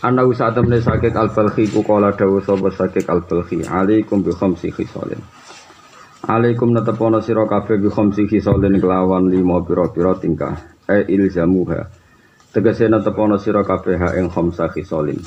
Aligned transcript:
Ana 0.00 0.24
usaha 0.24 0.56
temne 0.56 0.80
sakit 0.80 1.12
al-balhi 1.12 1.68
ku 1.68 1.84
kala 1.84 2.16
dawu 2.16 2.40
sapa 2.40 2.72
sakit 2.72 3.04
al-balhi 3.04 3.68
alaikum 3.68 4.24
bi 4.24 4.32
khamsi 4.32 4.72
khisalin. 4.72 5.20
Alaikum 6.24 6.72
natapono 6.72 7.20
sira 7.20 7.44
kabeh 7.44 7.76
bi 7.76 7.92
khamsi 7.92 8.24
khisalin 8.24 8.80
kelawan 8.80 9.28
lima 9.28 9.60
pira-pira 9.60 10.16
tingkah 10.16 10.56
e 10.88 11.04
ilzamuha. 11.04 11.84
Tegese 12.48 12.88
natapono 12.88 13.36
sira 13.36 13.60
kabeh 13.60 14.00
ing 14.16 14.32
khamsa 14.32 14.72
khisalin. 14.72 15.20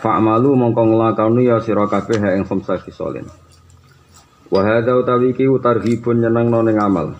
Fa'malu 0.00 0.56
mongko 0.56 0.80
nglakoni 0.88 1.44
ya 1.44 1.60
sira 1.60 1.84
kabeh 1.84 2.24
ing 2.40 2.48
khamsa 2.48 2.80
khisalin. 2.80 3.28
Wa 4.48 4.60
hadza 4.64 4.96
utawi 4.96 5.36
iki 5.36 5.44
targhibun 5.60 6.24
nyenengno 6.24 6.64
ning 6.64 6.80
amal. 6.80 7.12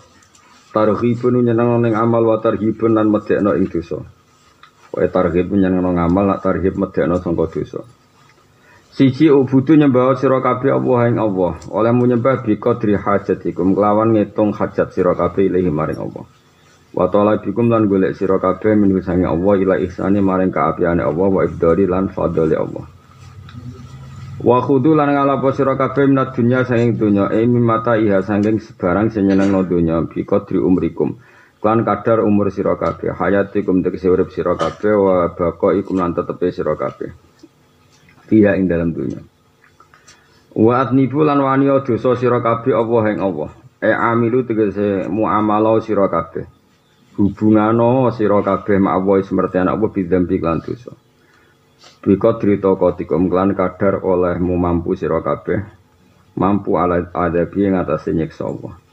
Targhibun 0.73 1.45
nyenengno 1.45 1.85
ning 1.85 1.93
amal 1.93 2.25
wa 2.25 2.41
targhibun 2.41 2.97
lan 2.97 3.13
medekno 3.13 3.53
ing 3.61 3.69
dosa 3.69 4.01
Wae 4.95 5.11
tarhib 5.11 5.51
nyenengno 5.51 5.91
ngamal 5.91 6.25
nak 6.31 6.47
tarhib 6.47 6.79
medekno 6.79 7.19
sangka 7.19 7.51
dosa. 7.51 7.83
Siji 8.95 9.27
ubudu 9.27 9.75
nyembah 9.75 10.15
sira 10.15 10.39
kabeh 10.39 10.71
Allah 10.71 11.11
ing 11.11 11.19
Allah. 11.19 11.59
Oleh 11.75 11.91
menyembah 11.91 12.47
bi 12.47 12.55
qadri 12.55 12.95
hajatikum 12.95 13.75
kelawan 13.75 14.15
ngitung 14.15 14.55
hajat 14.55 14.95
sira 14.95 15.19
kabeh 15.19 15.51
ilahi 15.51 15.67
maring 15.67 15.99
Allah. 15.99 16.23
Wa 16.95 17.11
ta'ala 17.11 17.43
bikum 17.43 17.67
lan 17.67 17.91
golek 17.91 18.15
sira 18.15 18.39
kabeh 18.39 18.79
min 18.79 18.95
sange 19.03 19.27
Allah 19.27 19.55
ila 19.59 19.75
ihsani 19.83 20.23
maring 20.23 20.55
kaapiane 20.55 21.03
Allah 21.03 21.27
wa 21.27 21.43
ibdari 21.43 21.91
lan 21.91 22.15
fadhali 22.15 22.55
Allah. 22.55 22.87
Wa 24.39 24.63
khudu 24.63 24.95
lan 24.95 25.11
ngalapo 25.11 25.51
sira 25.51 25.75
kabeh 25.75 26.07
minat 26.07 26.39
dunya 26.39 26.63
saking 26.63 26.95
dunya 26.95 27.35
e 27.35 27.43
mimata 27.51 27.99
iha 27.99 28.23
saking 28.23 28.63
sebarang 28.63 29.11
sing 29.11 29.27
nyenengno 29.27 29.67
dunya 29.67 30.07
bi 30.07 30.23
qadri 30.23 30.63
umrikum 30.63 31.19
Klan 31.65 31.81
kadar 31.81 32.21
umur 32.21 32.53
sira 32.53 32.77
kabeh, 32.77 33.17
hayatikum 33.17 33.81
tegese 33.81 34.13
urip 34.13 34.29
sira 34.29 34.53
kabeh 34.53 34.93
wa 35.01 35.33
baqaikum 35.33 35.97
lan 35.97 36.13
tetepe 36.13 36.53
sira 36.53 36.77
kabeh. 36.77 37.09
Fiha 38.29 38.53
ing 38.61 38.69
dalam 38.69 38.93
dunia. 38.93 39.25
Wa 40.53 40.85
atnibu 40.85 41.25
lan 41.25 41.41
wani 41.41 41.73
dosa 41.81 42.21
sira 42.21 42.45
kabeh 42.45 42.69
Allah 42.77 43.03
ing 43.17 43.19
Allah. 43.25 43.49
E 43.81 43.89
amilu 43.89 44.45
tegese 44.45 45.09
muamalah 45.09 45.81
sira 45.81 46.05
kabeh. 46.13 46.45
Hubungano 47.17 48.13
sira 48.13 48.45
kabeh 48.45 48.77
Allah 48.85 49.25
semerti 49.25 49.57
anak 49.57 49.81
Allah 49.81 49.89
bidzambi 49.89 50.37
lan 50.45 50.61
dosa. 50.61 50.93
Bika 52.05 52.37
drita 52.45 52.77
kotikum 52.77 53.33
klan 53.33 53.57
kadar 53.57 54.05
olehmu 54.05 54.53
mampu 54.61 55.01
sira 55.01 55.25
kabeh 55.25 55.65
mampu 56.37 56.77
ala 56.77 57.09
adabi 57.09 57.73
ing 57.73 57.81
atase 57.81 58.13
nyiksa 58.13 58.45
Allah. 58.53 58.84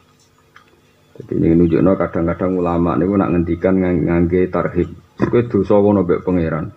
Jadi 1.22 1.38
ini 1.38 1.54
nunjukno 1.54 1.94
kadang-kadang 2.02 2.58
ulama 2.58 2.98
niku 2.98 3.14
nak 3.14 3.30
ngendikan 3.30 3.78
ngangge 3.78 4.50
tarhib. 4.50 4.90
Kowe 5.22 5.42
dosa 5.46 5.78
wono 5.78 6.02
mbek 6.02 6.26
pangeran. 6.26 6.74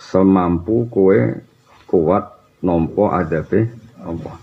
Semampu 0.00 0.88
kowe 0.88 1.18
kuat 1.84 2.24
nampa 2.64 3.20
adabe 3.20 3.68
Allah. 4.00 4.40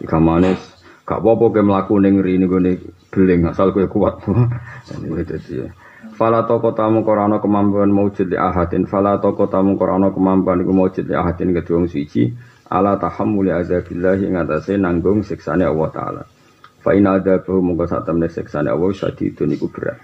Jika 0.00 0.16
manis 0.16 0.56
gak 1.04 1.20
apa-apa 1.20 1.44
kowe 1.52 1.60
mlaku 1.60 1.94
ning 2.00 2.24
rene 2.24 2.48
gone 2.48 2.72
beling 3.12 3.44
asal 3.52 3.68
kowe 3.76 3.84
kuat. 3.84 4.24
Dadi 5.28 5.68
Fala 6.16 6.48
toko 6.48 6.72
tamu 6.72 7.04
korano 7.04 7.42
kemampuan 7.42 7.90
maujud 7.90 8.30
li 8.30 8.38
ahadin 8.38 8.86
Fala 8.86 9.18
toko 9.18 9.50
tamu 9.50 9.74
korano 9.74 10.14
kemampuan 10.14 10.62
iku 10.62 10.70
maujud 10.70 11.04
li 11.10 11.14
ahadin 11.16 11.50
kedua 11.50 11.84
suci 11.90 12.30
Ala 12.70 12.96
tahammuli 13.02 13.50
azabillahi 13.50 14.30
ngatasi 14.30 14.78
nanggung 14.78 15.26
siksane 15.26 15.66
Allah 15.66 15.90
Ta'ala 15.90 16.22
Fa 16.84 16.92
ina 16.92 17.16
ada 17.16 17.40
bahu 17.40 17.64
mongko 17.64 17.88
sak 17.88 18.04
temne 18.04 18.28
seksane 18.28 18.68
Allah 18.68 18.92
sadidun 18.92 19.56
iku 19.56 19.72
berat. 19.72 19.96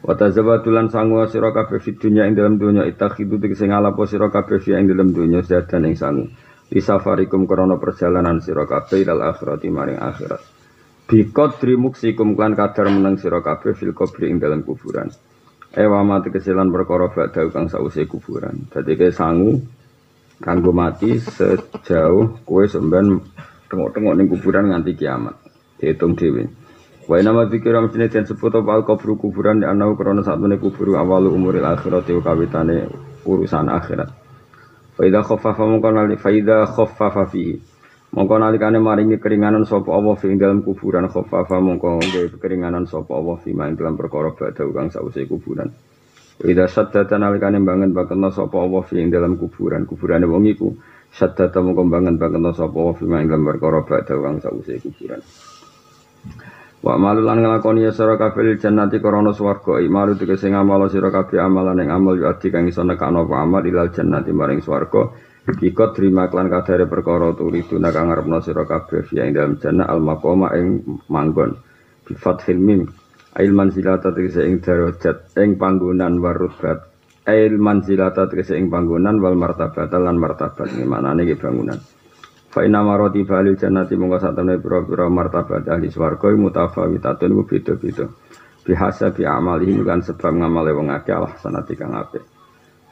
Wa 0.00 0.16
tazawwadulan 0.16 0.88
sangu 0.88 1.20
sira 1.28 1.52
kabeh 1.52 1.80
fid 1.84 2.00
dunya 2.00 2.24
ing 2.24 2.32
dalam 2.32 2.56
dunya 2.56 2.88
itakhidu 2.88 3.36
tegese 3.36 3.68
ngalapo 3.68 4.08
sira 4.08 4.32
kabeh 4.32 4.56
fi 4.60 4.72
ing 4.76 4.88
dalam 4.88 5.12
dunya 5.12 5.44
sedan 5.44 5.84
ing 5.84 6.00
sangu. 6.00 6.32
Di 6.64 6.80
safarikum 6.80 7.44
krana 7.44 7.76
perjalanan 7.76 8.40
sira 8.40 8.64
kabeh 8.64 9.04
ilal 9.04 9.20
akhirati 9.20 9.68
maring 9.68 10.00
akhirat. 10.00 10.40
Bi 11.04 11.28
qadri 11.28 11.76
klan 11.76 12.52
kadar 12.56 12.88
meneng 12.88 13.20
sira 13.20 13.44
kabeh 13.44 13.76
fil 13.76 13.92
qabri 13.92 14.32
ing 14.32 14.40
dalam 14.40 14.64
kuburan. 14.64 15.12
Ewa 15.76 16.00
mati 16.00 16.32
kesilan 16.32 16.72
perkara 16.72 17.12
badha 17.12 17.44
kang 17.52 17.68
sause 17.68 18.08
kuburan. 18.08 18.64
Dadi 18.72 18.96
ke 18.96 19.12
sangu 19.12 19.60
kanggo 20.40 20.72
mati 20.72 21.20
sejauh 21.20 22.40
kue 22.48 22.64
semben 22.64 23.20
tengok-tengok 23.68 24.14
ning 24.16 24.28
kuburan 24.32 24.72
nganti 24.72 24.92
kiamat. 24.96 25.43
Dihitung 25.80 26.14
dhewe. 26.14 26.46
Wa 27.04 27.20
nama 27.20 27.44
dzikra 27.44 27.84
mestine 27.84 28.08
den 28.08 28.24
sebut 28.24 28.54
apa 28.56 28.80
kubur 28.80 29.20
kuburan 29.20 29.60
di 29.60 29.68
ana 29.68 29.92
krana 29.92 30.24
satune 30.24 30.56
kubur 30.56 30.96
awal 30.96 31.28
umuril 31.28 31.68
akhirat 31.68 32.08
wa 32.08 32.22
kawitane 32.24 32.88
urusan 33.28 33.68
akhirat. 33.68 34.08
Fa 34.96 35.02
idza 35.04 35.20
khaffafa 35.20 35.68
mongko 35.68 35.88
nali 35.92 36.16
fa 36.16 36.32
idza 36.32 36.64
khaffafa 36.64 37.28
fihi. 37.28 37.60
Mongko 38.14 38.38
maringi 38.78 39.18
keringanan 39.18 39.66
sapa 39.66 39.90
Allah 39.90 40.14
fi 40.14 40.30
dalam 40.38 40.62
kuburan 40.62 41.10
khaffafa 41.10 41.58
mongko 41.58 41.98
nggih 41.98 42.38
keringanan 42.38 42.86
sapa 42.86 43.10
Allah 43.10 43.36
fi 43.42 43.50
ing 43.50 43.74
dalam 43.74 43.98
perkara 43.98 44.30
badhe 44.32 44.64
kang 44.70 44.88
sause 44.88 45.26
kuburan. 45.26 45.74
Ida 46.40 46.70
saddata 46.70 47.18
nalikane 47.18 47.58
bangen 47.60 47.90
bakena 47.90 48.30
sapa 48.30 48.54
Allah 48.54 48.86
fi 48.86 49.02
ing 49.02 49.10
dalam 49.10 49.34
kuburan. 49.36 49.84
Kuburane 49.84 50.30
wong 50.30 50.46
iku 50.46 50.72
saddata 51.10 51.58
mongko 51.58 51.84
bangen 51.90 52.14
bakena 52.16 52.54
sapa 52.54 52.72
Allah 52.72 52.94
fi 52.94 53.04
ing 53.04 53.28
dalam 53.28 53.44
perkara 53.44 53.82
badhe 53.82 54.14
kang 54.14 54.38
sause 54.38 54.72
kuburan. 54.78 55.20
Wa 56.84 57.00
malulan 57.00 57.40
nglakoni 57.40 57.88
ya 57.88 57.96
sira 57.96 58.20
kabeh 58.20 58.60
jannati 58.60 59.00
krana 59.00 59.32
swarga. 59.32 59.80
Imalu 59.80 60.20
tegese 60.20 60.52
ngamal 60.52 60.84
sira 60.92 61.08
kabeh 61.08 61.40
amalan 61.40 61.80
ing 61.80 61.88
amal 61.88 62.12
yu 62.12 62.28
adi 62.28 62.52
kang 62.52 62.68
iso 62.68 62.84
nekakno 62.84 63.24
amal 63.32 63.64
ilal 63.64 63.88
jannati 63.88 64.36
maring 64.36 64.60
swarga. 64.60 65.08
Bikot 65.48 65.96
terima 65.96 66.28
klan 66.28 66.52
kadare 66.52 66.84
perkara 66.84 67.32
turidu 67.32 67.80
kang 67.80 68.12
ngarepno 68.12 68.36
sira 68.44 68.68
kabeh 68.68 69.00
fi 69.00 69.16
ing 69.24 69.32
dalam 69.32 69.56
jannah 69.56 69.88
al 69.88 70.04
maqama 70.04 70.52
ing 70.60 71.00
manggon. 71.08 71.56
Bi 72.04 72.12
fathil 72.20 72.60
mim. 72.60 72.84
Ail 73.40 73.56
manzilata 73.56 74.12
tegese 74.12 74.44
ing 74.44 74.60
darajat 74.60 75.32
ing 75.40 75.56
panggonan 75.56 76.20
warutbat. 76.20 76.84
Ail 77.24 77.56
manzilata 77.56 78.28
tegese 78.28 78.60
ing 78.60 78.68
panggonan 78.68 79.24
wal 79.24 79.40
martabat 79.40 79.88
lan 79.88 80.20
martabat. 80.20 80.68
Iki 80.68 80.84
manane 80.84 81.24
iki 81.24 81.40
bangunan 81.40 81.80
Fa 82.54 82.62
inna 82.62 82.86
marati 82.86 83.26
balil 83.26 83.58
jannati 83.58 83.98
mongko 83.98 84.22
satene 84.22 84.62
pira-pira 84.62 85.10
martabat 85.10 85.66
ahli 85.66 85.90
swarga 85.90 86.30
mutafawitatun 86.30 87.34
ku 87.34 87.42
beda-beda. 87.42 88.06
Bihasa 88.62 89.10
bi 89.10 89.26
amalihi 89.26 89.82
kan 89.82 90.06
sebab 90.06 90.38
ngamale 90.38 90.70
wong 90.70 90.94
akeh 90.94 91.18
Allah 91.18 91.34
sanati 91.42 91.74
kang 91.74 91.98
apik. 91.98 92.22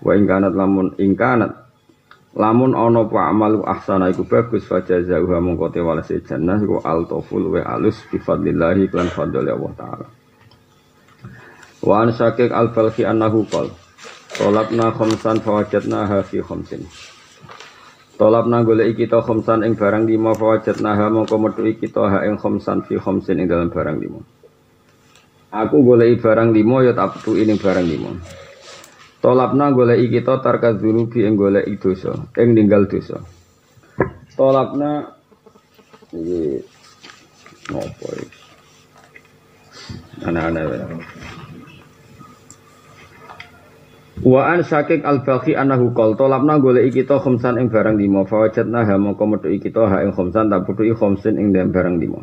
Wa 0.02 0.18
ing 0.18 0.26
kanat 0.26 0.58
lamun 0.58 0.98
ing 0.98 1.14
kanat 1.14 1.54
lamun 2.34 2.74
ana 2.74 3.06
apa 3.06 3.18
amal 3.30 3.62
ahsana 3.62 4.10
iku 4.10 4.26
bagus 4.26 4.66
fa 4.66 4.82
jazaa'uha 4.82 5.38
mongko 5.38 5.70
te 5.70 5.78
walase 5.78 6.18
jannah 6.26 6.58
iku 6.58 6.82
altoful 6.82 7.54
wa 7.54 7.62
alus 7.62 8.02
bi 8.10 8.18
fadlillahi 8.18 8.90
lan 8.90 9.14
fadli 9.14 9.46
Allah 9.46 9.72
taala. 9.78 10.06
Wa 11.86 12.02
an 12.02 12.10
syakik 12.10 12.50
al-falqi 12.50 13.06
annahu 13.06 13.46
qol 13.46 13.70
Tolabna 14.32 14.90
khamsan 14.96 15.44
fawajadnaha 15.44 16.24
fi 16.24 16.40
khamsin. 16.42 16.82
Tolap 18.22 18.46
nanggolek 18.46 18.94
kita 18.94 19.18
khomsan 19.18 19.66
ing 19.66 19.74
barang 19.74 20.06
lima 20.06 20.30
fawajat 20.30 20.78
naha 20.78 21.10
mongko 21.10 21.42
metu 21.42 21.66
kita 21.74 22.06
ha 22.06 22.18
ing 22.22 22.38
khomsan 22.38 22.86
fi 22.86 22.94
khomsin 22.94 23.42
ing 23.42 23.50
dalam 23.50 23.66
barang 23.66 23.98
lima. 23.98 24.22
Aku 25.50 25.82
golek 25.82 26.22
barang 26.22 26.54
lima 26.54 26.86
ya 26.86 26.94
tak 26.94 27.18
petu 27.18 27.34
ing 27.34 27.58
barang 27.58 27.82
lima. 27.82 28.14
Tolapna 29.18 29.74
golek 29.74 30.06
kita 30.06 30.38
tarka 30.38 30.70
dzunubi 30.70 31.26
ing 31.26 31.34
golek 31.34 31.66
dosa, 31.82 32.14
ing 32.38 32.54
ninggal 32.54 32.86
dosa. 32.86 33.18
Tolapna 34.38 35.02
iki 36.14 36.62
nopo 37.74 38.06
iki? 38.06 38.38
Anak-anak 40.30 40.94
Wa 44.20 44.52
an 44.52 44.60
syakik 44.60 45.08
al 45.08 45.24
balhi 45.24 45.56
anahu 45.56 45.96
qol 45.96 46.20
tolapna 46.20 46.60
golek 46.60 46.92
kita 46.92 47.16
khamsan 47.16 47.56
ing 47.56 47.72
barang 47.72 47.96
lima. 47.96 48.28
Fawajatna 48.28 48.84
ha 48.84 49.00
mongko 49.00 49.24
metuki 49.24 49.56
kita 49.56 49.88
ha 49.88 50.04
ing 50.04 50.12
khamsan 50.12 50.52
tak 50.52 50.68
putuki 50.68 50.92
khamsin 50.92 51.40
ing 51.40 51.56
dalam 51.56 51.72
barang 51.72 51.96
lima. 51.96 52.20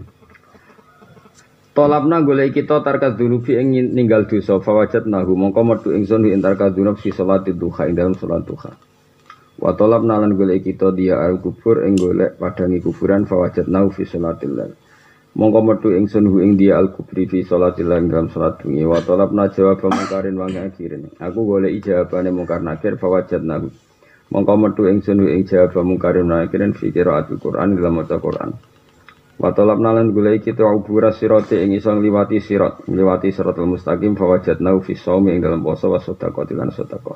Tolapna 1.74 2.22
golek 2.22 2.54
kita 2.54 2.86
tarka 2.86 3.18
dzunubi 3.18 3.58
ing 3.58 3.74
ninggal 3.98 4.30
dosa. 4.30 4.62
Fawajatna 4.62 5.26
hu 5.26 5.34
mongko 5.34 5.62
metu 5.66 5.90
ingsun 5.90 6.30
ing 6.30 6.46
tarka 6.46 6.70
dzunub 6.70 7.02
fi 7.02 7.10
salati 7.10 7.58
duha 7.58 7.90
ing 7.90 7.98
dalam 7.98 8.14
salat 8.14 8.46
duha. 8.46 8.70
Wa 9.58 9.74
tolapna 9.74 10.22
lan 10.22 10.38
golek 10.38 10.70
kita 10.70 10.94
dia 10.94 11.18
al 11.18 11.42
kubur 11.42 11.82
ing 11.90 11.98
golek 11.98 12.38
padangi 12.38 12.86
kuburan. 12.86 13.26
Fawajatna 13.26 13.90
fi 13.90 14.06
salatil 14.06 14.54
lail 14.54 14.74
Mongko 15.38 15.62
metu 15.62 15.94
ingsun 15.94 16.26
hu 16.26 16.42
ing 16.42 16.58
dia 16.58 16.82
al 16.82 16.90
kubri 16.90 17.30
fi 17.30 17.46
salatil 17.46 17.86
lan 17.86 18.10
dalam 18.10 18.34
salat 18.34 18.66
bengi 18.66 18.82
wa 18.82 18.98
talabna 18.98 19.46
jawab 19.54 19.78
mungkarin 19.86 20.34
wa 20.34 20.50
nakirin. 20.50 21.06
Aku 21.22 21.46
golek 21.46 21.78
ijabane 21.78 22.34
mungkar 22.34 22.66
nakir 22.66 22.98
fa 22.98 23.06
wajadna. 23.06 23.62
Mongko 24.34 24.54
metu 24.58 24.90
ingsun 24.90 25.22
hu 25.22 25.30
ing 25.30 25.46
jawab 25.46 25.78
mungkarin 25.86 26.26
wa 26.26 26.42
nakirin 26.42 26.74
fi 26.74 26.90
qiraatul 26.90 27.38
Quran 27.38 27.78
dalam 27.78 28.02
maca 28.02 28.18
Quran. 28.18 28.58
Wa 29.40 29.54
talab 29.54 29.78
nalan 29.78 30.12
golek 30.18 30.50
kita 30.50 30.66
ubura 30.66 31.14
sirate 31.14 31.62
ing 31.62 31.78
iso 31.78 31.94
ngliwati 31.94 32.42
sirat, 32.44 32.90
ngliwati 32.90 33.32
siratal 33.32 33.70
mustaqim 33.70 34.18
fawajadna 34.18 34.76
fi 34.82 34.98
shaumi 34.98 35.38
ing 35.38 35.46
dalam 35.46 35.62
poso 35.62 35.94
wa 35.94 36.02
sedekah 36.02 36.44
lan 36.58 36.74
sedekah. 36.74 37.16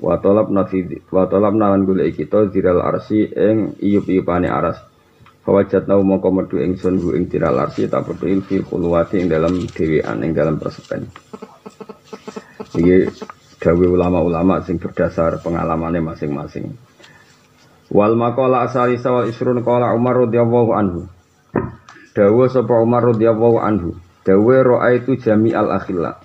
Wa 0.00 0.18
talab 0.18 0.48
nafi 0.48 0.88
wa 1.12 1.28
nalan 1.28 1.84
golek 1.84 2.16
kita 2.16 2.48
diral 2.48 2.80
arsi 2.80 3.28
ing 3.28 3.76
iyup-iyupane 3.78 4.48
aras. 4.48 4.91
Fawajadna 5.42 5.98
mongko 5.98 6.30
medu 6.30 6.56
ingsun 6.62 7.02
hu 7.02 7.18
ing 7.18 7.26
diral 7.26 7.58
arsi 7.58 7.90
tak 7.90 8.06
pedul 8.06 8.46
fil 8.46 8.62
khulwati 8.62 9.18
ing 9.18 9.26
dalam 9.26 9.58
dhewean 9.74 10.22
ing 10.22 10.38
dalam 10.38 10.54
persepen. 10.54 11.10
Iki 12.78 13.10
dawe 13.58 13.86
ulama-ulama 13.90 14.62
sing 14.62 14.78
berdasar 14.78 15.42
pengalamannya 15.42 15.98
masing-masing. 15.98 16.78
Wal 17.90 18.14
maqala 18.14 18.70
asali 18.70 19.02
sawal 19.02 19.28
isrun 19.28 19.66
qala 19.66 19.90
Umar 19.98 20.22
radhiyallahu 20.24 20.70
anhu. 20.78 21.00
Dawa 22.14 22.44
sapa 22.46 22.78
Umar 22.78 23.02
radhiyallahu 23.10 23.58
anhu. 23.58 23.98
Dawa 24.22 24.94
itu 24.94 25.18
jami 25.18 25.50
al 25.50 25.74
akhilla. 25.74 26.22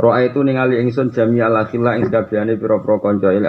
itu 0.00 0.40
ningali 0.42 0.82
ingsun 0.82 1.14
jami 1.14 1.38
al 1.38 1.54
akhilla 1.54 1.94
ing 1.94 2.10
sakabehane 2.10 2.58
pira-pira 2.58 2.98
kanca 2.98 3.30
il 3.30 3.46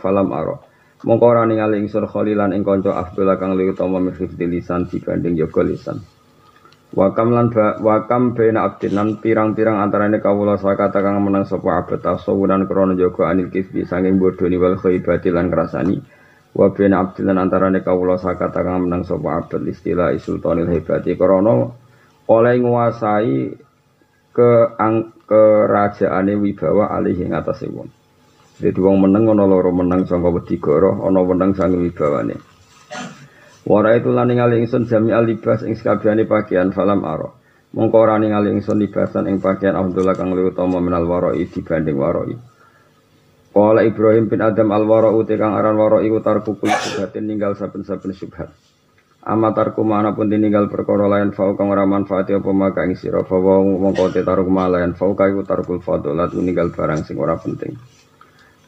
falam 0.00 0.28
aro. 0.32 0.67
Mongko 0.98 1.24
ora 1.30 1.46
ningali 1.46 1.78
ingsun 1.78 2.10
khalilan 2.10 2.50
ing 2.50 2.66
kanca 2.66 2.90
Abdullah 2.98 3.38
kang 3.38 3.54
luwih 3.54 3.70
utama 3.70 4.02
min 4.02 4.14
lisan 4.50 4.90
dibanding 4.90 5.38
yoga 5.38 5.62
lisan. 5.62 6.02
Wakam 6.88 7.36
lan 7.36 7.52
ba, 7.52 7.76
wakam 7.84 8.32
bena 8.32 8.64
abdin 8.64 8.96
lan 8.96 9.20
pirang-pirang 9.20 9.76
antarane 9.76 10.24
kawula 10.24 10.56
sakata 10.56 11.04
kang 11.04 11.20
menang 11.20 11.44
sapa 11.44 11.84
abad 11.84 12.00
tasawuran 12.00 12.64
krana 12.64 12.96
jaga 12.96 13.28
anil 13.28 13.52
kisbi 13.52 13.84
saking 13.84 14.16
bodoni 14.16 14.56
wal 14.56 14.74
khaibati 14.80 15.28
lan 15.28 15.52
krasani. 15.52 16.00
wa 16.56 16.72
bin 16.72 16.96
abdilan 16.96 17.36
antarane 17.36 17.84
kawula 17.84 18.16
sakata 18.16 18.64
kang 18.64 18.88
menang 18.88 19.04
sapa 19.04 19.36
abdul 19.36 19.68
istilah 19.68 20.16
sultanil 20.16 20.66
hebati 20.66 21.12
krana 21.14 21.68
oleh 22.26 22.54
nguasai 22.56 23.36
ke 24.32 24.50
ang, 24.80 25.12
kerajaane 25.28 26.40
wibawa 26.40 26.88
alih 26.96 27.20
ing 27.20 27.36
atase 27.36 27.68
wong. 27.68 27.97
Dadi 28.58 28.80
wong 28.82 29.06
meneng 29.06 29.30
ana 29.30 29.46
loro 29.46 29.70
meneng 29.70 30.02
saka 30.02 30.34
wedi 30.34 30.58
goro, 30.58 31.06
ana 31.06 31.22
meneng 31.22 31.54
sang 31.54 31.78
wibawane. 31.78 32.34
Wara 33.68 33.94
itu 33.94 34.10
lan 34.10 34.34
ningali 34.34 34.64
ingsun 34.66 34.90
jami 34.90 35.14
alibas 35.14 35.62
ing 35.62 35.78
sakabehane 35.78 36.26
pakaian 36.26 36.74
falam 36.74 37.06
aro. 37.06 37.38
Mongko 37.70 37.96
ora 38.00 38.16
ningali 38.18 38.50
ingsun 38.56 38.80
libasan 38.80 39.28
ing 39.28 39.38
pakaian 39.38 39.76
Abdullah 39.76 40.16
kang 40.16 40.32
luwih 40.32 40.56
utama 40.56 40.80
minal 40.80 41.04
warai 41.04 41.44
dibanding 41.44 42.00
warai. 42.00 42.34
Kala 43.52 43.82
Ibrahim 43.84 44.30
bin 44.30 44.40
Adam 44.40 44.70
al-wara 44.70 45.10
uti 45.12 45.34
kang 45.34 45.52
aran 45.52 45.76
wara 45.76 45.98
iku 46.00 46.22
tarku 46.22 46.56
kul 46.56 46.70
subhatin 46.70 47.26
ninggal 47.26 47.58
saben-saben 47.58 48.14
subhat. 48.16 48.54
Amatarku 49.20 49.84
mana 49.84 50.14
pun 50.14 50.30
tinggal 50.30 50.70
perkara 50.72 51.10
lain 51.10 51.34
fau 51.34 51.52
kang 51.58 51.68
ora 51.68 51.82
manfaat 51.84 52.30
apa 52.30 52.50
maka 52.54 52.86
ing 52.86 52.94
sira 52.94 53.20
fa 53.26 53.36
wa 53.36 53.60
mongko 53.60 54.14
te 54.14 54.22
tarku 54.24 54.48
lain 54.48 54.94
fau 54.94 55.12
ka 55.12 55.28
iku 55.28 55.42
tarkul 55.44 55.82
fadalat 55.82 56.32
ninggal 56.38 56.70
barang 56.72 57.04
sing 57.04 57.18
ora 57.18 57.36
penting. 57.36 57.74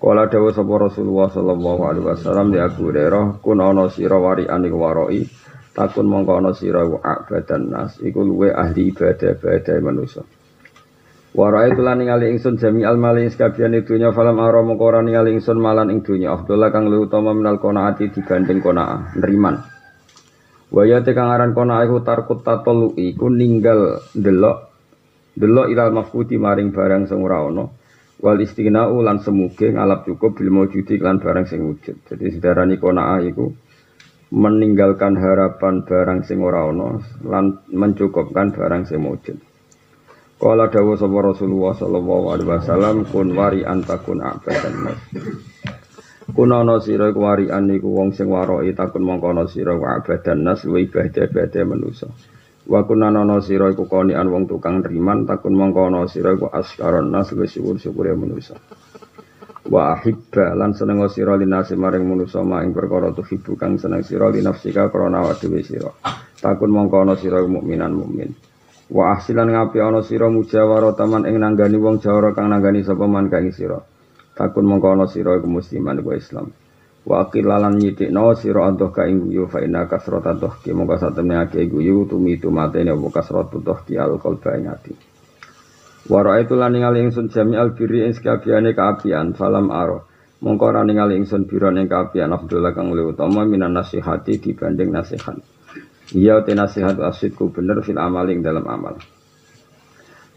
Kala 0.00 0.32
dawuh 0.32 0.48
sapa 0.48 0.80
Rasulullah 0.80 1.28
sallallahu 1.28 1.82
alaihi 1.84 2.06
wasallam 2.08 2.48
di 2.48 2.56
Abu 2.56 2.88
Hurairah 2.88 3.44
kun 3.44 3.60
ana 3.60 3.84
sira 3.92 4.16
wari 4.16 4.48
ani 4.48 4.72
waroi 4.72 5.28
takun 5.76 6.08
mongko 6.08 6.40
ana 6.40 6.56
sira 6.56 6.88
abadan 6.88 7.68
nas 7.68 8.00
iku 8.00 8.24
luwe 8.24 8.48
ahli 8.48 8.96
ibadah-ibadah 8.96 9.76
manusia. 9.84 10.24
Warai 11.36 11.76
tulan 11.76 12.00
ningali 12.00 12.32
ingsun 12.32 12.56
jami 12.56 12.80
al 12.80 12.96
mali 12.96 13.28
sekabian 13.28 13.76
itunya 13.76 14.08
falam 14.16 14.40
aro 14.40 14.64
mongko 14.64 14.88
ora 14.88 15.04
ningali 15.04 15.36
ingsun 15.36 15.60
malan 15.60 15.92
ing 15.92 16.00
dunya 16.00 16.32
Abdullah 16.32 16.72
kang 16.72 16.88
luwih 16.88 17.04
utama 17.04 17.36
minal 17.36 17.60
qanaati 17.60 18.08
dibanding 18.08 18.64
qanaah 18.64 19.12
neriman. 19.20 19.60
Waya 20.72 21.04
te 21.04 21.12
kang 21.12 21.28
aran 21.28 21.52
qanaah 21.52 21.84
iku 21.84 22.00
tarkut 22.00 22.40
tatolu 22.40 22.96
iku 22.96 23.28
ninggal 23.28 24.00
delok 24.16 24.64
delok 25.36 25.68
ilal 25.68 25.92
mafkuti 25.92 26.40
maring 26.40 26.72
barang 26.72 27.04
sing 27.04 27.20
ora 27.20 27.44
ana 27.44 27.68
wal 28.20 28.36
istighna 28.36 28.84
lan 28.88 29.24
semuge 29.24 29.72
ngalap 29.72 30.04
cukup 30.04 30.36
bil 30.36 30.52
maujudi 30.52 31.00
lan 31.00 31.18
barang 31.18 31.48
sing 31.48 31.64
wujud. 31.64 32.04
Jadi 32.04 32.24
sedarani 32.36 32.76
qanaah 32.76 33.24
iku 33.24 33.48
meninggalkan 34.30 35.16
harapan 35.18 35.82
barang 35.82 36.22
sing 36.28 36.44
ora 36.44 36.68
ana 36.68 37.00
lan 37.24 37.64
mencukupkan 37.72 38.52
barang 38.52 38.84
sing 38.86 39.00
wujud. 39.02 39.40
Kala 40.40 40.72
dawa 40.72 40.96
sapa 40.96 41.18
Rasulullah 41.20 41.76
sallallahu 41.76 42.26
alaihi 42.32 42.48
wasallam 42.48 42.96
kun 43.08 43.36
wari 43.36 43.60
antakun 43.60 44.24
abadan 44.24 44.74
nas. 44.88 45.00
Kun 46.32 46.52
ana 46.52 46.80
sira 46.80 47.12
iku 47.12 47.28
wari 47.28 47.52
niku 47.52 47.92
wong 47.92 48.16
sing 48.16 48.28
waroi 48.28 48.72
takun 48.72 49.04
mongko 49.04 49.36
ana 49.36 49.44
sira 49.48 49.76
abadan 49.76 50.44
nas 50.44 50.64
wa 50.64 50.80
ibadah-ibadah 50.80 51.64
manusa. 51.68 52.08
Wa 52.68 52.84
kun 52.84 53.00
ana 53.00 53.40
sira 53.40 53.72
iku 53.72 53.88
konian 53.88 54.28
wong 54.28 54.44
tukang 54.44 54.84
riman 54.84 55.24
takun 55.24 55.56
mongko 55.56 55.88
ana 55.88 56.04
sira 56.04 56.36
iku 56.36 56.52
askaron 56.52 57.08
nas 57.08 57.32
wa 57.32 57.48
syukur-syukure 57.48 58.12
manusa. 58.12 58.60
Wa 59.70 59.96
ahibba 59.96 60.52
lan 60.56 60.76
seneng 60.76 61.00
sira 61.08 61.40
linasi 61.40 61.76
maring 61.76 62.04
manusa 62.04 62.44
ma 62.44 62.60
ing 62.60 62.76
perkara 62.76 63.12
tuhibu 63.16 63.56
kang 63.56 63.80
seneng 63.80 64.04
sira 64.04 64.28
linafsika 64.28 64.92
krana 64.92 65.24
awake 65.24 65.48
dhewe 65.48 65.64
sira. 65.64 65.90
Takun 66.40 66.68
mongko 66.72 67.04
ana 67.04 67.14
sira 67.16 67.40
mukminan 67.44 67.96
mukmin. 67.96 68.32
Wa 68.90 69.14
ahsilan 69.16 69.48
ngapi 69.48 69.78
ana 69.80 70.02
sira 70.04 70.28
mujawara 70.28 70.92
taman 70.98 71.24
ing 71.24 71.38
nanggani 71.40 71.78
wong 71.80 72.02
jawara 72.02 72.34
kang 72.36 72.50
nanggani 72.52 72.84
sapa 72.84 73.06
man 73.08 73.30
kang 73.32 73.48
sira. 73.54 73.80
Takun 74.36 74.68
mongko 74.68 74.96
ana 74.96 75.06
sira 75.08 75.36
iku 75.38 75.48
musliman 75.48 75.96
iku 76.00 76.12
Islam. 76.12 76.52
Wa 77.10 77.26
aqilalan 77.26 77.74
nyitikno 77.74 78.38
sira 78.38 78.70
antuh 78.70 78.94
ka 78.94 79.02
ing 79.10 79.26
guyu 79.26 79.50
fa 79.50 79.58
inna 79.58 79.90
kasrata 79.90 80.30
ki 80.62 80.70
mongko 80.70 80.94
satemene 80.94 81.42
ake 81.42 81.66
guyu 81.66 82.06
tumi 82.06 82.38
tumatene 82.38 82.94
apa 82.94 83.08
kasratu 83.10 83.58
ki 83.82 83.98
al 83.98 84.14
qalba 84.22 84.54
ing 84.54 84.70
ati. 84.70 84.94
Wa 86.06 86.22
raaitu 86.22 86.54
lan 86.54 86.70
ningali 86.78 87.02
ingsun 87.02 87.26
jami 87.34 87.58
al 87.58 87.74
birri 87.74 88.06
ing 88.06 88.14
sekabiane 88.14 88.78
kaapian 88.78 89.34
falam 89.34 89.74
aro. 89.74 90.06
Mongko 90.38 90.70
ora 90.70 90.86
ningali 90.86 91.18
ingsun 91.18 91.50
biron 91.50 91.82
ing 91.82 91.90
kaapian 91.90 92.30
Abdullah 92.30 92.78
kang 92.78 92.94
luwih 92.94 93.10
utama 93.10 93.42
minan 93.42 93.74
nasihati 93.74 94.38
dibanding 94.38 94.94
nasihat. 94.94 95.34
Iya 96.14 96.46
te 96.46 96.54
nasihat 96.54 96.94
asidku 96.94 97.50
bener 97.50 97.82
fil 97.82 97.98
amaling 97.98 98.38
dalam 98.38 98.70
amal. 98.70 99.02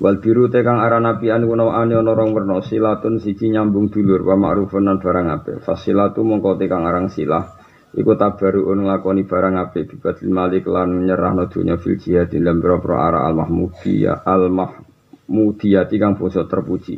Wal 0.01 0.17
biru 0.17 0.49
te 0.49 0.65
kang 0.65 0.81
aran 0.81 1.05
apian 1.05 1.45
guna 1.45 1.69
ane 1.77 1.93
ana 1.93 2.17
rong 2.17 2.33
werna 2.33 2.57
silatun 2.65 3.21
siji 3.21 3.53
nyambung 3.53 3.93
dulur 3.93 4.25
wa 4.25 4.33
ma'rufun 4.33 4.89
lan 4.89 4.97
barang 4.97 5.27
apik. 5.29 5.55
Fasilatu 5.61 6.25
mongko 6.25 6.57
te 6.57 6.65
kang 6.65 6.89
aran 6.89 7.13
silah 7.13 7.45
iku 7.93 8.17
tabaruun 8.17 8.89
nglakoni 8.89 9.29
barang 9.29 9.53
apik 9.53 9.93
bibatil 9.93 10.33
malik 10.33 10.65
lan 10.65 11.05
nyerahno 11.05 11.45
dunya 11.45 11.77
fil 11.77 12.01
jihad 12.01 12.33
dalam 12.33 12.57
boro 12.57 12.97
ara 12.97 13.21
al 13.29 13.37
mahmudiyah 13.37 14.25
al 14.25 14.49
mahmudiyati 14.49 15.95
kang 16.01 16.17
basa 16.17 16.49
terpuji. 16.49 16.97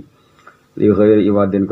Li 0.75 0.91
ghairi 0.91 1.23
iwadin 1.23 1.67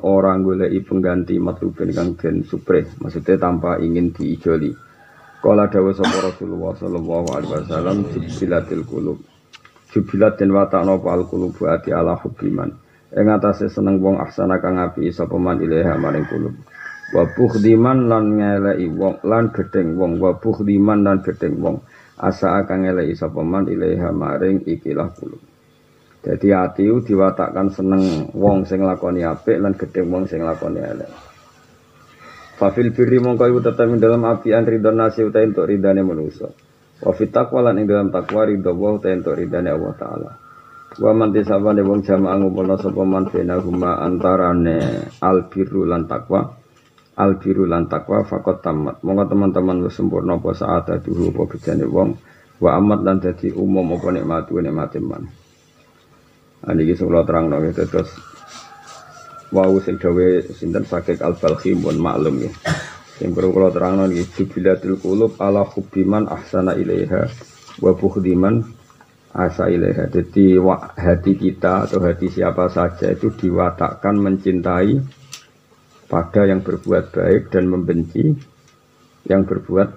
orang 0.00 0.40
goleki 0.40 0.80
pengganti 0.80 1.36
matlubin 1.36 1.92
kang 1.92 2.16
den 2.16 2.40
supre, 2.40 2.88
maksudnya 3.04 3.36
tanpa 3.36 3.76
ingin 3.84 4.16
diijoli. 4.16 4.72
Kala 5.44 5.68
dawa 5.68 5.92
sapa 5.92 6.24
Rasulullah 6.24 6.72
sallallahu 6.72 7.28
alaihi 7.36 7.52
wasallam 7.52 7.96
jubilatil 8.08 8.84
qulub. 8.88 9.35
Jubilat 9.96 10.36
den 10.36 10.52
watakno 10.52 11.00
al 11.08 11.24
qulub 11.24 11.56
ati 11.64 11.88
ala 11.88 12.20
hubbiman. 12.20 12.68
Ing 13.16 13.32
atase 13.32 13.72
seneng 13.72 13.96
wong 14.04 14.20
ahsana 14.20 14.60
kang 14.60 14.76
api 14.76 15.08
sapa 15.08 15.40
man 15.40 15.56
ilaha 15.56 15.96
maring 15.96 16.28
qulub. 16.28 16.52
Wa 17.16 17.24
bukhdiman 17.32 18.04
lan 18.04 18.36
ngeleki 18.36 18.92
wong 18.92 19.24
lan 19.24 19.48
gedeng 19.56 19.96
wong 19.96 20.20
wa 20.20 20.36
bukhdiman 20.36 21.00
lan 21.00 21.24
gedeng 21.24 21.56
wong. 21.64 21.80
Asa 22.20 22.60
akan 22.60 22.84
ngeleki 22.84 23.16
sapa 23.16 23.40
man 23.40 23.72
ilaha 23.72 24.12
maring 24.12 24.68
ikilah 24.68 25.16
qulub. 25.16 25.40
Jadi 26.20 26.52
hati 26.52 26.92
diwatakkan 26.92 27.72
seneng 27.72 28.28
wong 28.36 28.68
sing 28.68 28.84
lakoni 28.84 29.24
apik 29.24 29.56
lan 29.56 29.72
gedeng 29.80 30.12
wong 30.12 30.28
sing 30.28 30.44
lakoni 30.44 30.84
elek. 30.84 31.08
Fafil 32.60 32.92
birri 32.92 33.16
mongko 33.16 33.48
iku 33.48 33.60
dalam 33.96 34.28
apian 34.28 34.68
ridho 34.68 34.92
nasi 34.92 35.24
uta 35.24 35.40
entuk 35.40 35.72
ridane 35.72 36.04
manusa. 36.04 36.52
Wa 36.96 37.12
fit 37.12 37.28
taqwa 37.28 37.60
lan 37.68 37.76
ing 37.76 37.86
dalam 37.88 38.08
takwa 38.08 38.48
ridho 38.48 38.72
wa 38.72 38.96
uta 38.96 39.12
entuk 39.12 39.36
Allah 39.36 39.94
taala. 40.00 40.30
Wa 40.96 41.12
man 41.12 41.28
tisabane 41.28 41.84
wong 41.84 42.00
jamaah 42.00 42.40
ngumpulna 42.40 42.80
sapa 42.80 43.04
man 43.04 43.28
bena 43.28 43.60
huma 43.60 44.00
antarane 44.00 45.04
al 45.20 45.52
birru 45.52 45.84
lan 45.84 46.08
takwa. 46.08 46.40
Al 47.20 47.36
birru 47.36 47.68
lan 47.68 47.84
takwa 47.84 48.24
fakot 48.24 48.64
tamat. 48.64 49.04
Monggo 49.04 49.28
teman-teman 49.28 49.84
wis 49.84 49.92
sempurna 49.92 50.40
apa 50.40 50.56
saat 50.56 50.88
duhu 51.04 51.36
apa 51.36 51.42
bejane 51.52 51.84
wong. 51.84 52.16
Wa 52.56 52.80
amat 52.80 53.00
lan 53.04 53.20
dadi 53.20 53.52
umum 53.52 53.92
apa 53.92 54.08
nikmatu 54.16 54.56
nikmate 54.56 55.00
man. 55.04 55.28
Ani 56.64 56.88
iki 56.88 56.96
terang 56.96 57.28
terangno 57.28 57.60
terus 57.76 58.08
wau 59.52 59.78
sing 59.78 60.00
dawe 60.00 60.42
sinten 60.56 60.82
sakit 60.82 61.22
al 61.22 61.38
balkhi 61.38 61.76
pun 61.78 61.94
maklum 62.00 62.42
ya 62.42 62.50
sing 63.16 63.32
perlu 63.32 63.52
kula 63.52 63.72
terangno 63.72 64.08
iki 64.12 64.46
jubilatul 64.46 65.00
qulub 65.00 65.40
ala 65.40 65.64
hubbiman 65.64 66.28
ahsana 66.28 66.76
ilaiha 66.76 67.28
wa 67.80 67.92
bukhdiman 67.96 68.64
asa 69.36 69.68
ilaiha 69.68 70.08
jadi 70.08 70.60
hati 70.96 71.32
kita 71.36 71.88
atau 71.88 72.00
hati 72.00 72.32
siapa 72.32 72.72
saja 72.72 73.12
itu 73.12 73.32
diwatakkan 73.36 74.16
mencintai 74.16 74.96
pada 76.08 76.48
yang 76.48 76.64
berbuat 76.64 77.12
baik 77.12 77.52
dan 77.52 77.68
membenci 77.68 78.32
yang 79.28 79.44
berbuat 79.44 79.88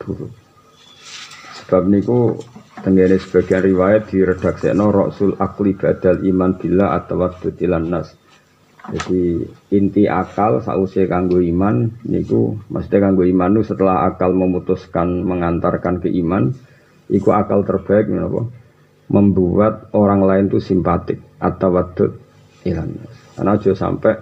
buruk 0.00 0.32
Sebab 1.70 1.86
niku 1.86 2.34
tenggene 2.82 3.14
sebagian 3.14 3.62
riwayat 3.62 4.10
diredaksekno 4.10 4.90
Rasul 4.90 5.38
akli 5.38 5.78
badal 5.78 6.18
iman 6.26 6.58
bila 6.58 6.98
atau 6.98 7.30
tilan 7.54 7.86
nas. 7.86 8.10
Jadi 8.90 9.46
inti 9.70 10.10
akal 10.10 10.58
sausia 10.66 11.06
kanggo 11.06 11.38
iman 11.38 11.94
niku 12.10 12.58
mesti 12.66 12.98
kanggo 12.98 13.22
iman 13.22 13.54
nu 13.54 13.62
setelah 13.62 14.10
akal 14.10 14.34
memutuskan 14.34 15.22
mengantarkan 15.22 16.02
ke 16.02 16.10
iman 16.18 16.50
iku 17.06 17.30
akal 17.30 17.62
terbaik 17.62 18.10
menapa 18.10 18.50
membuat 19.10 19.94
orang 19.94 20.26
lain 20.26 20.44
itu 20.50 20.58
simpatik 20.58 21.22
atau 21.38 21.70
wadud 21.70 22.18
ilan. 22.66 22.98
Karena 23.34 23.54
aja 23.58 23.72
sampai 23.74 24.14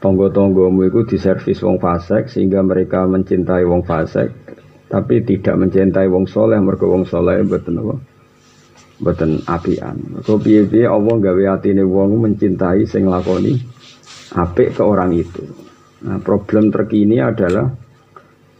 tonggo-tonggomu 0.00 0.88
itu 0.88 1.00
diservis 1.04 1.60
wong 1.60 1.76
fasek 1.76 2.32
sehingga 2.32 2.64
mereka 2.64 3.04
mencintai 3.04 3.64
wong 3.68 3.84
fasek 3.84 4.32
tapi 4.90 5.22
tidak 5.22 5.54
mencintai 5.54 6.08
wong 6.08 6.26
soleh 6.26 6.58
mereka 6.58 6.88
wong 6.88 7.04
soleh 7.06 7.44
betul 7.44 7.78
apa 7.84 7.94
betul 9.00 9.40
apian. 9.48 10.20
So 10.22 10.36
piye-piye 10.36 10.84
Allah 10.84 11.16
gawe 11.16 11.42
atine 11.56 11.82
wong 11.82 12.20
mencintai 12.20 12.84
sing 12.84 13.08
lakoni 13.08 13.56
apik 14.36 14.76
ke 14.76 14.82
orang 14.84 15.16
itu. 15.16 15.42
Nah 16.04 16.20
problem 16.20 16.68
terkini 16.68 17.20
adalah 17.20 17.68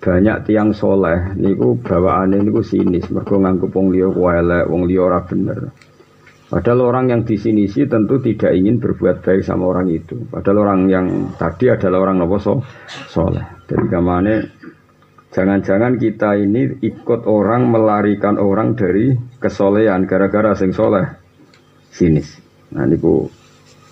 banyak 0.00 0.48
tiang 0.48 0.72
soleh 0.72 1.36
niku 1.36 1.76
bawaane 1.78 2.40
niku 2.40 2.64
sinis. 2.64 3.06
Mergo 3.12 3.36
nganggep 3.36 3.70
wong 3.70 3.92
liya 3.92 4.08
wong 4.66 4.88
liya 4.88 5.00
ora 5.04 5.20
bener. 5.22 5.70
Padahal 6.50 6.82
orang 6.82 7.14
yang 7.14 7.22
di 7.22 7.38
sini 7.38 7.70
sih 7.70 7.86
tentu 7.86 8.18
tidak 8.18 8.50
ingin 8.50 8.82
berbuat 8.82 9.22
baik 9.22 9.46
sama 9.46 9.70
orang 9.70 9.86
itu. 9.86 10.18
Padahal 10.26 10.66
orang 10.66 10.80
yang 10.90 11.06
tadi 11.38 11.70
adalah 11.70 12.10
orang 12.10 12.18
nopo 12.18 12.42
so, 12.42 12.58
soleh. 13.06 13.62
Jadi 13.70 13.86
ke 13.86 14.00
mana 14.02 14.34
jangan-jangan 15.30 15.98
kita 15.98 16.38
ini 16.38 16.82
ikut 16.82 17.26
orang 17.26 17.70
melarikan 17.70 18.38
orang 18.38 18.74
dari 18.74 19.14
kesolehan 19.38 20.06
gara-gara 20.06 20.54
sing 20.58 20.74
soleh. 20.74 21.06
Sinis. 21.90 22.38
Nah 22.74 22.86
niku 22.86 23.26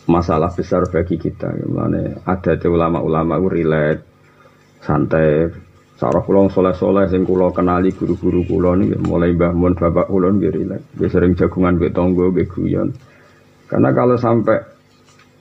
masalah 0.07 0.50
besar 0.54 0.87
bagi 0.90 1.18
kita. 1.18 1.50
Gimana 1.59 2.23
ada 2.26 2.54
ulama-ulama 2.66 3.38
rileks 3.50 4.02
santai. 4.83 5.50
Sarah 5.99 6.23
kula 6.23 6.47
soleh-soleh 6.47 7.11
sing 7.11 7.26
kula 7.26 7.50
kenali 7.50 7.90
guru-guru 7.90 8.47
nih 8.78 9.02
mulai 9.02 9.35
Mbah 9.35 9.50
Mun 9.50 9.75
bapak 9.75 10.07
kula 10.07 10.30
nggih 10.30 10.54
rilek. 10.54 10.95
Nggih 10.95 11.11
sering 11.11 11.33
jagungan 11.35 11.75
mbek 11.75 11.90
tangga 11.90 12.30
mbek 12.30 12.47
guyon. 12.54 12.95
Karena 13.66 13.90
kalau 13.90 14.14
sampai 14.14 14.62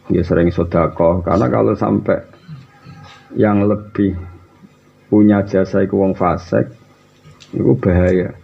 ya 0.10 0.26
sering 0.26 0.50
sodako, 0.50 1.22
karena 1.22 1.46
kalau 1.46 1.78
sampai 1.78 2.20
yang 3.38 3.70
lebih 3.70 4.18
punya 5.08 5.44
jasa 5.48 5.84
iku 5.84 6.04
wong 6.04 6.14
fasik 6.14 6.68
itu 7.56 7.74
bahaya. 7.80 8.36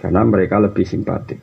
Karena 0.00 0.24
mereka 0.24 0.56
lebih 0.62 0.86
simpatik. 0.86 1.38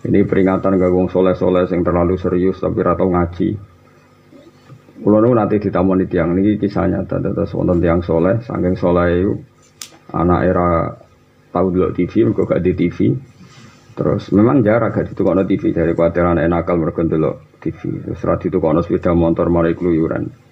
Ini 0.00 0.24
peringatan 0.24 0.80
gak 0.80 0.92
wong 0.92 1.08
soleh-soleh 1.12 1.68
yang 1.68 1.84
terlalu 1.84 2.16
serius 2.16 2.60
tapi 2.60 2.80
ratau 2.80 3.12
ngaji. 3.12 3.48
Kulo 5.00 5.16
nu 5.24 5.32
nanti 5.32 5.56
ditamoni 5.56 6.04
tiang 6.04 6.36
niki 6.36 6.60
kisahnya 6.60 7.04
nyata 7.04 7.24
terus 7.24 7.56
wonten 7.56 7.80
tiang 7.80 8.04
soleh, 8.04 8.44
saking 8.44 8.76
soleh 8.76 9.08
itu 9.16 9.32
anak 10.12 10.40
era 10.44 10.68
tahu 11.48 11.66
dulu 11.72 11.88
TV, 11.96 12.28
mereka 12.28 12.56
gak 12.56 12.62
di 12.64 12.72
TV. 12.76 12.98
Terus 13.96 14.32
memang 14.36 14.60
jarak 14.60 14.96
gak 14.96 15.12
ditukokno 15.12 15.48
TV 15.48 15.72
dari 15.72 15.92
kuatir 15.96 16.24
anak 16.24 16.44
nakal 16.48 16.76
mereka 16.76 17.04
dulu 17.04 17.56
TV. 17.60 18.04
Terus 18.04 18.20
rati 18.24 18.52
ditukokno 18.52 18.84
sepeda 18.84 19.16
motor 19.16 19.48
mulai 19.48 19.72
keluyuran. 19.72 20.49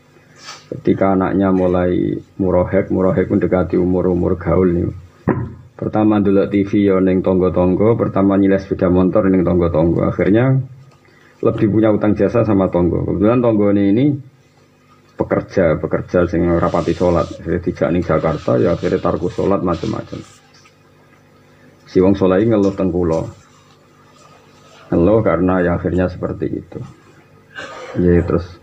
Ketika 0.69 1.17
anaknya 1.17 1.49
mulai 1.51 2.21
murohek, 2.37 2.93
murohek 2.93 3.29
dekati 3.29 3.81
umur-umur 3.81 4.37
gaul 4.37 4.69
nih. 4.73 4.89
Pertama 5.79 6.19
dulu 6.19 6.45
TV 6.51 6.91
ya 6.91 6.99
neng 6.99 7.23
tonggo-tonggo, 7.23 7.95
pertama 7.95 8.35
nyiles 8.35 8.67
sepeda 8.67 8.91
motor 8.91 9.31
neng 9.31 9.47
tonggo-tonggo. 9.47 10.05
Akhirnya 10.11 10.59
lebih 11.39 11.71
punya 11.71 11.95
utang 11.95 12.19
jasa 12.19 12.43
sama 12.43 12.67
tonggo. 12.69 13.07
Kebetulan 13.07 13.39
tonggo 13.39 13.71
ini, 13.71 13.85
ini 13.95 14.05
pekerja 15.19 15.75
pekerja 15.83 16.31
sing 16.31 16.47
rapati 16.47 16.95
sholat 16.95 17.27
jadi 17.43 17.59
tidak 17.59 17.89
ning 17.91 18.03
Jakarta 18.07 18.55
ya 18.55 18.79
akhirnya 18.79 19.03
tarku 19.03 19.27
sholat 19.27 19.67
macam-macam 19.67 20.23
si 21.91 21.99
wong 21.99 22.15
sholat 22.15 22.47
ngeluh 22.47 22.71
tengkulo 22.79 23.27
ngeluh 24.95 25.21
karena 25.27 25.67
ya 25.67 25.75
akhirnya 25.75 26.07
seperti 26.07 26.63
itu 26.63 26.79
ya 27.99 28.23
terus 28.23 28.58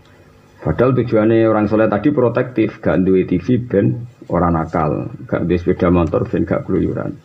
padahal 0.64 0.96
tujuannya 0.96 1.44
orang 1.48 1.66
sholat 1.66 1.92
tadi 1.92 2.12
protektif 2.12 2.80
gak 2.80 3.02
duwe 3.04 3.28
TV 3.28 3.60
ben 3.64 4.06
orang 4.32 4.56
nakal 4.56 5.10
gak 5.28 5.44
duwe 5.44 5.56
sepeda 5.60 5.88
motor 5.92 6.24
ben 6.28 6.46
gak 6.46 6.64
keluyuran 6.64 7.16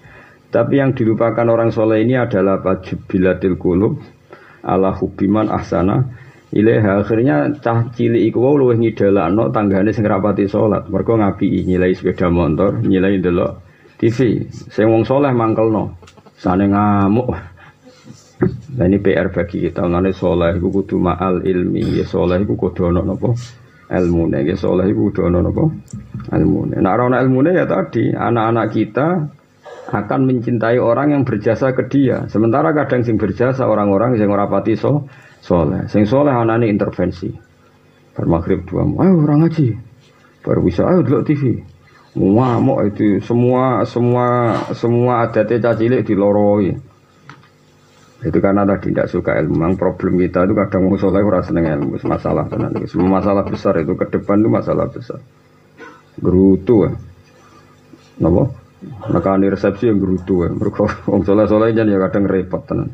tapi 0.51 0.83
yang 0.83 0.91
dilupakan 0.91 1.47
orang 1.47 1.71
soleh 1.71 2.03
ini 2.03 2.19
adalah 2.19 2.59
wajibilatil 2.59 3.55
kulub 3.55 4.03
ala 4.67 4.91
hubiman 4.91 5.47
ahsana 5.47 6.21
Ilaiha 6.51 7.00
akhirnya 7.00 7.47
cah 7.63 7.88
cilik 7.95 8.27
iku 8.27 8.43
wau 8.43 8.59
luwih 8.59 8.75
ngidalakno 8.75 9.55
tanggane 9.55 9.95
sing 9.95 10.03
rapati 10.03 10.51
salat. 10.51 10.83
Mergo 10.91 11.15
ngapi 11.15 11.47
nyilai 11.63 11.95
sepeda 11.95 12.27
motor, 12.27 12.75
nyilai 12.83 13.23
delok 13.23 13.63
TV. 13.95 14.43
Sing 14.51 14.91
wong 14.91 15.07
saleh 15.07 15.31
mangkelno. 15.31 15.95
Sane 16.35 16.67
ngamuk. 16.67 17.31
Nah 18.77 18.86
ini 18.89 18.98
PR 18.98 19.29
bagi 19.29 19.62
kita. 19.69 19.86
Ngene 19.86 20.12
saleh 20.15 20.57
iku 20.57 20.69
kudu 20.74 20.98
ma'al 20.98 21.45
ilmi. 21.45 22.01
Ya 22.01 22.05
saleh 22.07 22.41
iku 22.41 22.57
kudu 22.57 22.89
ana 22.89 23.05
napa? 23.05 23.36
Ilmune. 23.91 24.41
Ya 24.41 24.55
saleh 24.57 24.89
iku 24.89 25.12
kudu 25.12 25.29
ana 25.29 25.45
napa? 25.45 25.69
Ilmune. 26.33 26.81
Nah 26.81 26.98
ana 26.98 27.21
ilmune 27.21 27.53
ya 27.53 27.69
tadi 27.69 28.10
anak-anak 28.10 28.67
kita 28.74 29.07
akan 29.91 30.19
mencintai 30.24 30.79
orang 30.79 31.13
yang 31.13 31.24
berjasa 31.27 31.75
ke 31.75 31.86
dia. 31.91 32.25
Sementara 32.31 32.71
kadang 32.71 33.03
sing 33.03 33.19
berjasa 33.19 33.67
orang-orang 33.67 34.15
yang 34.15 34.31
ora 34.31 34.48
pati 34.48 34.74
so 34.79 35.05
soleh. 35.43 35.86
Sing 35.91 36.07
soleh 36.07 36.31
anane 36.31 36.71
intervensi. 36.71 37.29
Bar 38.12 38.27
maghrib 38.27 38.67
dua, 38.67 38.83
ayo 38.83 39.24
orang 39.24 39.48
ngaji. 39.48 39.71
Baru 40.43 40.67
bisa 40.67 40.83
ayo 40.83 41.00
dulu 41.00 41.24
TV. 41.24 41.63
Ngamuk 42.12 42.91
itu 42.91 43.24
semua 43.24 43.88
semua 43.88 44.51
semua 44.75 45.24
adatnya 45.24 45.71
cacilik 45.71 46.03
diloroi. 46.03 46.90
Itu 48.21 48.37
karena 48.37 48.61
tadi 48.69 48.93
tidak 48.93 49.09
suka 49.09 49.33
ilmu. 49.41 49.57
Memang 49.57 49.75
problem 49.81 50.21
kita 50.21 50.45
itu 50.45 50.53
kadang 50.53 50.85
mau 50.85 50.97
soleh 51.01 51.25
kurang 51.25 51.41
seneng 51.41 51.65
ilmu. 51.73 51.97
Masalah 52.05 52.45
tenan. 52.45 52.77
Semua 52.85 53.17
masalah 53.17 53.41
besar 53.41 53.73
itu 53.81 53.97
ke 53.97 54.05
depan 54.13 54.45
itu 54.45 54.49
masalah 54.49 54.85
besar. 54.93 55.17
Gerutu 56.21 56.85
ya. 56.85 56.91
Napa? 58.21 58.45
Nekani 59.09 59.49
resepsi 59.49 59.89
yang 59.89 59.97
gerutu 59.97 60.45
ya. 60.45 60.53
Mereka 60.53 61.09
orang 61.09 61.25
soleh-soleh 61.25 61.73
ya 61.73 61.97
kadang 62.09 62.29
repot 62.29 62.61
tenan. 62.69 62.93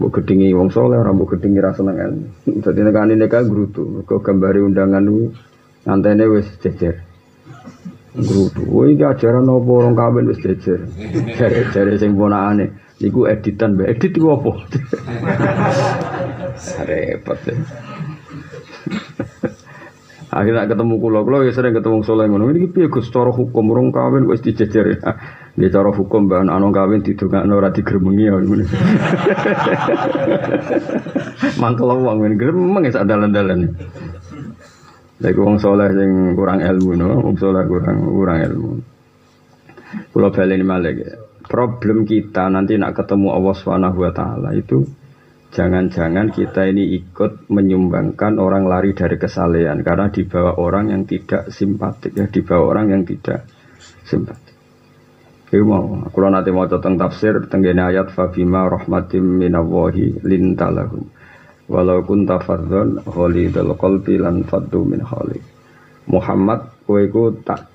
Mbok 0.00 0.24
gedingi 0.24 0.56
wong 0.56 0.72
soleh, 0.72 0.96
orang 0.96 1.12
mbok 1.20 1.36
gedingi 1.36 1.60
rasa 1.60 1.84
seneng 1.84 1.96
ilmu. 2.00 2.24
Dadi 2.64 2.80
nekane 2.80 3.20
neka 3.20 3.44
grutu, 3.44 4.00
kok 4.08 4.24
gambari 4.24 4.64
undangan 4.64 5.04
ku 5.04 5.28
ngantene 5.84 6.24
wis 6.24 6.48
jejer. 6.64 7.04
Grutu. 8.16 8.64
Oh 8.64 8.88
iki 8.88 9.04
ajaran 9.04 9.44
apa 9.44 9.70
orang 9.76 9.92
kawin 9.92 10.24
wis 10.32 10.40
jejer. 10.40 10.88
Jare-jare 11.36 12.00
sing 12.00 12.16
ponakane 12.16 12.72
iku 13.00 13.26
editan, 13.26 13.74
Mbak. 13.74 13.88
Edit 13.96 14.12
iku 14.14 14.28
apa? 14.36 14.50
Repot. 16.88 17.40
Ya. 17.48 17.56
Akhirnya 20.30 20.70
ketemu 20.70 21.02
kulo, 21.02 21.26
kulo 21.26 21.42
ya 21.42 21.50
sering 21.50 21.74
ketemu 21.74 22.06
soleh 22.06 22.30
ngono. 22.30 22.54
Ini 22.54 22.70
piye 22.70 22.86
Gus 22.86 23.10
cara 23.10 23.34
hukum 23.34 23.74
orang 23.74 23.90
kawin 23.90 24.30
wis 24.30 24.38
dijejer. 24.38 25.02
Ya. 25.02 25.18
Cara 25.74 25.90
hukum 25.90 26.30
bahan 26.30 26.46
anu 26.46 26.70
kawin 26.70 27.02
didongakno 27.02 27.58
ora 27.58 27.74
digremengi 27.74 28.30
ya 28.30 28.38
ngono. 28.38 28.62
Mangkel 31.60 31.90
wong 31.90 32.22
ngene 32.22 32.38
gremeng 32.38 32.86
ya 32.86 33.02
dalan-dalan. 33.02 33.74
Lagi 35.18 35.40
wong 35.42 35.58
soleh 35.58 35.90
sing 35.98 36.38
kurang 36.38 36.62
ilmu 36.62 36.94
no, 36.94 37.26
wong 37.26 37.34
soleh 37.34 37.66
kurang 37.66 38.06
kurang 38.06 38.38
ilmu. 38.46 38.70
Kulo 40.14 40.30
baleni 40.30 40.62
malih 40.62 40.94
Problem 41.50 42.06
kita 42.06 42.46
nanti 42.46 42.78
nak 42.78 42.94
ketemu 42.94 43.34
Allah 43.34 43.54
Subhanahu 43.58 43.98
wa 44.06 44.12
taala 44.14 44.54
itu 44.54 44.86
Jangan-jangan 45.50 46.30
kita 46.30 46.70
ini 46.70 46.94
ikut 46.94 47.50
menyumbangkan 47.50 48.38
orang 48.38 48.70
lari 48.70 48.94
dari 48.94 49.18
kesalehan 49.18 49.82
karena 49.82 50.06
dibawa 50.06 50.54
orang 50.62 50.94
yang 50.94 51.02
tidak 51.10 51.50
simpatik 51.50 52.14
ya, 52.14 52.30
dibawa 52.30 52.70
orang 52.70 52.94
yang 52.94 53.02
tidak 53.02 53.50
simpatik. 54.06 54.54
Iku 55.50 55.66
mau, 55.66 56.06
aku 56.06 56.22
nanti 56.30 56.54
mau 56.54 56.70
tentang 56.70 56.94
tafsir 56.94 57.50
tenggene 57.50 57.82
ayat 57.82 58.14
fabima 58.14 58.70
rahmatim 58.70 59.42
minallahi 59.42 60.22
lintalahum. 60.22 61.10
Walau 61.66 62.06
kun 62.06 62.30
tafadzon 62.30 63.02
dal 63.50 63.70
qalbi 63.74 64.22
lan 64.22 64.46
faddu 64.46 64.86
min 64.86 65.02
khali. 65.02 65.42
Muhammad 66.06 66.86
kowe 66.86 67.02
tak 67.42 67.66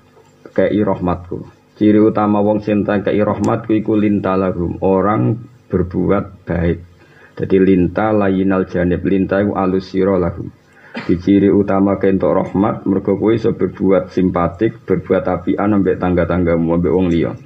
kei 0.56 0.80
rahmatku. 0.80 1.55
Ciri 1.76 2.00
utama 2.00 2.40
wong 2.40 2.64
cinta 2.64 2.96
kei 3.04 3.20
rahmatku 3.20 3.76
iku 3.76 4.00
lintalahum, 4.00 4.80
orang 4.80 5.36
berbuat 5.68 6.48
baik 6.48 6.96
jadi 7.36 7.56
linta 7.60 8.16
layinal 8.16 8.64
janib 8.64 9.04
linta 9.04 9.44
itu 9.44 9.52
alus 9.52 9.92
siro 9.92 10.16
lahu. 10.16 10.48
Di 10.96 11.20
ciri 11.20 11.52
utama 11.52 12.00
kentok 12.00 12.32
rahmat 12.32 12.88
mergo 12.88 13.20
kowe 13.20 13.36
iso 13.36 13.52
berbuat 13.52 14.08
simpatik, 14.08 14.80
berbuat 14.88 15.28
apian 15.28 15.76
ambek 15.76 16.00
tangga-tanggamu 16.00 16.80
ambek 16.80 16.92
wong 16.96 17.12
liya. 17.12 17.36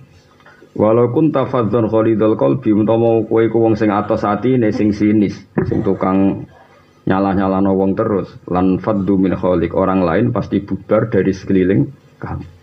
Walau 0.78 1.10
kun 1.10 1.34
tafadzon 1.34 1.90
khalidul 1.90 2.38
qalbi 2.38 2.70
utawa 2.70 3.26
kowe 3.26 3.44
ku 3.50 3.58
wong 3.58 3.74
sing 3.74 3.90
atos 3.90 4.22
atine 4.22 4.70
sing 4.70 4.94
sinis, 4.94 5.34
sing 5.66 5.82
tukang 5.82 6.46
nyalah-nyalano 7.10 7.74
wong 7.74 7.98
terus 7.98 8.30
lan 8.46 8.78
faddu 8.78 9.18
min 9.18 9.34
khaliq 9.34 9.74
orang 9.74 10.06
lain 10.06 10.30
pasti 10.30 10.62
bubar 10.62 11.10
dari 11.10 11.34
sekeliling 11.34 11.90
kamu. 12.22 12.59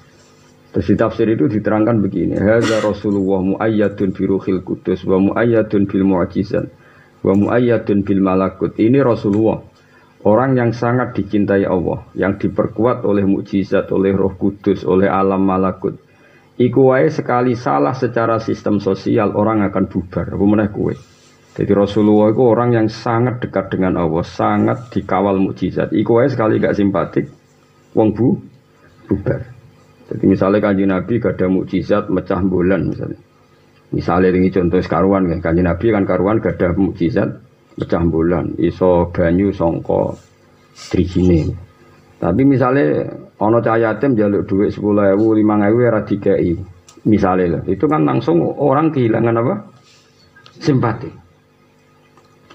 Terus 0.75 0.87
di 0.91 0.95
tafsir 0.99 1.27
itu 1.31 1.47
diterangkan 1.47 2.03
begini, 2.03 2.35
hadza 2.37 2.83
Rasulullah 2.83 3.39
muayyadun 3.55 4.11
bi 4.13 4.23
ruhil 4.27 4.61
kudus 4.61 5.07
wa 5.07 5.17
muayyadun 5.17 5.87
bil 5.87 6.03
mu'jizat 6.03 6.67
wa 7.23 7.33
muayyadun 7.33 8.03
bil 8.03 8.21
malakut. 8.21 8.75
Ini 8.75 8.99
Rasulullah 9.01 9.63
orang 10.27 10.59
yang 10.59 10.71
sangat 10.75 11.15
dicintai 11.15 11.63
Allah, 11.63 12.03
yang 12.17 12.35
diperkuat 12.35 13.07
oleh 13.07 13.23
mukjizat, 13.23 13.87
oleh 13.95 14.11
Roh 14.11 14.35
Kudus, 14.35 14.83
oleh 14.83 15.07
alam 15.07 15.47
malakut. 15.47 15.95
Iku 16.57 16.89
wae 16.89 17.07
sekali 17.13 17.53
salah 17.53 17.93
secara 17.93 18.41
sistem 18.41 18.81
sosial 18.81 19.37
orang 19.37 19.61
akan 19.69 19.85
bubar. 19.87 20.33
Apa 20.33 20.45
meneh 20.45 20.69
kue? 20.73 20.97
Jadi 21.53 21.73
Rasulullah 21.73 22.33
itu 22.33 22.41
orang 22.45 22.69
yang 22.73 22.87
sangat 22.89 23.41
dekat 23.41 23.73
dengan 23.73 23.97
Allah, 23.97 24.25
sangat 24.25 24.89
dikawal 24.93 25.37
mukjizat. 25.37 25.93
Iku 25.93 26.17
wae 26.17 26.29
sekali 26.29 26.57
gak 26.57 26.77
simpatik, 26.77 27.29
wong 27.93 28.13
bu 28.13 28.41
bubar. 29.05 29.56
Jadi 30.07 30.23
misalnya 30.23 30.59
kanji 30.63 30.83
Nabi 30.87 31.19
gak 31.19 31.35
ada 31.35 31.47
mukjizat 31.51 32.07
mecah 32.07 32.39
bulan 32.39 32.87
misalnya. 32.87 33.19
Misalnya 33.91 34.31
ini 34.35 34.51
contoh 34.51 34.79
karuan 34.83 35.27
kan, 35.27 35.39
kanji 35.43 35.61
Nabi 35.63 35.85
kan 35.91 36.03
karuan 36.07 36.39
gak 36.39 36.59
ada 36.59 36.71
mukjizat 36.75 37.29
mecah 37.75 38.03
bulan, 38.07 38.55
iso 38.55 39.11
banyu 39.11 39.51
songko 39.51 40.15
trijine. 40.91 41.51
Tapi 42.17 42.41
misalnya 42.47 43.05
ono 43.37 43.61
cahaya 43.61 43.93
yatim 43.93 44.17
jaluk 44.17 44.49
duit 44.49 44.73
sepuluh 44.73 45.13
ewu, 45.13 45.37
lima 45.37 45.59
ewu 45.69 45.85
era 45.85 46.01
dikai. 46.01 46.57
Misalnya 47.07 47.63
itu 47.69 47.85
kan 47.87 48.03
langsung 48.03 48.41
orang 48.43 48.91
kehilangan 48.91 49.39
apa? 49.39 49.55
Simpati. 50.57 51.11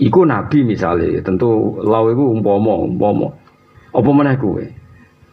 Iku 0.03 0.27
nabi 0.27 0.67
misalnya, 0.67 1.23
tentu 1.23 1.79
lau 1.79 2.11
itu 2.11 2.25
umpomo, 2.27 2.83
umpomo. 2.85 3.29
Apa 3.93 4.11
mana 4.11 4.35
kue? 4.41 4.67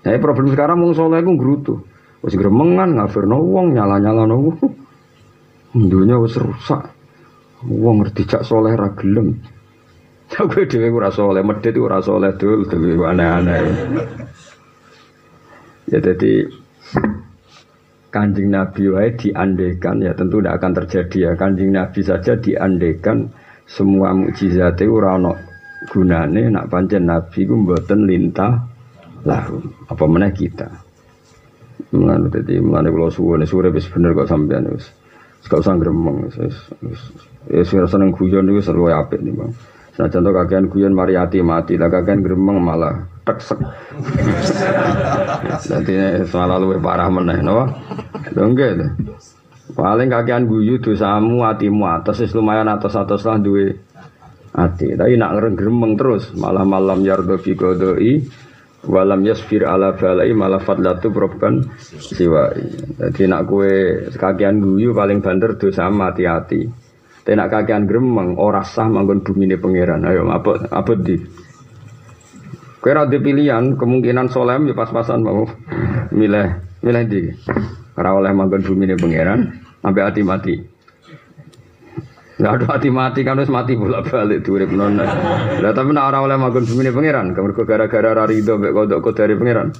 Nah, 0.05 0.15
problem 0.21 0.51
sekarang 0.51 0.79
mau 0.79 0.93
soleh 0.93 1.19
itu 1.23 1.31
gerutu. 1.35 1.75
Wis 2.19 2.35
gremengan 2.35 2.99
ngafirno 2.99 3.39
wong 3.39 3.75
nyala-nyala 3.75 4.27
no. 4.27 4.55
Dunia 5.91 6.19
wis 6.19 6.35
rusak. 6.35 6.91
Wong 7.63 8.03
ngerti 8.03 8.27
cak 8.27 8.43
soleh 8.43 8.75
ra 8.75 8.91
gelem. 8.95 9.39
Aku 10.39 10.61
dhewe 10.69 10.93
ora 10.93 11.09
soleh, 11.09 11.41
medhit 11.41 11.73
ora 11.79 11.99
soleh 12.03 12.37
dul, 12.37 12.67
dhewe 12.69 13.01
aneh-aneh. 13.01 13.61
Ya 15.89 15.97
jadi 15.97 16.45
kanjeng 18.13 18.49
Nabi 18.49 18.89
wae 18.89 19.09
diandekan 19.13 20.01
ya 20.01 20.13
tentu 20.17 20.41
tidak 20.41 20.61
akan 20.61 20.71
terjadi 20.81 21.17
ya 21.17 21.31
kanjeng 21.37 21.73
Nabi 21.73 22.01
saja 22.01 22.37
diandekan 22.37 23.29
semua 23.69 24.13
mukjizat 24.17 24.81
itu 24.81 24.89
ora 24.89 25.17
ono 25.17 25.33
gunane 25.89 26.49
nak 26.49 26.73
pancen 26.73 27.05
Nabi 27.05 27.45
ku 27.45 27.53
mboten 27.53 28.09
lintah 28.09 28.65
lah 29.29 29.45
apa 29.89 30.03
mana 30.09 30.33
kita 30.33 30.88
Mulane 31.95 32.27
dadi 32.27 32.59
mulane 32.59 32.91
kula 32.91 33.07
suwune 33.07 33.47
sore 33.47 33.71
wis 33.71 33.87
bener 33.87 34.11
kok 34.11 34.27
sampean 34.27 34.67
wis. 34.69 34.91
Gak 35.47 35.63
usah 35.63 35.79
gremeng 35.79 36.27
wis 36.27 36.35
wis. 36.83 36.99
Ya 37.47 37.63
sing 37.63 37.81
seneng 37.87 38.11
guyon 38.11 38.45
niku 38.45 38.61
seru 38.61 38.91
apik 38.91 39.23
nih 39.23 39.33
Bang. 39.33 39.51
Nah 39.99 40.07
contoh 40.07 40.31
kakean 40.31 40.71
guyon 40.71 40.95
mari 40.95 41.19
hati 41.19 41.43
mati, 41.43 41.75
lah 41.75 41.91
kakean 41.91 42.23
gremeng 42.23 42.63
malah 42.63 43.03
teksek. 43.27 43.59
Nanti 45.71 45.93
salah 46.31 46.55
luwe 46.55 46.79
parah 46.79 47.11
meneh, 47.11 47.43
napa? 47.43 47.67
Dongge 48.31 48.67
deh. 48.79 48.91
Paling 49.75 50.07
kakean 50.07 50.47
guyu 50.47 50.79
dosamu 50.79 51.43
atimu 51.43 51.83
atas 51.83 52.23
wis 52.23 52.31
lumayan 52.31 52.71
atas-atas 52.71 53.27
lah 53.27 53.43
duwe 53.43 53.75
ati. 54.55 54.95
Tapi 54.95 55.19
nak 55.19 55.35
gremeng 55.55 55.99
terus 55.99 56.31
malah 56.31 56.63
malam 56.63 57.03
yardo 57.03 57.35
fi 57.35 57.59
qodoi 57.59 58.23
walam 58.87 59.25
yasfir 59.27 59.67
ala 59.67 59.95
balai 59.97 60.31
malah 60.31 60.61
fadlatu 60.63 61.11
siwa. 61.99 62.53
Jadi 62.99 63.23
nak 63.27 63.49
kue 63.49 64.07
kakean 64.15 64.63
guyu 64.63 64.95
paling 64.95 65.19
banter 65.19 65.59
dosa 65.59 65.91
hati-hati. 65.91 66.69
Tapi 67.25 67.35
nak 67.35 67.51
kakean 67.51 67.85
gremeng 67.85 68.39
ora 68.39 68.63
sah 68.63 68.87
manggon 68.87 69.21
bumi 69.21 69.51
pangeran. 69.59 70.07
Ayo 70.07 70.25
apa 70.31 70.65
apa 70.71 70.93
di 70.95 71.17
Kue 72.79 72.95
ada 72.95 73.11
pilihan, 73.11 73.75
kemungkinan 73.75 74.31
solem 74.31 74.71
ya 74.71 74.73
pas-pasan 74.73 75.19
mau 75.19 75.43
milih 76.15 76.79
milih 76.79 77.03
di. 77.11 77.27
Ora 77.99 78.15
oleh 78.15 78.31
manggon 78.31 78.63
bumi 78.63 78.87
ini 78.87 78.95
pangeran, 78.95 79.51
sampai 79.83 80.01
hati 80.07 80.21
mati. 80.23 80.55
Nggak 82.39 82.53
ada 82.55 82.65
hati 82.71 82.87
mati 82.87 83.19
kan 83.27 83.35
harus 83.35 83.51
mati 83.51 83.75
bolak 83.75 84.07
balik 84.07 84.47
urip 84.47 84.71
nona. 84.71 85.03
Lah 85.59 85.75
tapi 85.75 85.91
nak 85.91 86.07
orang 86.07 86.23
oleh 86.23 86.37
manggon 86.39 86.63
bumi 86.63 86.87
ini 86.87 86.91
pangeran, 86.95 87.35
kamu 87.35 87.51
gara-gara 87.67 88.15
rarido 88.15 88.55
mbek 88.55 88.71
kodok 88.71 89.11
dari 89.11 89.35
pangeran. 89.35 89.75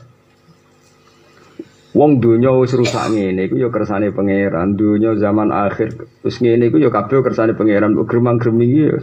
Wong 1.96 2.20
dunya 2.20 2.52
wis 2.60 2.76
rusak 2.76 3.16
ngene 3.16 3.48
iku 3.48 3.56
ya 3.64 3.72
kersane 3.72 4.12
pangeran, 4.12 4.76
dunya 4.76 5.16
zaman 5.16 5.56
akhir 5.56 5.96
wis 6.22 6.38
ngene 6.44 6.68
iku 6.68 6.84
ya 6.84 6.92
kabeh 6.92 7.24
kersane 7.24 7.56
pangeran, 7.56 7.96
gremang-greming 7.96 8.72
ya 8.76 9.00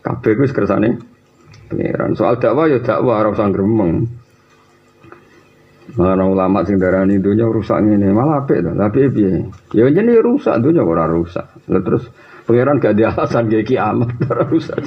kabeh 0.00 0.32
wis 0.40 0.56
kersane 0.56 0.96
Pengiran. 1.68 2.16
Soal 2.16 2.40
dakwah 2.40 2.64
ya 2.64 2.80
dakwah 2.80 3.20
ora 3.20 3.28
usah 3.28 3.52
gremeng. 3.52 4.08
Malah 6.00 6.24
ulama 6.24 6.64
sing 6.64 6.80
darani 6.80 7.20
dunya 7.20 7.44
rusak 7.44 7.84
ngene, 7.84 8.12
malah 8.12 8.44
to. 8.48 8.56
Tapi 8.56 9.08
piye? 9.12 9.44
Ya 9.76 9.84
jenenge 9.92 10.24
rusak 10.24 10.64
dunya 10.64 10.80
ora 10.80 11.04
rusak. 11.04 11.44
Lah 11.68 11.80
terus 11.84 12.08
pangeran 12.48 12.80
gak 12.80 12.96
ada 12.96 13.12
alasan 13.12 13.52
kayak 13.52 13.68
kiamat 13.68 14.08
ora 14.32 14.48
rusak. 14.48 14.80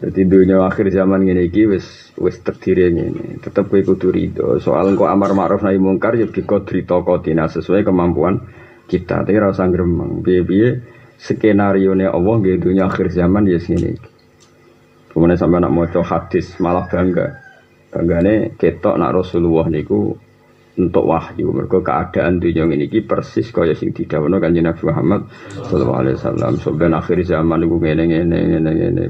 Jadi 0.00 0.20
dunia 0.24 0.64
akhir 0.64 0.88
zaman 0.88 1.28
ini 1.28 1.52
iki 1.52 1.68
wis 1.68 2.16
wis 2.16 2.40
terdiri 2.40 2.88
ini. 2.88 3.36
Tetap 3.36 3.68
kowe 3.68 3.76
kudu 3.84 4.08
rido. 4.08 4.56
Soal 4.56 4.96
engko 4.96 5.04
amar 5.04 5.36
ma'ruf 5.36 5.60
nahi 5.60 5.76
mungkar 5.76 6.16
ya 6.16 6.24
biqadri 6.24 6.88
taqatina 6.88 7.52
sesuai 7.52 7.84
kemampuan 7.84 8.40
kita. 8.88 9.20
Tapi 9.28 9.36
ora 9.36 9.52
usah 9.52 9.68
gremeng. 9.68 10.24
Piye-piye 10.24 10.68
skenario 11.20 11.92
ne 11.92 12.08
Allah 12.08 12.34
nggih 12.40 12.56
dunia 12.56 12.88
akhir 12.88 13.12
zaman 13.12 13.44
ya 13.44 13.60
sini. 13.60 13.92
Kemudian 15.12 15.36
sampai 15.36 15.60
nak 15.60 15.74
maca 15.76 16.00
hadis 16.00 16.56
malah 16.64 16.88
bangga. 16.88 17.36
Banggane 17.92 18.56
ketok 18.56 18.96
nak 18.96 19.20
Rasulullah 19.20 19.68
niku 19.68 20.16
untuk 20.88 21.04
wahyu. 21.04 21.52
Mereka 21.52 21.84
keadaan 21.84 22.40
dunia 22.40 22.64
ini 22.64 22.88
persis 23.04 23.52
kaya 23.52 23.76
sing 23.76 23.92
didhawuhna 23.92 24.40
Kanjeng 24.40 24.64
Nabi 24.64 24.82
Muhammad 24.88 25.20
sallallahu 25.68 26.00
alaihi 26.00 26.16
wasallam. 26.16 26.52
Sampeyan 26.56 26.94
akhir 26.96 27.18
zaman 27.28 27.60
niku 27.60 27.76
ngene 27.76 28.02
ngene 28.08 28.38
ngene 28.56 28.70
ngene 28.72 29.02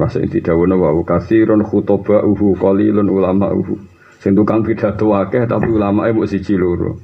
Masa 0.00 0.18
ini 0.18 0.32
didhawuhna 0.32 0.74
wa 0.74 0.96
kasirun 1.06 1.62
khutoba'uhu 1.62 2.58
qalilun 2.58 3.06
ulama'uhu. 3.06 3.74
Sing 4.20 4.36
tukang 4.36 4.66
pidato 4.66 5.16
akeh 5.16 5.48
tapi 5.48 5.68
ulamae 5.70 6.12
mung 6.12 6.28
siji 6.28 6.58
loro. 6.58 7.00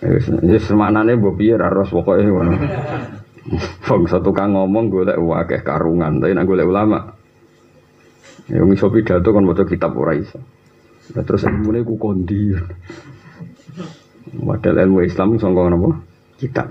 Wis 0.00 0.32
wis 0.32 0.64
maknane 0.72 1.20
mbok 1.20 1.36
piye 1.36 1.60
ra 1.60 1.68
ros 1.68 1.92
pokoke 1.92 2.24
Wong 3.88 4.04
satu 4.06 4.30
kang 4.36 4.52
ngomong 4.52 4.92
golek 4.92 5.18
wakeh 5.18 5.60
karungan, 5.64 6.20
tapi 6.20 6.36
nak 6.36 6.44
golek 6.44 6.68
ulama. 6.68 7.00
Ya 8.50 8.60
wong 8.62 8.76
iso 8.76 8.92
pidato 8.92 9.30
kan 9.32 9.46
maca 9.46 9.64
kitab 9.64 9.96
ora 9.96 10.12
iso. 10.14 10.38
Nah, 11.10 11.22
terus 11.26 11.42
ilmune 11.46 11.82
ku 11.82 11.98
kondi. 11.98 12.54
Padahal 14.30 14.86
ilmu 14.86 15.02
Islam 15.02 15.38
sangka 15.40 15.70
napa? 15.70 15.90
Kitab. 16.38 16.68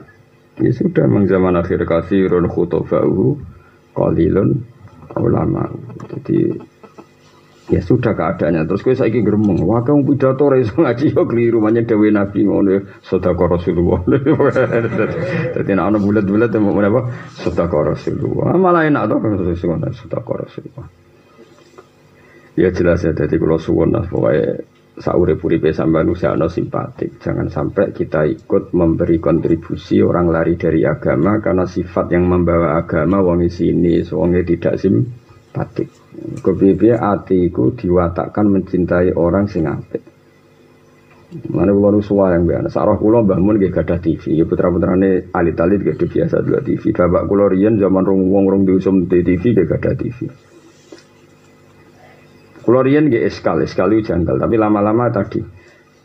Ya 0.60 0.72
sudah 0.76 1.08
memang 1.08 1.28
zaman 1.28 1.56
akhir 1.56 1.84
kasirun 1.88 2.48
khutoba'uhu 2.52 3.28
qalilun 3.96 4.64
ulama. 5.16 5.68
Jadi 6.12 6.56
ya 7.70 7.82
sudah 7.86 8.18
keadaannya 8.18 8.66
terus 8.66 8.82
gue 8.82 8.98
saiki 8.98 9.22
gremeng 9.22 9.62
wah 9.62 9.86
kamu 9.86 10.02
pidato 10.02 10.50
ra 10.50 10.58
iso 10.58 10.74
ngaji 10.74 11.14
yo 11.14 11.22
keliru 11.30 11.62
banyak 11.62 11.86
dewe 11.86 12.10
nabi 12.10 12.42
ngono 12.42 12.82
sedekah 13.06 13.46
Rasulullah 13.46 14.02
dadi 15.54 15.72
nek 15.78 15.86
ana 15.86 16.02
bulat-bulat 16.02 16.50
mau 16.58 16.74
apa 16.74 17.14
sedekah 17.38 17.94
Rasulullah 17.94 18.58
malah 18.58 18.90
enak 18.90 19.04
to 19.06 19.16
sedekah 19.54 20.36
Rasulullah 20.50 20.90
ya 22.60 22.70
jelas 22.76 23.08
ya 23.08 23.16
jadi 23.16 23.40
kalau 23.40 23.56
suwon 23.56 23.96
lah 23.96 24.04
pokoknya 24.04 24.60
saurip-uripe 25.00 25.72
sampean 25.72 26.12
usahana 26.12 26.52
simpatik 26.52 27.24
jangan 27.24 27.48
sampai 27.48 27.96
kita 27.96 28.28
ikut 28.28 28.76
memberi 28.76 29.24
kontribusi 29.24 30.04
orang 30.04 30.28
lari 30.28 30.60
dari 30.60 30.84
agama 30.84 31.40
karena 31.40 31.64
sifat 31.64 32.12
yang 32.12 32.28
membawa 32.28 32.76
agama 32.76 33.24
wong 33.24 33.48
sini 33.48 34.04
wonge 34.12 34.44
tidak 34.44 34.76
simpatik 34.76 35.88
Kepiye 36.20 36.96
atiku 36.96 37.74
diwatakkan 37.74 38.46
mencintai 38.48 39.16
orang 39.16 39.50
sing 39.50 39.66
apik. 39.66 40.04
Mana 41.54 41.74
kula 41.74 41.94
nu 41.94 42.02
yang 42.02 42.44
biasa. 42.50 42.74
Sarah 42.74 42.98
Mbah 42.98 43.38
Mun 43.38 43.62
nggih 43.62 43.70
gadah 43.70 44.02
TV. 44.02 44.42
Putra-putrane 44.46 45.30
alit-alit 45.30 45.86
gak 45.86 46.02
biasa 46.10 46.42
dua 46.42 46.60
TV. 46.66 46.90
Bapak 46.90 47.30
kula 47.30 47.54
riyen 47.54 47.78
zaman 47.78 48.02
rong 48.02 48.34
wong 48.34 48.46
rong 48.50 48.64
diusum 48.66 49.06
di 49.06 49.22
TV 49.22 49.54
gak 49.54 49.78
gadah 49.78 49.94
TV. 49.94 50.26
Kula 52.70 52.86
riyen 52.86 53.10
nggih 53.10 53.26
eskal, 53.26 53.66
eskal 53.66 53.90
janggal, 53.90 54.38
tapi 54.38 54.54
lama-lama 54.54 55.10
tadi 55.10 55.42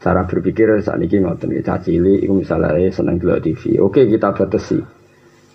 Cara 0.05 0.29
berpikir 0.29 0.69
saat 0.85 1.01
ini 1.01 1.17
ngoten 1.21 1.49
caci 1.65 1.97
cilik 1.97 2.25
iku 2.29 2.37
misalnya 2.37 2.77
seneng 2.93 3.17
delok 3.17 3.41
TV. 3.41 3.81
Oke, 3.81 4.05
kita 4.05 4.37
batasi. 4.37 4.77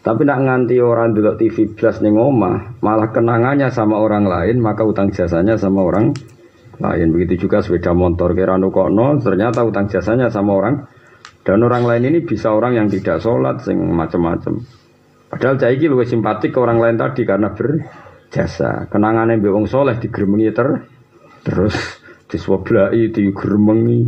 Tapi 0.02 0.22
nak 0.26 0.42
nganti 0.42 0.82
orang 0.82 1.14
delok 1.14 1.38
TV 1.38 1.70
plus 1.70 2.02
ning 2.02 2.18
omah, 2.18 2.82
malah 2.82 3.14
kenangannya 3.14 3.70
sama 3.70 4.02
orang 4.02 4.26
lain, 4.26 4.58
maka 4.58 4.82
utang 4.82 5.14
jasanya 5.14 5.54
sama 5.54 5.86
orang 5.86 6.18
lain. 6.82 7.08
Begitu 7.14 7.46
juga 7.46 7.62
sepeda 7.62 7.94
motor 7.94 8.34
kira 8.34 8.58
nukokno, 8.58 9.22
ternyata 9.22 9.62
utang 9.62 9.86
jasanya 9.86 10.34
sama 10.34 10.58
orang 10.58 10.90
dan 11.46 11.62
orang 11.62 11.86
lain 11.86 12.10
ini 12.10 12.26
bisa 12.26 12.50
orang 12.50 12.74
yang 12.74 12.90
tidak 12.90 13.22
sholat, 13.22 13.62
sing 13.62 13.78
macam-macam. 13.78 14.66
Padahal 15.30 15.62
cah 15.62 15.70
iki 15.70 15.86
lebih 15.86 16.10
simpatik 16.10 16.54
ke 16.54 16.60
orang 16.62 16.82
lain 16.82 16.98
tadi 16.98 17.22
karena 17.22 17.54
berjasa. 17.54 18.90
Kenangannya 18.90 19.38
mbek 19.38 19.54
wong 19.54 19.70
soleh 19.70 19.94
digeremengi 20.02 20.50
ter 20.58 20.98
terus 21.50 21.76
diswoblai 22.30 23.10
digeremengi. 23.10 24.06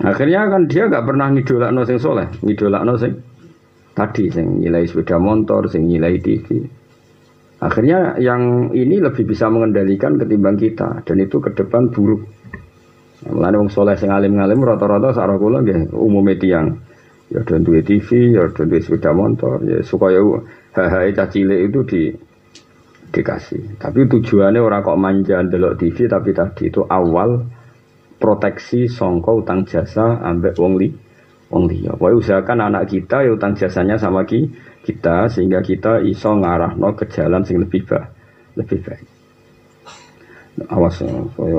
Akhirnya 0.00 0.48
kan 0.48 0.68
dia 0.68 0.88
nggak 0.88 1.04
pernah 1.04 1.28
ngidolakno 1.32 1.84
sing 1.84 2.00
soleh, 2.00 2.28
ngidolakno 2.40 2.96
sing 2.96 3.12
tadi 3.92 4.32
sing 4.32 4.60
nilai 4.64 4.88
sepeda 4.88 5.20
motor, 5.20 5.68
sing 5.68 5.84
nilai 5.84 6.16
TV. 6.20 6.64
Akhirnya 7.60 8.20
yang 8.20 8.72
ini 8.76 9.00
lebih 9.00 9.24
bisa 9.24 9.48
mengendalikan 9.48 10.20
ketimbang 10.20 10.60
kita 10.60 11.04
dan 11.04 11.16
itu 11.20 11.40
ke 11.40 11.56
depan 11.56 11.88
buruk. 11.88 12.24
Wong 13.26 13.68
soleh 13.72 13.96
sing 13.96 14.12
alim-alim 14.12 14.60
rata-rata 14.60 15.16
sak 15.16 15.40
kula 15.40 15.64
nggih 15.64 15.92
umume 15.96 16.36
tiyang 16.36 16.76
ya 17.32 17.42
do 17.42 17.58
duwe 17.58 17.82
TV, 17.82 18.36
ya 18.38 18.46
do 18.52 18.62
duwe 18.68 18.78
sepeda 18.78 19.10
motor, 19.10 19.58
ya 19.66 19.82
supaya 19.82 20.20
hahae 20.76 21.10
cilik 21.10 21.60
itu 21.72 21.80
di 21.88 22.02
dikasih. 23.10 23.78
Tapi 23.78 24.06
tujuannya 24.10 24.60
orang 24.60 24.82
kok 24.82 24.98
manja 25.00 25.42
delok 25.42 25.78
TV 25.78 26.06
tapi 26.10 26.30
tadi 26.34 26.70
itu 26.70 26.82
awal 26.86 27.46
proteksi 28.16 28.88
songko 28.88 29.44
utang 29.44 29.68
jasa 29.68 30.20
ambek 30.24 30.56
wong 30.56 30.80
li 30.80 30.88
wong 31.52 31.70
liya. 31.70 31.94
Pokoke 31.94 32.18
usahakan 32.24 32.72
anak 32.72 32.90
kita 32.90 33.22
ya 33.22 33.30
utang 33.34 33.54
jasanya 33.54 34.00
sama 34.00 34.26
ki 34.26 34.50
kita 34.82 35.30
sehingga 35.30 35.62
kita 35.62 36.02
iso 36.02 36.34
ngarahno 36.34 36.94
ke 36.94 37.10
jalan 37.10 37.42
sing 37.42 37.62
lebih 37.62 37.86
baik, 37.86 38.10
lebih 38.58 38.80
baik. 38.82 39.06
Awas 40.56 41.04
ya, 41.04 41.12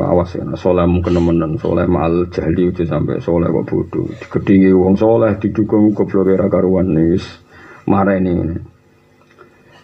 awas 0.09 0.33
ya. 0.33 0.41
Soleh 0.57 0.89
mungkin 0.89 1.21
nemenan, 1.21 1.53
soleh 1.61 1.85
mal 1.85 2.33
jahli 2.33 2.73
itu 2.73 2.81
sampai 2.81 3.21
soleh 3.21 3.45
kok 3.45 3.69
bodoh. 3.69 4.09
Digedingi 4.09 4.73
wong 4.73 4.97
soleh 4.97 5.37
didukung 5.37 5.93
goblok 5.93 6.33
era 6.33 6.49
karuan 6.49 6.97
nis. 6.97 7.21
Marah 7.85 8.17
ini. 8.17 8.57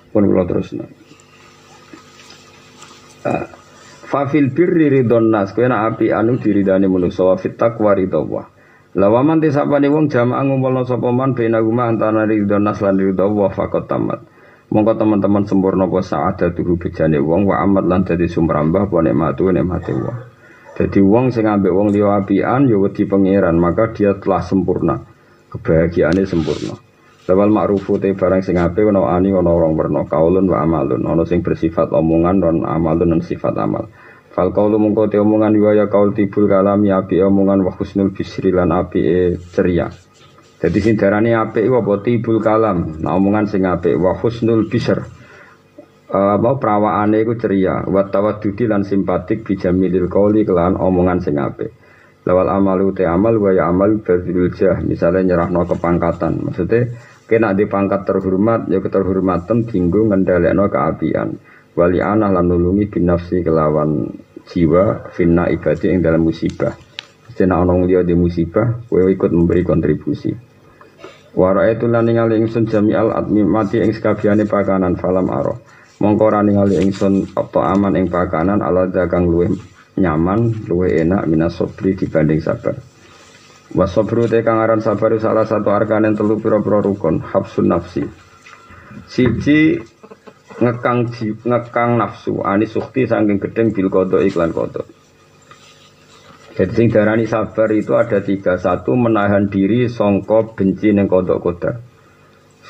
Pun 0.10 0.26
terus. 0.50 0.74
Nah. 0.74 1.03
Fafil 4.04 4.54
birri 4.54 4.92
ridon 4.92 5.34
nas 5.34 5.56
kowe 5.56 5.66
nak 5.66 5.98
api 5.98 6.14
anu 6.14 6.38
diridani 6.38 6.86
manusa 6.86 7.24
wa 7.24 7.36
fit 7.40 7.58
taqwa 7.58 7.96
ridha 7.98 8.22
Lawaman 8.94 9.42
tisapane 9.42 9.90
wong 9.90 10.06
jamaah 10.06 10.46
ngumpulna 10.46 10.86
sapa 10.86 11.10
man 11.10 11.34
bena 11.34 11.58
guma 11.66 11.90
antara 11.90 12.30
ridon 12.30 12.62
nas 12.62 12.78
lan 12.78 12.94
ridha 12.94 13.26
wa 13.26 13.50
faqat 13.50 13.90
tamat. 13.90 14.22
Monggo 14.70 14.94
teman-teman 14.94 15.50
sempurna 15.50 15.90
apa 15.90 16.02
saada 16.06 16.54
tuhu 16.54 16.78
bejane 16.78 17.18
wong 17.18 17.50
wa 17.50 17.58
amat 17.66 17.86
lan 17.90 18.02
dadi 18.06 18.30
sumrambah 18.30 18.90
apa 18.90 18.98
nikmatu 19.02 19.50
nikmate 19.50 19.98
wong. 19.98 20.18
Jadi 20.74 21.00
wong 21.02 21.30
sing 21.30 21.46
ambek 21.46 21.70
wong 21.70 21.94
liya 21.94 22.22
apian 22.22 22.66
ya 22.66 22.78
wedi 22.82 23.06
pangeran, 23.06 23.58
maka 23.62 23.94
dia 23.94 24.18
telah 24.18 24.42
sempurna. 24.42 24.98
Kebahagiaannya 25.54 26.26
sempurna. 26.26 26.74
Lawal 27.24 27.56
ma'rufu 27.56 28.04
te 28.04 28.12
barang 28.12 28.44
sing 28.44 28.60
apik 28.60 28.84
ana 28.84 29.00
ani 29.16 29.32
ana 29.32 29.48
orang 29.48 29.80
werna 29.80 30.04
kaulun 30.04 30.44
wa 30.44 30.60
amalun, 30.60 31.08
ana 31.08 31.24
sing 31.24 31.40
bersifat 31.40 31.88
omongan 31.96 32.44
dan 32.44 32.56
amalun 32.68 33.16
dan 33.16 33.22
sifat 33.24 33.56
amal. 33.56 33.88
Fal 34.36 34.52
kaulu 34.52 34.76
mungko 34.76 35.08
te 35.08 35.22
omongan 35.22 35.56
wa 35.56 35.72
ya 35.72 35.88
kaul 35.88 36.12
tibul 36.12 36.52
kalami 36.52 36.92
api 36.92 37.24
omongan 37.24 37.64
wa 37.64 37.72
husnul 37.72 38.12
bisri 38.12 38.52
lan 38.52 38.76
api 38.76 39.00
e 39.00 39.20
ceria. 39.40 39.88
Jadi 40.60 40.80
sing 40.84 41.00
darane 41.00 41.32
apik 41.32 41.64
apa 41.64 41.94
tibul 42.04 42.44
kalam, 42.44 43.00
nah 43.00 43.16
omongan 43.16 43.48
sing 43.48 43.64
apik 43.64 43.96
wa 43.96 44.20
husnul 44.20 44.68
bisr. 44.68 45.00
Uh, 46.14 46.38
apa 46.38 46.60
perawaane 46.60 47.24
iku 47.24 47.40
ceria, 47.40 47.88
wa 47.88 48.04
tawaddudi 48.06 48.68
lan 48.68 48.84
simpatik 48.84 49.48
bijamilil 49.48 50.12
qauli 50.12 50.44
kelan 50.44 50.76
omongan 50.76 51.24
sing 51.24 51.40
apik. 51.40 51.72
Lawal 52.24 52.48
amalu 52.52 52.96
te 52.96 53.04
amal 53.04 53.36
wa 53.40 53.52
ya 53.52 53.68
amal 53.68 54.00
badzul 54.00 54.52
jah, 54.56 54.80
misalnya 54.80 55.36
nyerahno 55.36 55.68
kepangkatan. 55.68 56.40
Maksudnya 56.48 56.96
kena 57.30 57.56
di 57.56 57.66
pangkat 57.66 58.08
terhormat 58.08 58.68
ya 58.68 58.80
keterhormatan 58.84 59.68
tinggu 59.68 60.10
ngendalekno 60.10 60.68
keapian. 60.68 61.36
Wali 61.74 62.00
anah 62.00 62.30
lan 62.30 62.54
nulungi 62.54 62.86
binafsi 62.86 63.42
kelawan 63.42 64.14
jiwa 64.46 65.10
finna 65.12 65.50
ibadah 65.50 65.88
yang 65.90 66.06
dalam 66.06 66.22
musibah. 66.22 66.76
Sena 67.34 67.66
ana 67.66 67.74
liya 67.82 68.06
di 68.06 68.14
musibah 68.14 68.86
kowe 68.86 69.10
ikut 69.10 69.32
memberi 69.34 69.66
kontribusi. 69.66 70.30
Wara 71.34 71.66
itu 71.74 71.90
lan 71.90 72.06
ningali 72.06 72.38
ingsun 72.38 72.70
jami'al 72.70 73.10
admi 73.10 73.42
mati 73.42 73.82
ing 73.82 73.90
sekabiane 73.90 74.46
pakanan 74.46 74.94
falam 75.02 75.34
aro 75.34 75.58
mongko 75.98 76.24
ora 76.30 76.46
ningali 76.46 76.78
ingsun 76.78 77.34
apa 77.34 77.74
aman 77.74 77.98
ing 77.98 78.06
pakanan 78.06 78.62
ala 78.62 78.86
dagang 78.86 79.26
luwe 79.26 79.50
nyaman 79.98 80.68
luwe 80.70 80.94
enak 81.02 81.26
minas 81.26 81.58
sobri 81.58 81.98
dibanding 81.98 82.38
sabar 82.38 82.78
Wasobru 83.72 84.28
te 84.28 84.44
kang 84.44 84.60
aran 84.60 84.84
sabar 84.84 85.16
salah 85.16 85.48
satu 85.48 85.72
arkan 85.72 86.04
yang 86.04 86.20
telu 86.20 86.36
pira-pira 86.44 86.84
rukun 86.84 87.24
hafsun 87.24 87.72
nafsi. 87.72 88.04
Siji 89.08 89.80
ngekang 90.60 91.08
ngekang 91.48 91.96
nafsu. 91.96 92.44
Ani 92.44 92.68
sukti 92.68 93.08
saking 93.08 93.40
gedeng 93.40 93.72
bil 93.72 93.88
kodok 93.88 94.20
iklan 94.20 94.52
kodok. 94.52 94.84
Jadi 96.54 96.74
sing 96.76 96.88
darani 96.92 97.26
sabar 97.26 97.72
itu 97.72 97.96
ada 97.96 98.20
tiga. 98.20 98.60
Satu 98.60 98.94
menahan 98.94 99.48
diri 99.48 99.88
songkok 99.88 100.60
benci 100.60 100.92
neng 100.92 101.08
kodok 101.08 101.40
kodok 101.40 101.94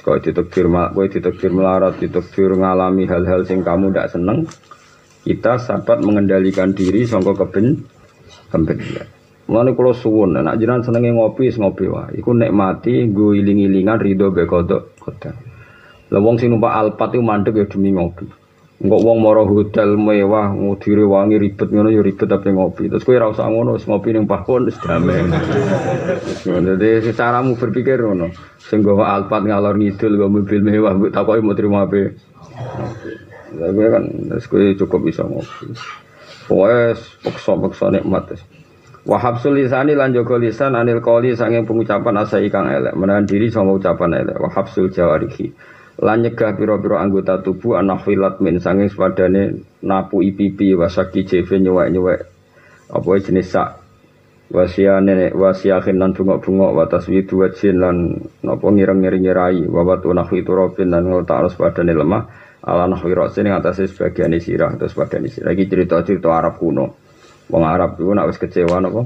kau 0.03 0.19
ditekbir 0.19 0.67
kau 0.67 1.05
ditekbir 1.05 1.51
melarat 1.53 1.95
ditekbir 2.01 2.57
ngalami 2.57 3.05
hal-hal 3.05 3.45
sing 3.47 3.63
kamu 3.63 3.93
tidak 3.93 4.11
seneng 4.11 4.49
kita 5.23 5.55
sahabat 5.61 6.03
mengendalikan 6.03 6.75
diri 6.75 7.07
songkok 7.07 7.45
keben 7.45 7.87
kebencian 8.51 9.12
Mulane 9.43 9.75
kula 9.75 9.91
suwun 9.91 10.39
nek 10.39 10.55
jenengan 10.55 10.87
senenge 10.87 11.11
ngopi, 11.11 11.51
ngopi 11.51 11.85
wae. 11.91 12.15
Iku 12.15 12.31
nikmati 12.31 13.11
gue 13.11 13.43
iling-ilingan 13.43 13.99
ridho 13.99 14.31
be 14.31 14.47
kodok 14.47 14.95
kodok. 15.03 15.35
Lah 16.15 16.19
wong 16.23 16.39
sing 16.39 16.47
numpak 16.55 16.71
Alphard 16.71 17.11
iku 17.11 17.23
mandek 17.25 17.59
ya 17.59 17.67
demi 17.67 17.91
ngopi. 17.91 18.23
Engko 18.83 18.97
wong 19.03 19.19
moro 19.19 19.43
hotel 19.43 19.99
mewah, 19.99 20.51
ngudire 20.55 21.03
wangi 21.03 21.39
ribet 21.39 21.71
ngono 21.71 21.91
ya 21.91 21.99
ribet 21.99 22.27
tapi 22.27 22.55
ngopi. 22.55 22.87
Terus 22.87 23.03
kowe 23.03 23.19
ora 23.19 23.35
usah 23.35 23.51
ngono, 23.51 23.75
ngopi 23.75 24.15
ning 24.15 24.27
pahon 24.31 24.67
wis 24.71 24.79
damai. 24.79 25.27
Jadi 26.43 27.11
caramu 27.11 27.59
berpikir 27.59 27.99
ngono. 27.99 28.31
Sing 28.63 28.79
nggawa 28.79 29.11
Alphard 29.11 29.43
ngalor 29.43 29.75
ngidul 29.75 30.19
nggo 30.19 30.27
mobil 30.39 30.59
mewah, 30.63 30.95
mbok 30.95 31.11
takoki 31.11 31.43
mau 31.43 31.55
terima 31.55 31.83
apa. 31.83 32.15
Lah 33.59 33.69
gue 33.75 33.87
kan 33.91 34.03
terus 34.07 34.47
kowe 34.47 34.63
cukup 34.79 34.99
bisa 35.03 35.27
ngopi. 35.27 35.75
Pokoknya 36.47 36.95
paksa-paksa 37.23 37.91
nikmat. 37.91 38.39
Wahab 39.03 39.43
sulisani 39.43 39.99
lan 39.99 40.15
jaga 40.15 40.39
lisan 40.39 40.79
anil 40.79 41.03
koli 41.03 41.35
sanging 41.35 41.67
pengucapan 41.67 42.23
asa 42.23 42.39
ikang 42.39 42.71
elek. 42.71 42.95
Menahan 42.95 43.27
diri 43.27 43.51
sama 43.51 43.75
ucapan 43.75 44.23
elek. 44.23 44.39
Wahab 44.39 44.71
sul 44.71 44.87
jawarihi 44.87 45.51
lan 46.01 46.25
nyegah 46.25 46.57
pira-pira 46.57 47.05
anggota 47.05 47.43
tubuh 47.45 47.77
anak 47.77 48.01
filat 48.01 48.41
min 48.41 48.57
sanging 48.57 48.89
sepadane 48.89 49.61
napu 49.85 50.25
ipipi 50.25 50.73
wasaki 50.73 51.21
jeve 51.21 51.61
nyuwek-nyuwek 51.61 52.19
apa 52.89 53.09
jenis 53.21 53.51
sak? 53.51 53.69
Wasiane 54.53 55.33
wasiahin 55.33 55.97
lan 55.97 56.13
bungok-bungok 56.13 56.71
watas 56.77 57.09
widu 57.09 57.41
wajin 57.41 57.81
lan 57.81 57.97
napa 58.45 58.69
ngireng-ngiring 58.69 59.25
nyirai 59.25 59.65
wawat 59.65 60.05
unahwi 60.05 60.45
turobin 60.45 60.93
lan 60.93 61.09
ngletak 61.09 61.41
arus 61.41 61.57
padane 61.57 61.89
lemah 61.89 62.29
ala 62.61 62.85
nahwi 62.85 63.17
rosin 63.17 63.49
ing 63.49 63.57
atase 63.57 63.89
sebagian 63.89 64.31
sirah 64.37 64.77
terus 64.77 64.93
padane 64.93 65.25
sirah 65.27 65.57
iki 65.57 65.65
cerita-cerita 65.67 66.29
Arab 66.29 66.61
kuno 66.61 67.02
wong 67.51 67.63
Arab 67.65 67.99
iku 67.99 68.11
nek 68.15 68.29
wis 68.29 68.39
kecewa 68.39 68.79
napa 68.79 69.03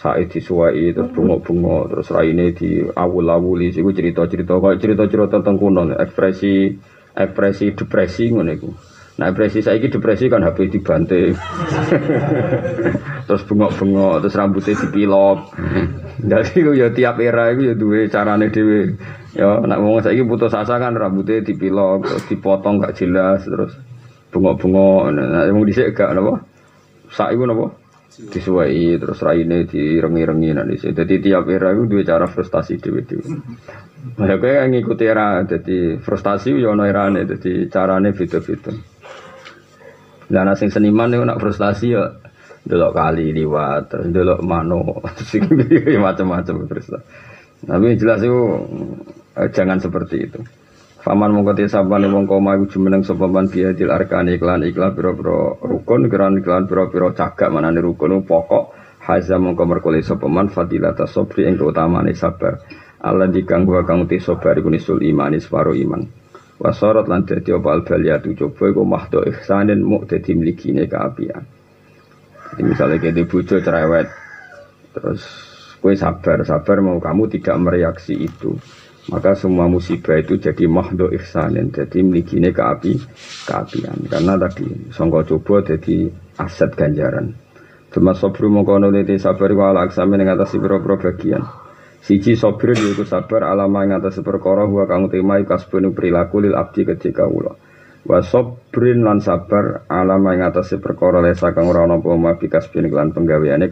Said 0.00 0.32
disuwai 0.32 0.96
terus 0.96 1.12
bunga-bunga 1.12 1.92
terus 1.92 2.08
raine 2.08 2.56
di 2.56 2.80
awul-awuli 2.88 3.68
iku 3.68 3.92
cerita-cerita 3.92 4.56
kok 4.56 4.80
cerita-cerita 4.80 5.36
tentang 5.36 5.60
kuno 5.60 5.92
ekspresi 5.92 6.72
ekspresi 7.12 7.76
depresi 7.76 8.32
ngono 8.32 8.48
iku. 8.48 8.70
Nah 9.20 9.28
depresi 9.28 9.60
saiki 9.60 9.92
depresi 9.92 10.32
kan 10.32 10.40
HP 10.40 10.72
dibanting. 10.72 11.36
terus 13.28 13.44
bengok-bengok 13.44 14.24
terus 14.24 14.36
rambutnya 14.40 14.72
dipilok. 14.80 15.38
Jadi 16.24 16.64
ya 16.80 16.88
tiap 16.96 17.20
era 17.20 17.52
itu 17.52 17.68
ya 17.68 17.74
duwe 17.76 18.08
carane 18.08 18.48
dhewe. 18.48 18.96
Ya 19.36 19.60
nek 19.60 19.78
wong 19.84 20.00
saiki 20.00 20.24
putus 20.24 20.56
asa 20.56 20.80
kan 20.80 20.96
rambutnya 20.96 21.44
dipilok 21.44 22.08
terus 22.08 22.24
dipotong 22.24 22.80
gak 22.80 22.96
jelas 22.96 23.44
terus 23.44 23.76
bengok-bengok. 24.32 25.12
Nah 25.12 25.44
wong 25.52 25.68
dhisik 25.68 25.92
gak 25.92 26.16
napa? 26.16 26.40
Saiki 27.10 27.44
napa? 27.46 27.90
disuwai 28.10 28.98
terus 28.98 29.22
raine 29.22 29.64
direngi-rengi 29.64 30.50
nanti 30.50 30.76
sih. 30.82 30.90
Jadi 30.90 31.22
tiap 31.22 31.46
era 31.46 31.70
itu 31.70 31.86
dua 31.86 32.02
cara 32.02 32.26
frustasi 32.26 32.76
dewi. 32.76 33.06
Nah, 34.18 34.36
gue 34.36 34.50
yang 34.50 34.74
ngikuti 34.74 35.04
era, 35.06 35.40
jadi 35.46 36.00
frustasi 36.02 36.58
yo 36.58 36.74
no 36.74 36.82
era 36.84 37.06
nih, 37.08 37.24
jadi 37.24 37.52
carane 37.70 38.10
beda. 38.10 38.40
Dan 40.30 40.46
asing 40.50 40.70
seniman 40.70 41.14
itu 41.14 41.22
nak 41.22 41.38
frustasi 41.38 41.94
ya 41.94 42.04
delok 42.66 42.92
kali 42.92 43.32
liwat, 43.32 43.88
terus 43.88 44.06
delok 44.10 44.40
mano, 44.44 45.00
macam-macam 46.06 46.54
terus. 46.66 46.86
Tapi 47.60 47.86
jelas 48.00 48.20
itu 48.24 48.40
eh, 49.36 49.48
jangan 49.52 49.78
seperti 49.78 50.16
itu. 50.28 50.40
Faman 51.00 51.32
mongko 51.32 51.56
sabane 51.64 52.12
wong 52.12 52.28
koma 52.28 52.60
iku 52.60 52.76
jumeneng 52.76 53.00
sapa 53.00 53.24
man 53.24 53.48
biadil 53.48 53.88
arkani 53.88 54.36
iklan 54.36 54.68
iklan 54.68 54.92
pira-pira 54.92 55.56
rukun 55.64 56.12
kiran 56.12 56.36
iklan 56.44 56.68
pira-pira 56.68 57.16
cagak 57.16 57.48
manane 57.48 57.80
rukun 57.80 58.20
pokok 58.20 58.76
haza 59.00 59.40
mongko 59.40 59.64
merkole 59.64 60.04
sapa 60.04 60.28
man 60.28 60.52
fadilata 60.52 61.08
sabri 61.08 61.48
ing 61.48 61.56
utamane 61.56 62.12
sabar. 62.12 62.60
Allah 63.00 63.32
dikanggo 63.32 63.80
kang 63.88 64.04
te 64.04 64.20
sabar 64.20 64.60
iku 64.60 64.68
nisul 64.68 65.00
iman 65.00 65.32
iswaro 65.32 65.72
iman. 65.72 66.04
Wasorot 66.60 67.08
lan 67.08 67.24
dadi 67.24 67.48
apa 67.48 67.80
albaliyatu 67.80 68.36
coba 68.36 68.68
iku 68.68 68.84
mahdo 68.84 69.24
ihsanin 69.24 69.80
mu 69.80 70.04
dadi 70.04 70.36
mlikine 70.36 70.84
kaapian. 70.84 71.48
Jadi 72.52 72.60
misalnya 72.60 73.00
kayak 73.00 73.24
bojo 73.24 73.56
cerewet, 73.56 74.12
terus 74.92 75.22
kue 75.80 75.96
sabar, 75.96 76.44
sabar 76.44 76.76
mau 76.84 77.00
kamu 77.00 77.32
tidak 77.32 77.56
mereaksi 77.56 78.20
itu 78.20 78.60
maka 79.10 79.34
semua 79.34 79.66
musibah 79.66 80.16
itu 80.22 80.38
jadi 80.38 80.70
mahdo 80.70 81.10
ihsanin 81.10 81.74
jadi 81.74 81.98
milikine 82.06 82.54
ke 82.54 82.62
api 82.62 82.92
keapian. 83.44 84.06
Karena 84.06 84.38
tadi 84.38 84.94
songko 84.94 85.26
coba 85.26 85.66
jadi 85.66 86.08
aset 86.38 86.70
ganjaran. 86.78 87.34
Cuma 87.90 88.14
sobru 88.14 88.46
mengkono 88.46 88.86
lete 88.94 89.18
sabar 89.18 89.50
wa 89.50 89.74
ala 89.74 89.90
aksami 89.90 90.14
yang 90.14 90.38
atas 90.38 90.54
biro-biro 90.54 90.94
bagian. 91.02 91.42
Siji 92.06 92.38
sobru 92.38 92.70
yaitu 92.72 93.02
sabar 93.02 93.50
alama 93.50 93.82
yang 93.82 93.98
atas 93.98 94.22
perkara 94.22 94.64
huwa 94.64 94.86
kang 94.86 95.10
tema 95.10 95.42
kasbun 95.42 95.90
perilaku 95.90 96.46
lil 96.46 96.54
abdi 96.54 96.86
ketika 96.86 97.26
ulo 97.26 97.58
wa 98.00 98.24
sobrin 98.24 99.04
lan 99.04 99.20
sabar 99.20 99.84
alama 99.84 100.32
yang 100.32 100.48
atas 100.48 100.72
perkara 100.80 101.20
lesa 101.20 101.52
kang 101.52 101.68
ora 101.68 101.84
ana 101.84 102.00
apa 102.00 102.16
mabi 102.16 102.48
kasbun 102.48 102.88
lan 102.88 103.12
penggaweane 103.12 103.68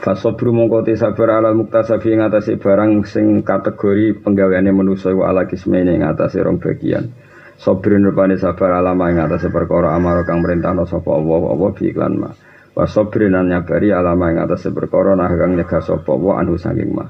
Fasobru 0.00 0.56
mongko 0.56 0.80
te 0.88 0.96
sabar 0.96 1.36
alal 1.36 1.52
muktasabi 1.60 2.16
ing 2.16 2.24
atase 2.24 2.56
barang 2.56 3.04
sing 3.04 3.44
kategori 3.44 4.24
penggaweane 4.24 4.72
manusa 4.72 5.12
wa 5.12 5.28
ala 5.28 5.44
kismene 5.44 5.92
ing 5.92 6.08
atase 6.08 6.40
rong 6.40 6.56
bagian. 6.56 7.12
Sabrin 7.60 8.00
rupane 8.08 8.40
sabar 8.40 8.80
alama 8.80 9.12
ing 9.12 9.20
atase 9.20 9.52
perkara 9.52 9.92
amaro 9.92 10.24
kang 10.24 10.40
merintahno 10.40 10.88
sapa 10.88 11.12
Allah 11.12 11.52
apa 11.52 11.66
bi 11.76 11.92
iklan 11.92 12.16
ma. 12.16 12.32
Wa 12.72 12.88
sabrin 12.88 13.36
nyabari 13.36 13.92
alama 13.92 14.32
ing 14.32 14.40
atase 14.40 14.72
perkara 14.72 15.12
nah 15.12 15.28
kang 15.28 15.60
nyegah 15.60 15.84
sapa 15.84 16.16
wa 16.16 16.40
anu 16.40 16.56
saking 16.56 16.96
ma. 16.96 17.04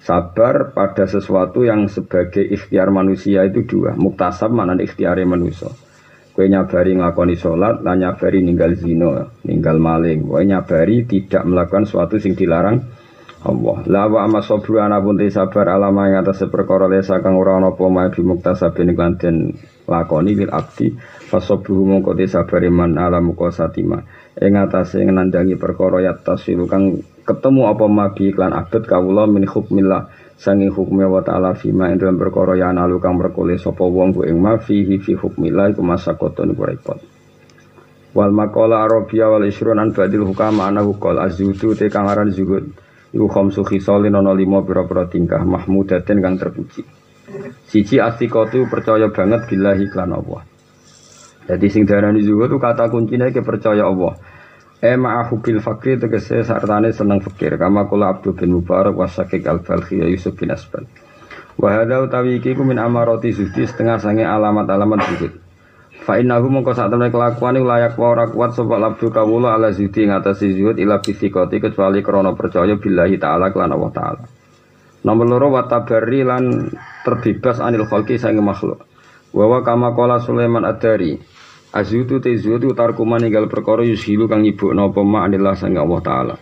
Sabar 0.00 0.72
pada 0.72 1.04
sesuatu 1.04 1.60
yang 1.68 1.92
sebagai 1.92 2.40
ikhtiar 2.40 2.88
manusia 2.88 3.44
itu 3.44 3.68
dua. 3.68 3.92
Muktasab 3.92 4.48
mana 4.48 4.80
ikhtiare 4.80 5.28
manusia. 5.28 5.68
Kue 6.30 6.46
nyabari 6.46 6.94
ngelakoni 6.94 7.34
sholat, 7.34 7.82
lan 7.82 8.00
nyabari 8.00 8.40
ninggal 8.40 8.78
zino, 8.78 9.34
ninggal 9.42 9.82
maling. 9.82 10.24
Kue 10.24 10.46
nyabari 10.46 11.04
tidak 11.04 11.42
melakukan 11.42 11.84
suatu 11.84 12.22
sing 12.22 12.38
dilarang 12.38 12.80
Allah. 13.40 13.76
La 13.88 14.04
wa 14.04 14.28
amma 14.28 14.44
sabru 14.44 14.84
ana 14.84 15.00
pun 15.00 15.16
sabar 15.32 15.72
alama 15.72 16.12
yang 16.12 16.28
atas 16.28 16.44
perkara 16.52 16.84
lesa 16.92 17.24
kang 17.24 17.40
ora 17.40 17.56
ana 17.56 17.72
apa 17.72 17.88
mae 17.88 18.12
bi 18.12 18.20
muktasabin 18.20 18.92
den 19.16 19.56
lakoni 19.88 20.36
lil 20.36 20.52
abdi 20.52 20.92
fasabru 21.24 21.88
mongko 21.88 22.12
te 22.20 22.28
sabar 22.28 22.60
man 22.68 23.00
ala 23.00 23.24
muqasatima. 23.24 24.04
Ing 24.36 24.60
atase 24.60 25.00
nandangi 25.08 25.56
perkara 25.56 26.04
ya 26.04 26.12
tasilu 26.20 26.68
kang 26.68 27.00
ketemu 27.24 27.62
apa 27.72 27.84
mabi 27.88 28.28
iklan 28.28 28.52
abad 28.52 28.84
kawula 28.84 29.24
min 29.24 29.48
hukmillah 29.48 30.12
sangi 30.40 30.72
hukumnya 30.72 31.04
wa 31.04 31.20
ta'ala 31.20 31.52
fima 31.52 31.92
ing 31.92 32.00
dalam 32.00 32.16
perkara 32.16 32.56
ya 32.56 32.72
analu 32.72 32.96
kang 32.96 33.20
berkole 33.20 33.60
sapa 33.60 33.84
wong 33.84 34.16
ku 34.16 34.20
ing 34.24 34.40
ma 34.40 34.56
fihi 34.56 34.96
fi 34.96 35.12
hukmillah 35.12 35.76
iku 35.76 35.84
masakotun 35.84 36.56
iku 36.56 36.64
repot. 36.64 36.98
Wal 38.16 38.32
maqala 38.32 38.88
arabia 38.88 39.28
wal 39.28 39.44
isrun 39.44 39.76
an 39.76 39.92
badil 39.92 40.24
hukama 40.24 40.72
ana 40.72 40.80
hukal 40.80 41.20
azudu 41.20 41.76
te 41.76 41.92
kang 41.92 42.08
aran 42.08 42.32
zuhud. 42.32 42.72
Iku 43.12 43.28
khamsu 43.28 43.68
khisalin 43.68 44.16
ana 44.16 44.32
lima 44.32 44.64
pira-pira 44.64 45.04
tingkah 45.12 45.44
mahmudaten 45.44 46.24
kang 46.24 46.40
terpuji. 46.40 46.88
Siji 47.68 48.00
astiqatu 48.00 48.64
percaya 48.66 49.12
banget 49.12 49.44
billahi 49.44 49.92
klan 49.92 50.16
Allah. 50.16 50.40
Jadi 51.52 51.66
sing 51.68 51.84
darani 51.84 52.24
zuhud 52.24 52.48
kata 52.56 52.88
kuncinya 52.88 53.28
ke 53.28 53.44
percaya 53.44 53.84
Allah 53.84 54.16
Eh 54.80 54.96
ma'ahu 54.96 55.44
bil 55.44 55.60
fakir 55.60 56.00
tegese 56.00 56.40
sartane 56.40 56.88
seneng 56.96 57.20
fakir 57.20 57.60
kama 57.60 57.84
kula 57.84 58.16
Abdul 58.16 58.32
bin 58.32 58.56
Mubarak 58.56 58.96
wasakik 58.96 59.44
al-Balkhi 59.44 60.00
ya 60.00 60.08
Yusuf 60.08 60.40
bin 60.40 60.48
Asbal. 60.48 60.88
Wa 61.60 61.76
hadza 61.76 62.00
utawi 62.00 62.40
iki 62.40 62.56
ku 62.56 62.64
min 62.64 62.80
amarati 62.80 63.28
setengah 63.36 64.00
sange 64.00 64.24
alamat-alamat 64.24 65.00
zuhud. 65.04 65.32
Fa 66.00 66.16
innahu 66.16 66.48
mongko 66.48 66.72
sak 66.72 66.88
temne 66.88 67.12
kelakuan 67.12 67.60
iku 67.60 67.68
layak 67.68 67.92
wa 68.00 68.06
ora 68.08 68.24
kuat 68.32 68.56
sapa 68.56 68.80
labdu 68.80 69.12
kawula 69.12 69.52
ala 69.52 69.68
zuhdi 69.68 70.08
ngatasi 70.08 70.56
zuhud 70.56 70.80
ila 70.80 71.04
bisikoti 71.04 71.60
kecuali 71.60 72.00
krana 72.00 72.32
percaya 72.32 72.72
billahi 72.80 73.20
taala 73.20 73.52
kelan 73.52 73.76
Allah 73.76 73.92
taala. 73.92 74.24
Nomor 75.04 75.26
loro 75.28 75.60
wa 75.60 75.68
tabarri 75.68 76.24
lan 76.24 76.72
terbebas 77.04 77.60
anil 77.60 77.84
khalqi 77.84 78.16
sange 78.16 78.40
makhluk. 78.40 78.80
Wa 79.36 79.44
wa 79.44 79.60
kama 79.60 79.92
qala 79.92 80.24
Sulaiman 80.24 80.64
ad-Dari 80.64 81.20
Azutu 81.70 82.18
te 82.18 82.34
zutu 82.34 82.74
tarkuman 82.74 83.22
tinggal 83.22 83.46
perkara 83.46 83.86
yushilu 83.86 84.26
kang 84.26 84.42
ibu 84.42 84.74
napa 84.74 85.06
ma 85.06 85.22
anillah 85.22 85.54
sang 85.54 85.78
Allah 85.78 86.00
taala. 86.02 86.34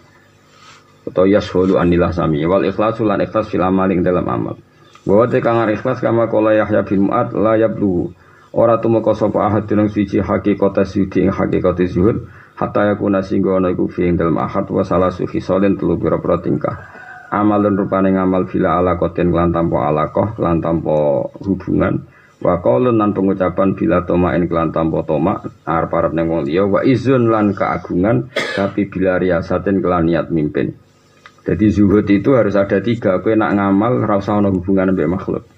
Atau 1.05 1.29
yashulu 1.29 1.77
anillah 1.77 2.17
sami 2.17 2.41
wal 2.49 2.65
ikhlasu 2.65 3.05
lan 3.05 3.21
ikhlas 3.21 3.53
fil 3.53 3.61
dalam 4.01 4.25
amal. 4.25 4.57
Bahwa 5.05 5.29
te 5.29 5.45
kang 5.45 5.69
ikhlas 5.69 6.01
kama 6.01 6.33
kala 6.33 6.57
Yahya 6.57 6.81
bin 6.89 7.13
Mu'ad 7.13 7.37
la 7.37 7.61
yablu. 7.61 8.09
Ora 8.57 8.81
tumeka 8.81 9.13
sapa 9.13 9.53
ahad 9.53 9.69
dunung 9.69 9.93
siji 9.93 10.25
hakikat 10.25 10.81
sudi 10.89 11.29
ing 11.29 11.33
hakikat 11.37 11.85
zuhud 11.85 12.25
hatta 12.57 12.89
yakuna 12.97 13.21
singgo 13.21 13.61
ana 13.61 13.69
iku 13.69 13.85
fi 13.93 14.09
ing 14.09 14.17
dalam 14.17 14.41
ahad 14.41 14.65
wa 14.73 14.81
salasu 14.81 15.29
khisalin 15.29 15.77
telu. 15.77 16.01
Amalun 17.29 17.77
rupane 17.77 18.17
ngamal 18.17 18.49
bila 18.49 18.81
ala 18.81 18.97
koten 18.97 19.29
lan 19.29 19.53
tanpa 19.53 19.93
alaqah 19.93 20.41
lan 20.41 20.65
tanpa 20.65 21.29
hubungan 21.45 22.01
Wa 22.39 22.63
qaulun 22.63 23.03
lan 23.03 23.11
pengucapan 23.11 23.75
bila 23.75 24.07
tomain 24.07 24.47
kelan 24.47 24.71
tanpa 24.71 25.03
toma 25.03 25.43
arep-arep 25.67 26.15
ning 26.15 26.31
wong 26.31 26.47
wa 26.71 26.87
izun 26.87 27.35
lan 27.35 27.51
keagungan 27.51 28.31
tapi 28.55 28.87
bila 28.87 29.19
riasatin 29.19 29.83
kelan 29.83 30.07
niat 30.07 30.31
mimpin. 30.31 30.71
Jadi 31.43 31.67
zuhud 31.73 32.05
itu 32.07 32.37
harus 32.37 32.55
ada 32.55 32.79
tiga. 32.79 33.19
Kowe 33.25 33.33
nak 33.33 33.57
ngamal 33.57 34.05
ora 34.05 34.21
usah 34.21 34.39
ana 34.39 34.53
hubungan 34.53 34.93
mbek 34.93 35.09
makhluk. 35.09 35.49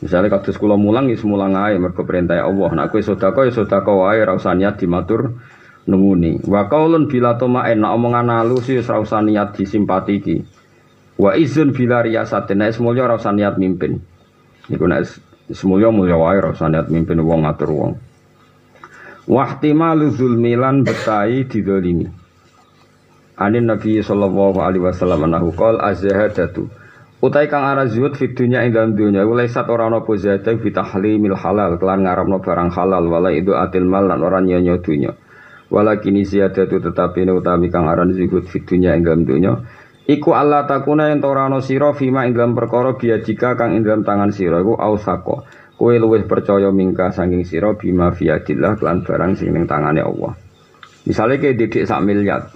Misalnya 0.00 0.40
kados 0.40 0.56
kula 0.56 0.74
mulang 0.74 1.12
ya 1.12 1.20
mulang 1.22 1.52
ae 1.52 1.76
mergo 1.76 2.02
perintah 2.02 2.40
Allah. 2.40 2.72
Nak 2.72 2.90
kowe 2.90 2.98
sedekah 2.98 3.44
ya 3.44 3.52
sedekah 3.52 3.92
wae 3.92 4.24
ora 4.24 4.34
usah 4.34 4.56
niat 4.56 4.80
dimatur 4.80 5.36
nunguni. 5.84 6.40
Wa 6.48 6.66
qaulun 6.66 7.12
bila 7.12 7.36
tomain 7.36 7.76
nak 7.76 7.92
omongan 7.92 8.32
halus 8.32 8.72
ya 8.72 8.80
ora 8.88 9.04
usah 9.04 9.20
niat 9.20 9.52
disimpati 9.52 10.12
iki. 10.16 10.36
Wa 11.20 11.36
izun 11.36 11.76
bila 11.76 12.00
riasatin 12.00 12.64
nek 12.64 12.74
semuanya 12.74 13.04
ora 13.04 13.20
usah 13.20 13.36
niat 13.36 13.60
mimpin. 13.60 14.00
Iku 14.72 14.88
nek 14.88 15.06
Semuanya 15.52 15.92
mulia 15.92 16.16
wae 16.16 16.40
rasa 16.40 16.72
niat 16.72 16.88
mimpin 16.88 17.20
wong 17.20 17.44
ngatur 17.44 17.68
wong. 17.68 17.92
Wahtimalu 19.28 20.12
zulmilan 20.16 20.84
betai 20.84 21.44
didolimi. 21.44 22.08
Anin 23.36 23.68
Nabi 23.68 24.00
sallallahu 24.00 24.62
alaihi 24.62 24.84
wasallam 24.88 25.28
anahu 25.28 25.52
qol 25.52 25.76
azhadatu. 25.84 26.70
Utai 27.24 27.48
kang 27.48 27.64
arah 27.64 27.88
zuhud 27.88 28.20
fi 28.20 28.32
dunya 28.36 28.64
ing 28.68 28.76
dalam 28.76 28.92
dunya 28.96 29.24
iku 29.24 29.32
laisat 29.32 29.64
ora 29.72 29.88
ana 29.88 30.04
apa 30.04 30.12
zahada 30.20 30.60
fi 30.60 30.68
tahlimil 30.68 31.32
halal 31.32 31.80
kelan 31.80 32.04
ngarepno 32.04 32.36
barang 32.44 32.68
halal 32.68 33.04
wala 33.08 33.32
itu 33.32 33.56
atil 33.56 33.88
mal 33.88 34.04
lan 34.04 34.20
ora 34.20 34.44
nyonya 34.44 34.76
dunya. 34.84 35.12
Walakin 35.72 36.20
ziyadatu 36.20 36.84
tetapi 36.84 37.24
utami 37.32 37.72
kang 37.72 37.88
aran 37.88 38.12
zuhud 38.12 38.44
fi 38.44 38.60
dunya 38.60 38.92
ing 38.92 39.08
dalam 39.08 39.24
dunya 39.24 39.56
Iku 40.04 40.36
Allah 40.36 40.68
takuna 40.68 41.08
yang 41.08 41.24
torano 41.24 41.64
siro 41.64 41.96
fima 41.96 42.28
ing 42.28 42.36
dalam 42.36 42.52
perkara 42.52 42.92
jika 43.00 43.56
kang 43.56 43.72
ing 43.72 43.88
dalam 43.88 44.04
tangan 44.04 44.36
siro 44.36 44.60
iku 44.60 44.76
ausako. 44.76 45.48
Kue 45.74 45.96
luwih 45.96 46.28
percaya 46.28 46.68
mingka 46.68 47.10
saking 47.10 47.42
siro 47.48 47.74
bima 47.80 48.12
biadillah 48.12 48.76
kelan 48.76 49.00
barang 49.00 49.32
sing 49.40 49.56
ning 49.56 49.64
tangane 49.64 50.04
Allah. 50.04 50.36
Misalnya 51.08 51.40
kayak 51.40 51.56
didik 51.56 51.84
sak 51.88 52.04
miliar. 52.04 52.52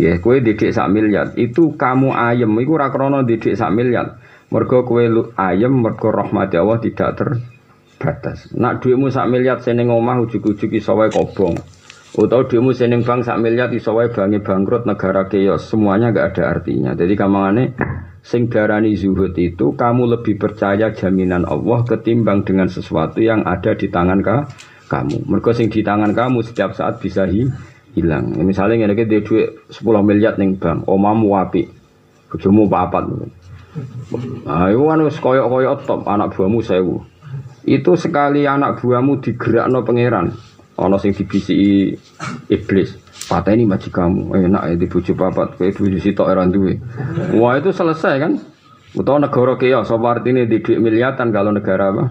Ya, 0.00 0.16
kue 0.16 0.40
didik 0.40 0.72
sak 0.72 0.88
miliar. 0.88 1.36
Itu 1.36 1.76
kamu 1.76 2.16
ayem, 2.16 2.50
iku 2.56 2.80
rakrono 2.80 3.20
didik 3.20 3.52
sak 3.52 3.72
miliar. 3.76 4.16
Mergo 4.48 4.82
kue 4.88 5.12
lu 5.12 5.30
ayem, 5.36 5.70
mergo 5.76 6.08
rahmat 6.08 6.56
Allah 6.56 6.80
tidak 6.80 7.20
terbatas. 7.20 8.48
Nak 8.56 8.80
duitmu 8.80 9.12
sak 9.12 9.28
miliar 9.28 9.60
seneng 9.60 9.92
omah 9.92 10.24
ujuk-ujuk 10.24 10.72
iso 10.72 10.96
kobong. 10.96 11.79
Utau 12.10 12.42
demo 12.42 12.74
seneng 12.74 13.06
bang 13.06 13.22
sak 13.22 13.38
miliar 13.38 13.70
iso 13.70 13.94
wae 13.94 14.10
bangi 14.10 14.42
bangkrut 14.42 14.82
negara 14.82 15.30
keos 15.30 15.70
semuanya 15.70 16.10
nggak 16.10 16.34
ada 16.34 16.58
artinya. 16.58 16.90
Jadi 16.98 17.14
kamangane 17.14 17.78
sing 18.18 18.50
darani 18.50 18.98
zuhud 18.98 19.30
itu 19.38 19.78
kamu 19.78 20.18
lebih 20.18 20.34
percaya 20.34 20.90
jaminan 20.90 21.46
Allah 21.46 21.86
ketimbang 21.86 22.42
dengan 22.42 22.66
sesuatu 22.66 23.22
yang 23.22 23.46
ada 23.46 23.78
di 23.78 23.86
tangan 23.86 24.26
ka, 24.26 24.50
kamu. 24.90 25.22
Mereka 25.22 25.54
sing 25.54 25.70
di 25.70 25.86
tangan 25.86 26.10
kamu 26.10 26.42
setiap 26.42 26.74
saat 26.74 26.98
bisa 26.98 27.30
hi, 27.30 27.46
hilang. 27.94 28.34
Ya, 28.34 28.42
misalnya 28.42 28.82
ngene 28.82 28.98
iki 28.98 29.22
duit 29.22 29.70
10 29.70 30.02
miliar 30.02 30.34
ning 30.34 30.58
bank, 30.58 30.90
omamu 30.90 31.38
api. 31.38 31.70
Bojomu 32.26 32.66
papat. 32.66 33.06
Nah, 34.50 34.66
itu 34.66 34.82
kan 34.82 34.98
wis 35.06 35.18
koyok-koyok 35.22 35.86
top 35.86 36.02
anak 36.10 36.34
buahmu 36.34 36.58
sewu. 36.58 37.06
Itu 37.62 37.94
sekali 37.94 38.50
anak 38.50 38.82
buahmu 38.82 39.22
digerakno 39.22 39.86
pangeran, 39.86 40.34
ana 40.80 40.96
sing 40.96 41.12
dibisiki 41.12 41.94
iblis 42.48 42.96
pateni 43.28 43.68
majikanmu 43.68 44.32
enak 44.32 44.62
ya 44.72 44.74
dibujuk 44.80 45.14
papat 45.14 45.60
kowe 45.60 45.68
bojo 45.70 45.98
sitok 46.00 46.26
ora 46.26 46.48
duwe 46.48 46.80
wah 47.36 47.60
itu 47.60 47.70
selesai 47.70 48.16
kan 48.16 48.32
utawa 48.96 49.28
negara 49.28 49.54
kaya 49.54 49.84
sapa 49.86 50.18
artine 50.18 50.48
di 50.48 50.58
duit 50.58 50.80
miliatan 50.80 51.30
kalau 51.30 51.52
negara 51.54 51.94
apa 51.94 52.04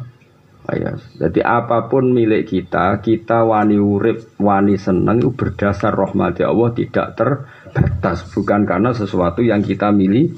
Ayah. 0.69 1.01
Jadi 1.17 1.41
apa 1.41 1.89
pun 1.89 2.13
milik 2.13 2.53
kita, 2.53 3.01
kita 3.01 3.41
wani 3.41 3.82
urip, 3.82 4.38
wani 4.38 4.77
seneng 4.77 5.17
itu 5.17 5.34
berdasar 5.34 5.97
rahmat 5.97 6.38
Allah 6.45 6.69
tidak 6.77 7.17
terbatas, 7.17 8.29
bukan 8.29 8.69
karena 8.69 8.93
sesuatu 8.93 9.41
yang 9.41 9.65
kita 9.65 9.89
milih, 9.89 10.29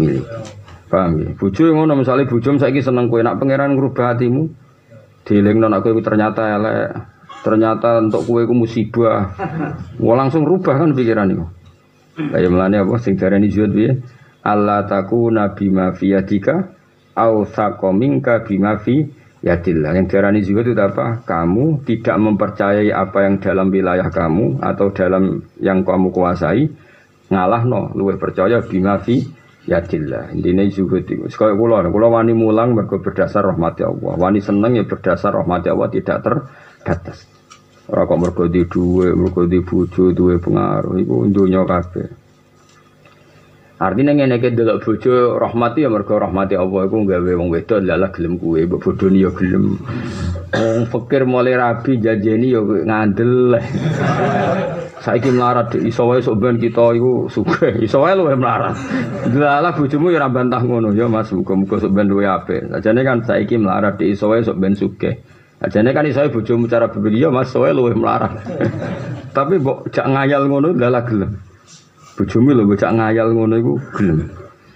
milih. 0.00 0.24
Paham 0.88 1.20
ya? 1.20 1.28
Bojo 1.36 1.68
ngono 1.68 2.00
misalnya 2.00 2.24
bojo 2.24 2.56
saiki 2.56 2.80
seneng 2.80 3.12
kowe 3.12 3.20
nak 3.20 3.36
pangeran 3.36 3.76
ngrubah 3.76 4.16
hatimu. 4.16 4.48
Dilingno 5.28 5.68
nak 5.68 5.84
kowe 5.84 5.92
ternyata 6.00 6.42
elek, 6.56 6.88
ternyata 7.44 8.00
untuk 8.00 8.24
kowe 8.24 8.40
ku 8.48 8.56
musibah. 8.56 9.36
Wah 10.00 10.16
langsung 10.16 10.48
rubah 10.48 10.80
kan 10.80 10.96
pikiran 10.96 11.28
iku. 11.28 11.44
Kayak 12.14 12.50
melane 12.50 12.76
apa 12.80 12.96
sing 13.02 13.20
darani 13.20 13.52
zuhud 13.52 13.76
piye? 13.76 14.00
Allah 14.40 14.88
takuna 14.88 15.52
bima 15.52 15.92
fi 15.92 16.16
yadika 16.16 16.72
au 17.12 17.44
sakominka 17.44 18.48
bima 18.48 18.80
fi 18.80 19.04
yadillah. 19.44 19.92
Yang 19.92 20.06
darani 20.16 20.40
zuhud 20.40 20.72
itu 20.72 20.80
apa? 20.80 21.20
Kamu 21.26 21.84
tidak 21.84 22.16
mempercayai 22.16 22.88
apa 22.88 23.28
yang 23.28 23.36
dalam 23.44 23.68
wilayah 23.68 24.08
kamu 24.08 24.64
atau 24.64 24.88
dalam 24.96 25.44
yang 25.60 25.84
kamu 25.84 26.08
kuasai 26.08 26.72
ngalah 27.28 27.62
no 27.68 27.92
luwih 27.92 28.16
percaya 28.16 28.64
bima 28.64 28.96
fi 29.04 29.20
yadillah. 29.68 30.32
Intinya 30.32 30.64
zuhud 30.70 31.04
itu. 31.04 31.28
Sekali 31.28 31.58
kula, 31.58 31.84
kula 31.92 32.08
wani 32.08 32.32
mulang 32.32 32.72
mergo 32.72 33.02
berdasar 33.02 33.42
rahmat 33.44 33.84
Allah. 33.84 34.14
Wani 34.16 34.40
seneng 34.40 34.80
ya 34.80 34.84
berdasar 34.86 35.34
rahmat 35.34 35.66
Allah 35.66 35.88
tidak 35.92 36.22
terbatas. 36.22 37.33
Ora 37.84 38.08
kok 38.08 38.16
mergo 38.16 38.48
di 38.48 38.64
duwe, 38.64 39.12
mergo 39.12 39.44
di 39.44 39.60
bojo 39.60 40.08
duwe 40.16 40.40
pengaruh 40.40 40.96
iku 40.96 41.28
dunya 41.28 41.68
kabeh. 41.68 42.08
Artinya 43.76 44.16
ngene 44.16 44.40
iki 44.40 44.56
delok 44.56 44.80
bojo 44.80 45.36
rahmati 45.36 45.84
ya 45.84 45.92
mergo 45.92 46.16
rahmati 46.16 46.56
Allah 46.56 46.88
iku 46.88 47.04
gawe 47.04 47.32
wong 47.36 47.52
wedok 47.52 47.84
lalah 47.84 48.08
gelem 48.08 48.40
kuwe, 48.40 48.64
mbok 48.64 48.80
bodoni 48.88 49.20
ya 49.20 49.30
gelem. 49.36 49.76
Wong 50.56 50.88
fakir 50.88 51.28
mulai 51.28 51.60
rabi 51.60 52.00
jajeni 52.00 52.56
ya 52.56 52.64
ngandel. 52.64 53.60
Saiki 55.04 55.28
melarat 55.28 55.76
iso 55.84 56.08
wae 56.08 56.24
sok 56.24 56.40
ben 56.40 56.56
kita 56.56 56.96
iku 56.96 57.28
sugih, 57.28 57.84
iso 57.84 58.00
wae 58.00 58.16
luwih 58.16 58.40
melarat. 58.40 58.80
Lalah 59.28 59.76
bojomu 59.76 60.08
ya 60.08 60.24
ora 60.24 60.32
bantah 60.32 60.64
ngono 60.64 60.96
ya 60.96 61.04
Mas, 61.04 61.28
muga-muga 61.36 61.84
sok 61.84 61.92
ben 61.92 62.08
luwih 62.08 62.32
apik. 62.32 62.72
Sajane 62.72 63.04
kan 63.04 63.20
saiki 63.20 63.60
melarat 63.60 64.00
iso 64.00 64.32
wae 64.32 64.40
sok 64.40 64.56
ben. 64.56 64.72
Ajane 65.64 65.96
kan 65.96 66.04
iso 66.04 66.20
bojomu 66.28 66.68
cara 66.68 66.92
berpikir 66.92 67.24
ya 67.24 67.28
Mas 67.32 67.48
soe 67.48 67.72
luwih 67.72 67.96
melarat. 67.96 68.36
Tapi 69.36 69.56
mbok 69.64 69.88
jak 69.88 70.04
ngayal 70.04 70.44
ngono 70.44 70.76
dalah 70.76 71.00
gelem. 71.08 71.40
Bojomu 72.20 72.52
lho 72.52 72.68
mbok 72.68 72.76
jak 72.76 72.92
ngayal 72.92 73.32
ngono 73.32 73.54
iku 73.56 73.74
gelem. 73.96 74.28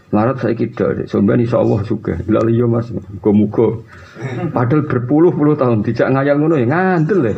Melarat 0.09 0.41
saya 0.41 0.57
kita, 0.57 1.05
sampean 1.05 1.45
insya 1.45 1.61
Allah 1.61 1.85
juga. 1.85 2.17
Bila 2.25 2.41
iya 2.49 2.65
mas, 2.65 2.89
muka-muka. 2.89 3.85
Padahal 4.57 4.89
berpuluh-puluh 4.89 5.61
tahun 5.61 5.85
tidak 5.85 6.09
ngayal 6.17 6.41
ngono 6.41 6.57
ya 6.57 6.65
ngandel 6.65 7.21
ya. 7.29 7.35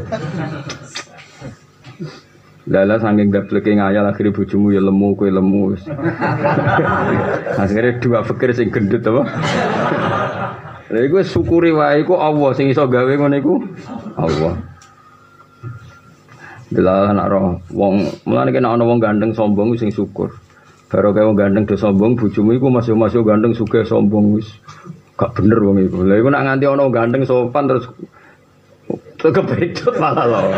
Lala 2.71 3.03
saking 3.03 3.35
dapleke 3.35 3.75
ngayal 3.75 4.07
akhirnya 4.07 4.31
bojomu 4.31 4.71
ya 4.71 4.79
lemu 4.79 5.19
kue 5.19 5.27
lemu. 5.27 5.75
akhirnya 7.67 7.99
dua 7.99 8.23
fikir 8.23 8.55
sing 8.55 8.71
gendut 8.71 9.03
apa? 9.03 9.27
Lha 10.91 11.07
iku 11.07 11.23
syukuri 11.23 11.71
wae 11.71 12.03
iku 12.03 12.19
Allah 12.19 12.51
sing 12.59 12.67
iso 12.67 12.83
gawe 12.91 13.13
ngono 13.15 13.37
iku 13.39 13.55
Allah. 14.19 14.59
Delala 16.71 17.15
anak 17.15 17.27
roh 17.31 17.63
wong 17.71 18.11
mulane 18.27 18.51
kena 18.51 18.75
ana 18.75 18.83
wong 18.83 18.99
gandeng 18.99 19.31
sombong 19.31 19.79
sing 19.79 19.95
syukur. 19.95 20.35
Baru 20.91 21.15
kayak 21.15 21.31
wong 21.31 21.39
gandeng 21.39 21.65
do 21.71 21.79
sombong 21.79 22.19
bojomu 22.19 22.59
iku 22.59 22.67
masih-masih 22.75 23.23
gandeng 23.23 23.55
sugih 23.55 23.87
sombong 23.87 24.35
wis 24.35 24.51
gak 25.15 25.31
bener 25.39 25.63
wong 25.63 25.79
iku. 25.79 26.03
Lha 26.03 26.19
iku 26.19 26.35
nak 26.35 26.43
nganti 26.43 26.67
ana 26.67 26.85
gandeng 26.91 27.23
sopan 27.23 27.71
terus 27.71 27.87
Kepedot 29.21 29.95
malah 30.01 30.25
loh. 30.25 30.49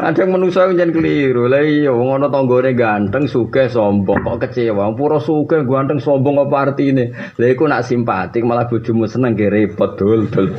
Ada 0.00 0.24
yang 0.24 0.40
manusia 0.40 0.64
yang 0.72 0.96
keliru. 0.96 1.44
Lah 1.44 1.60
iya, 1.60 1.92
wong 1.92 2.16
ana 2.16 2.32
tanggane 2.32 2.72
ganteng, 2.72 3.28
sugih, 3.28 3.68
sombong, 3.68 4.24
kok 4.24 4.48
kecewa. 4.48 4.88
Pura 4.96 5.20
sugih, 5.20 5.68
ganteng, 5.68 6.00
sombong 6.00 6.40
apa 6.40 6.72
artine? 6.72 7.12
Lah 7.36 7.48
iku 7.52 7.68
nak 7.68 7.84
simpatik 7.84 8.40
malah 8.40 8.64
bojomu 8.64 9.04
seneng 9.04 9.36
ge 9.36 9.52
repot 9.52 10.00
dul 10.00 10.32
dul. 10.32 10.56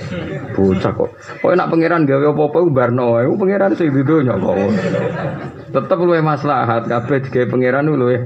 Bocah 0.53 0.93
kok. 0.93 1.09
Kok 1.41 1.53
nak 1.57 1.73
pangeran 1.73 2.05
gawe 2.05 2.29
apa-apa 2.29 2.57
ku 2.61 2.69
barno 2.69 3.17
wae. 3.17 3.25
Pangeran 3.25 3.73
di 3.73 4.03
donya 4.05 4.37
kok. 4.37 4.55
Tetep 5.73 5.97
luwe 5.97 6.21
maslahat 6.21 6.85
kabeh 6.85 7.25
digawe 7.25 7.45
pangeran 7.49 7.89
luwe. 7.89 8.17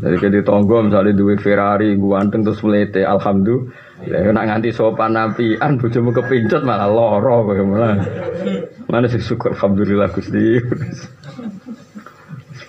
Jadi 0.00 0.16
ke 0.16 0.40
tonggo 0.40 0.80
misalnya 0.86 1.12
duwe 1.12 1.36
Ferrari, 1.36 1.92
ganteng 1.98 2.40
terus 2.40 2.64
melete, 2.64 3.04
alhamdulillah. 3.04 3.89
Ya 4.08 4.32
nak 4.32 4.48
nganti 4.48 4.72
sopan 4.72 5.12
nabian 5.12 5.76
bojomu 5.76 6.16
kepincut 6.16 6.64
malah 6.64 6.88
loro 6.88 7.44
kowe 7.44 7.60
malah. 7.64 8.00
Mana 8.88 9.06
sih 9.12 9.20
syukur 9.20 9.52
alhamdulillah 9.52 10.08
Gusti. 10.08 10.56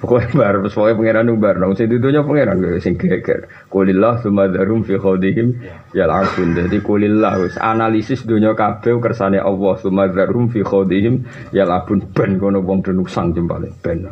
Pokoknya 0.01 0.33
bar, 0.33 0.55
pokoknya 0.65 0.97
pangeran 0.97 1.29
bar, 1.37 1.55
dong. 1.61 1.77
Sing 1.77 1.85
dudunya 1.85 2.25
pangeran 2.25 2.57
sing 2.81 2.97
geger. 2.97 3.45
Kulillah 3.69 4.17
sumadarum 4.25 4.81
fi 4.81 4.97
khodihim 4.97 5.61
ya 5.93 6.09
langsung. 6.09 6.57
Jadi 6.57 6.81
kulillah 6.81 7.37
wis 7.37 7.53
analisis 7.61 8.25
dunia 8.25 8.57
kabeh 8.57 8.97
kersane 8.97 9.37
Allah 9.37 9.77
sumadarum 9.77 10.49
fi 10.49 10.65
khodihim 10.65 11.21
ya 11.53 11.69
labun 11.69 12.01
ben 12.17 12.41
kono 12.41 12.65
wong 12.65 12.81
denuk 12.81 13.13
sang 13.13 13.37
jempale 13.37 13.69
ben. 13.85 14.09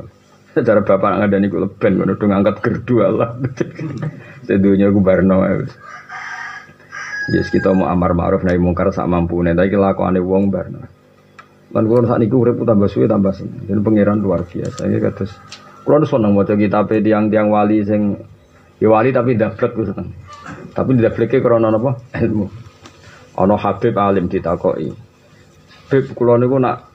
Secara 0.53 0.85
bapak 0.85 1.25
ngadani 1.25 1.49
kula 1.49 1.67
ben 1.73 1.97
kono 1.97 2.13
dong 2.13 2.37
angkat 2.37 2.61
gerdu 2.61 2.95
Allah. 3.09 3.33
Sedunya 4.45 4.93
ku 4.93 5.01
barno 5.01 5.41
wis. 5.41 5.73
Yes 7.29 7.53
kita 7.53 7.69
mau 7.77 7.85
amar 7.85 8.17
ma'ruf 8.17 8.41
nahi 8.41 8.57
mungkar 8.57 8.89
sak 8.89 9.05
mampu 9.05 9.37
nih, 9.45 9.53
tapi 9.53 9.69
kelakuan 9.69 10.17
wong 10.17 10.49
bar. 10.49 10.65
Lan 11.69 11.83
kula 11.85 12.09
saat 12.09 12.25
niku 12.25 12.41
urip 12.41 12.57
tambah 12.65 12.89
suwe 12.89 13.05
tambah 13.05 13.29
seneng. 13.29 13.69
Jadi 13.69 13.79
pangeran 13.85 14.17
luar 14.25 14.41
biasa. 14.41 14.89
Ya 14.89 14.97
kados 14.97 15.37
kula 15.85 16.01
seneng 16.09 16.33
maca 16.33 16.57
kitab 16.57 16.89
tiang-tiang 16.89 17.53
wali 17.53 17.85
sing 17.85 18.17
ya 18.81 18.89
wali 18.89 19.13
tapi 19.13 19.37
daflet 19.37 19.71
ku 19.77 19.85
seneng. 19.85 20.09
Tapi 20.73 20.97
dafleke 20.97 21.37
krana 21.45 21.69
napa? 21.69 22.01
Ilmu. 22.17 22.45
Ana 23.37 23.55
Habib 23.61 23.93
alim 23.93 24.25
ditakoki. 24.25 24.89
Habib 25.93 26.05
kula 26.17 26.41
niku 26.41 26.57
nak 26.57 26.89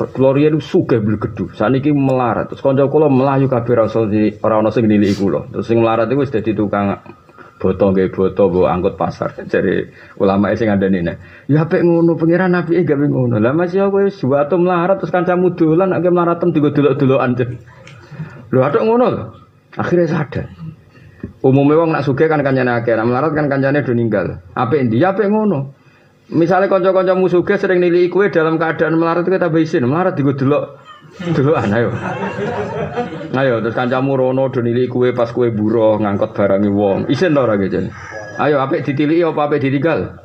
Kula 0.00 0.32
riyen 0.32 0.62
sugih 0.64 1.02
blegedu. 1.02 1.52
Saniki 1.52 1.92
melarat. 1.92 2.48
Terus 2.48 2.62
kanca 2.64 2.88
kula 2.88 3.12
melayu 3.12 3.50
kabeh 3.50 3.74
rasa 3.74 4.06
ora 4.40 4.62
ana 4.62 4.70
sing 4.72 4.88
niliki 4.88 5.18
kula. 5.18 5.50
Terus 5.52 5.66
sing 5.66 5.82
melarat 5.82 6.08
iku 6.08 6.24
wis 6.24 6.32
dadi 6.32 6.56
tukang 6.56 6.94
boto 7.60 7.92
nggih 7.92 8.08
boto 8.08 8.48
mbok 8.48 8.66
angkut 8.72 8.94
pasar. 8.96 9.36
Dari 9.52 9.84
ulama 10.16 10.50
sing 10.56 10.72
ngandani 10.72 11.04
nek 11.04 11.16
ya 11.46 11.68
apik 11.68 11.84
ngono 11.84 12.16
pangeran 12.16 12.56
nabi 12.56 12.80
gawe 12.80 13.06
ngono. 13.06 13.36
Lah 13.36 13.52
masih 13.52 13.84
aku 13.84 14.08
wis 14.08 14.16
suatu 14.16 14.56
melarat 14.56 14.96
terus 14.98 15.12
kancamu 15.12 15.52
dolan 15.52 15.92
nek 15.92 16.08
melarat 16.08 16.40
digo 16.48 16.72
delok-delokan 16.72 17.36
lho 18.50 18.60
atok 18.64 18.82
ngono 18.82 19.06
akhirnya 19.76 20.08
sadar. 20.08 20.48
Umumnya 21.44 21.76
wong 21.84 21.92
nak 21.92 22.04
sugih 22.08 22.32
kan 22.32 22.40
kancane 22.40 22.72
akeh 22.80 22.96
melarat 22.96 23.36
kan 23.36 23.52
kancane 23.52 23.84
do 23.84 23.92
ninggal. 23.92 24.40
Apik 24.56 24.88
ya 24.96 25.12
apik 25.12 25.28
ngono. 25.28 25.76
Misalnya 26.30 26.70
kanca-kanca 26.70 27.18
musuge 27.18 27.58
sering 27.58 27.82
nilai 27.82 28.06
kue 28.06 28.30
dalam 28.30 28.54
keadaan 28.54 28.94
melarat 28.94 29.26
kita 29.26 29.50
isin 29.58 29.82
melarat 29.90 30.14
digo 30.14 30.30
delok 30.30 30.78
Duluan 31.20 31.68
ayo. 31.76 31.92
Ayo 33.36 33.60
terus 33.60 33.76
kancamu 33.76 34.16
rono 34.16 34.48
do 34.48 34.64
nili 34.64 34.88
kue 34.88 35.12
pas 35.12 35.28
kue 35.28 35.52
buruh 35.52 36.00
ngangkot 36.00 36.32
barangi 36.32 36.72
wong. 36.72 37.12
Isin 37.12 37.36
to 37.36 37.44
ora 37.44 37.60
jane. 37.60 37.92
Ayo 38.40 38.56
apik 38.64 38.88
ditiliki 38.88 39.20
apa 39.20 39.52
apik 39.52 39.60
ditinggal? 39.60 40.16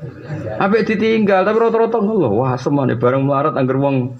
Apik 0.55 0.87
ditinggal 0.87 1.43
tapi 1.43 1.57
rata-rata 1.59 1.99
ngono 1.99 2.39
wah 2.39 2.55
semane 2.55 2.95
bareng 2.95 3.27
melarat 3.27 3.59
angger 3.59 3.75
wong 3.75 4.15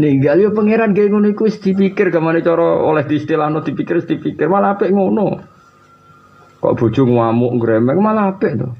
ninggal 0.00 0.40
yo 0.40 0.48
pangeran 0.56 0.96
gawe 0.96 1.08
ngono 1.12 1.28
iku 1.28 1.44
wis 1.44 1.60
dipikir 1.60 2.08
kemana 2.08 2.40
cara 2.40 2.80
oleh 2.80 3.04
diistilahno 3.04 3.60
dipikir 3.60 4.00
wis 4.00 4.08
dipikir 4.08 4.48
malah 4.48 4.80
apik 4.80 4.88
ngono. 4.88 5.44
Kok 6.64 6.72
bojo 6.72 7.04
ngamuk 7.04 7.52
gremeng 7.60 8.00
malah 8.00 8.32
apik 8.32 8.56
to 8.56 8.72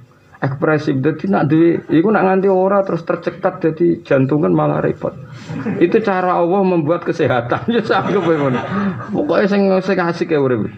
ekspresif. 0.45 1.01
Jadi 1.01 1.25
nak 1.33 1.49
duwe 1.49 1.81
iku 1.89 2.13
nak 2.13 2.25
nganti 2.29 2.49
ora 2.53 2.85
terus 2.85 3.03
tercekat 3.03 3.65
jadi 3.65 4.05
jantungan 4.05 4.53
malah 4.53 4.85
repot. 4.85 5.17
Itu 5.81 6.05
cara 6.05 6.37
Allah 6.37 6.61
membuat 6.63 7.09
kesehatan. 7.09 7.67
Ya 7.75 7.83
sampe 7.83 8.15
ngono 8.15 8.61
pokoknya 9.11 9.51
sing 9.51 9.67
sing 9.83 9.99
asik 9.99 10.31
ya 10.31 10.39
urip. 10.39 10.69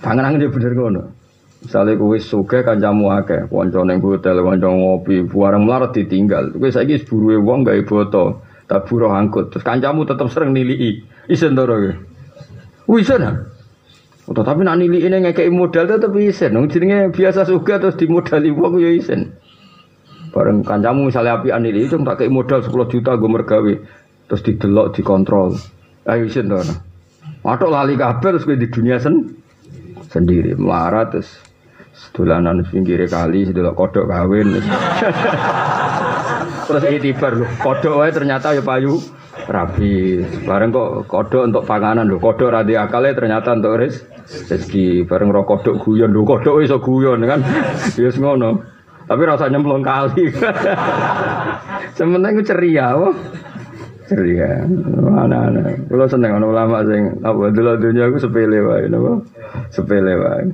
Pangeran 0.00 0.38
bener 0.38 0.72
ngono. 0.72 1.02
Misalnya 1.58 1.98
kowe 1.98 2.14
suka 2.22 2.62
kancamu 2.62 3.10
akeh 3.18 3.50
kanca 3.50 3.82
ning 3.82 3.98
hotel 3.98 4.46
kanca 4.46 4.70
ngopi 4.70 5.26
bareng 5.26 5.66
melarat 5.66 5.90
ditinggal. 5.90 6.54
Kowe 6.54 6.70
saiki 6.70 7.02
buruwe 7.02 7.36
wong 7.42 7.66
gawe 7.66 7.82
boto 7.82 8.46
tak 8.70 8.86
buruh 8.86 9.10
angkut. 9.10 9.50
Terus 9.50 9.66
kancamu 9.66 10.06
tetep 10.06 10.30
sering 10.30 10.54
nilii 10.54 11.02
isen 11.26 11.58
to 11.58 11.66
Wis 12.88 13.12
Oh, 14.28 14.36
tapi 14.36 14.60
nak 14.60 14.76
nilai 14.76 15.08
ini 15.08 15.16
ngekei 15.24 15.48
modal 15.48 15.88
tetap 15.88 16.12
isen. 16.20 16.52
Nung 16.52 16.68
jenenge 16.68 17.08
biasa 17.16 17.48
suka 17.48 17.80
terus 17.80 17.96
dimodali 17.96 18.52
wong 18.52 18.76
ya 18.76 18.92
isen. 18.92 19.32
Bareng 20.36 20.60
kancamu 20.60 21.08
misalnya 21.08 21.40
api 21.40 21.48
anili 21.48 21.88
itu 21.88 21.96
tak 22.04 22.20
kei 22.20 22.28
modal 22.28 22.60
10 22.60 22.92
juta 22.92 23.16
gue 23.16 23.30
mergawe 23.32 23.72
terus 24.28 24.44
didelok 24.44 24.92
dikontrol. 24.92 25.56
Ayo 26.04 26.28
isin 26.28 26.52
to. 26.52 26.60
Watuk 27.40 27.72
lali 27.72 27.96
kabel 27.96 28.36
terus 28.36 28.44
di 28.44 28.68
dunia 28.68 29.00
sen 29.00 29.32
sendiri 30.12 30.52
melarat 30.60 31.16
terus 31.16 31.40
sedolanan 31.96 32.68
pinggir 32.68 33.00
kali 33.08 33.48
sedelok 33.48 33.74
kodok 33.74 34.06
kawin 34.12 34.60
terus 36.68 36.84
itibar 36.94 37.32
lho 37.34 37.46
kodok 37.64 38.06
ternyata 38.12 38.54
ya 38.54 38.62
payu 38.62 39.00
rapi 39.48 40.20
bareng 40.44 40.70
kok 40.70 41.08
kodok 41.08 41.42
untuk 41.48 41.64
panganan 41.64 42.04
lho. 42.04 42.20
Kodok 42.20 42.52
radi 42.52 42.76
akalnya 42.76 43.16
ternyata 43.16 43.56
untuk 43.56 43.80
res 43.80 44.04
rezeki. 44.28 45.08
Bareng 45.08 45.32
ro 45.32 45.48
kodok 45.48 45.80
guyon. 45.80 46.12
Lho 46.12 46.22
kodok 46.28 46.60
iso 46.60 46.78
guyon 46.78 47.24
kan? 47.24 47.40
Ya 48.00 48.12
ngono. 48.12 48.62
Tapi 49.08 49.22
rasanya 49.24 49.56
nyemplung 49.56 49.80
kali. 49.80 50.28
Sementing 51.96 52.44
ceria 52.44 52.92
oh 52.92 53.16
ceria. 54.08 54.64
Mana 54.68 55.48
mana 55.48 55.62
kalau 55.88 56.06
seneng 56.08 56.40
ulama 56.40 56.80
sing 56.88 57.20
apa 57.20 57.52
dulu 57.52 57.76
dunia 57.76 58.08
aku 58.08 58.20
sepele 58.20 58.58
wae 58.64 58.88
napa? 58.88 59.24
Sepele 59.72 60.14
wae 60.16 60.48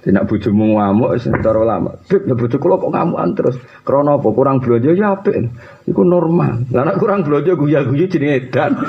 tidak 0.00 0.24
bojomu 0.28 0.80
ngamuk 0.80 1.12
cara 1.20 1.58
ulama. 1.60 1.92
Bib, 2.08 2.24
ya 2.24 2.32
bojo 2.32 2.56
kula 2.56 2.80
kok 2.80 2.92
ngamukan 2.92 3.28
terus. 3.36 3.56
Krana 3.84 4.16
apa? 4.16 4.28
Kurang 4.32 4.64
belanja 4.64 4.96
ya 4.96 5.12
apik. 5.12 5.36
Iku 5.84 6.02
normal. 6.08 6.64
Nek 6.72 6.96
kurang 6.96 7.20
belanja 7.20 7.52
guya-guyu 7.52 8.08
jenenge 8.08 8.48
edan. 8.48 8.72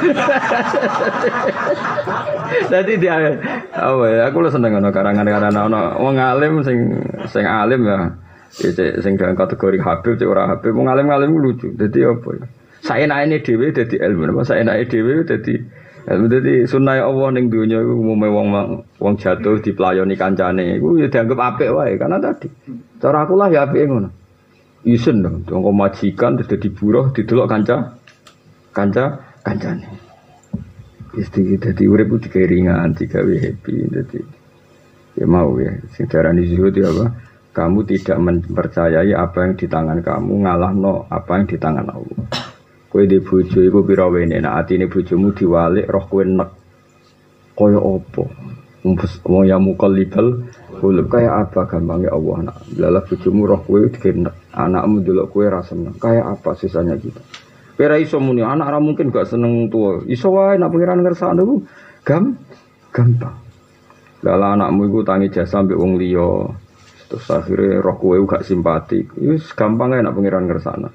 Dadi 2.72 2.93
dia 2.99 3.36
apa 3.72 4.03
ya 4.07 4.28
aku 4.28 4.43
lu 4.43 4.49
seneng 4.51 4.80
ono 4.80 4.91
karangan-karangan 4.91 5.68
ono 5.72 5.82
wong 6.03 6.16
alim 6.20 6.64
sing 6.64 6.78
sing 7.28 7.43
alim 7.43 7.84
ya. 7.84 8.16
Sing 8.51 9.16
dalam 9.16 9.39
kategori 9.39 9.80
Habib, 9.80 10.20
cek 10.20 10.28
ora 10.28 10.47
Habib, 10.51 10.76
wong 10.76 10.91
alim-alim 10.91 11.32
lucu. 11.32 11.72
Dadi 11.72 12.03
apa 12.03 12.30
ya? 12.36 12.43
saya 12.82 13.05
naik 13.05 13.45
dhewe 13.45 13.70
dadi 13.70 13.95
ilmu 14.01 14.34
apa 14.34 14.41
saya 14.41 14.66
naik 14.66 14.89
dhewe 14.89 15.22
dadi 15.22 15.62
ilmu 16.09 16.25
dadi 16.25 16.65
sunah 16.65 16.97
Allah 17.05 17.29
ning 17.37 17.53
dunya 17.53 17.77
iku 17.77 17.93
umume 17.93 18.27
wong 18.33 18.47
wong 18.97 19.13
jatuh 19.21 19.61
dipelayani 19.61 20.17
kancane. 20.17 20.81
Iku 20.81 20.97
ya 20.97 21.07
dianggap 21.11 21.37
apik 21.37 21.69
wae 21.69 21.93
karena 21.97 22.17
tadi. 22.17 22.49
Cara 22.97 23.25
aku 23.25 23.37
lah 23.37 23.53
ya 23.53 23.69
apik 23.69 23.85
ngono. 23.85 24.09
Isen 24.81 25.21
dong 25.21 25.45
wong 25.45 25.75
majikan 25.77 26.41
terus 26.41 26.49
dadi 26.49 26.73
buruh 26.73 27.13
didelok 27.13 27.45
kanca 27.45 27.77
kanca 28.73 29.37
kancane. 29.45 29.87
Isti 31.13 31.59
dadi 31.61 31.83
urip 31.85 32.07
ku 32.09 32.17
dikeringan 32.17 32.97
digawe 32.97 33.35
happy 33.37 33.75
dadi 33.93 34.19
ya 35.21 35.25
mau 35.29 35.53
ya. 35.61 35.69
Sing 35.93 36.09
darani 36.09 36.49
zuhud 36.49 36.73
ya 36.73 36.89
apa? 36.89 37.29
Kamu 37.51 37.83
tidak 37.83 38.15
mempercayai 38.15 39.11
apa 39.11 39.43
yang 39.43 39.59
di 39.59 39.67
tangan 39.67 39.99
kamu 39.99 40.47
ngalah 40.47 40.71
no 40.71 41.03
apa 41.11 41.35
yang 41.35 41.45
di 41.51 41.59
tangan 41.59 41.83
Allah 41.83 42.50
Kue 42.91 43.07
di 43.07 43.23
bojo 43.23 43.63
iku 43.63 43.87
pira 43.87 44.11
wene 44.11 44.43
nek 44.43 44.51
atine 44.51 44.91
bojomu 44.91 45.31
diwalik 45.31 45.87
roh 45.87 46.05
kue 46.11 46.27
nek 46.27 46.49
kaya 47.55 47.79
apa? 47.79 48.23
Wong 48.81 49.45
ya 49.45 49.61
mukallibal 49.61 50.43
kulub 50.81 51.07
kaya 51.07 51.45
apa 51.45 51.69
gampangnya 51.69 52.09
Allah 52.11 52.51
nak. 52.51 52.57
Lala 52.75 52.99
bojomu 53.05 53.45
roh 53.45 53.61
kowe 53.61 53.79
digenek, 53.85 54.33
anakmu 54.51 55.05
delok 55.05 55.29
kowe 55.29 55.45
ra 55.45 55.61
seneng. 55.61 55.95
Kaya 56.01 56.25
apa 56.25 56.57
sisanya 56.57 56.97
kita? 56.97 57.21
Kowe 57.77 57.85
ra 57.85 57.95
iso 58.01 58.17
muni 58.17 58.41
anak 58.41 58.67
ra 58.73 58.81
mungkin 58.81 59.13
gak 59.13 59.29
seneng 59.29 59.69
tua. 59.69 60.01
Iso 60.09 60.33
wae 60.33 60.57
nak 60.57 60.73
pengiran 60.73 61.05
ngersakno 61.05 61.41
ku 61.45 61.55
gam 62.01 62.35
gampang. 62.89 63.37
Lala 64.25 64.57
anakmu 64.57 64.89
iku 64.89 64.99
tangi 65.05 65.29
jasa 65.29 65.61
ambek 65.61 65.77
wong 65.77 66.01
liya. 66.01 66.49
Terus 67.07 67.27
akhirnya 67.29 67.79
roh 67.85 67.95
kowe 68.01 68.17
gak 68.25 68.41
simpati. 68.41 69.05
Wis 69.21 69.53
gampang 69.53 69.93
ae 69.93 70.01
nak 70.01 70.17
pengiran 70.17 70.49
ngersakno. 70.49 70.89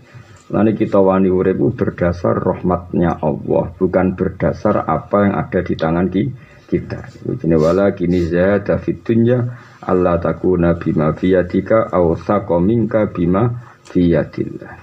Lalu 0.47 0.79
kita 0.79 1.03
wani 1.03 1.27
urip 1.27 1.59
berdasar 1.75 2.39
rahmatnya 2.39 3.19
Allah, 3.19 3.75
bukan 3.75 4.15
berdasar 4.15 4.87
apa 4.87 5.27
yang 5.27 5.35
ada 5.35 5.61
di 5.67 5.75
tangan 5.75 6.07
kita. 6.67 7.01
Ini 7.27 7.57
wala 7.59 7.91
kini 7.95 8.27
zada 8.27 8.79
fit 8.79 9.03
dunya 9.03 9.43
Allah 9.83 10.19
takuna 10.23 10.79
bima 10.79 11.15
fiyatika 11.15 11.91
aw 11.91 12.15
minka 12.63 13.11
bima 13.11 13.51
fiyadillah. 13.87 14.75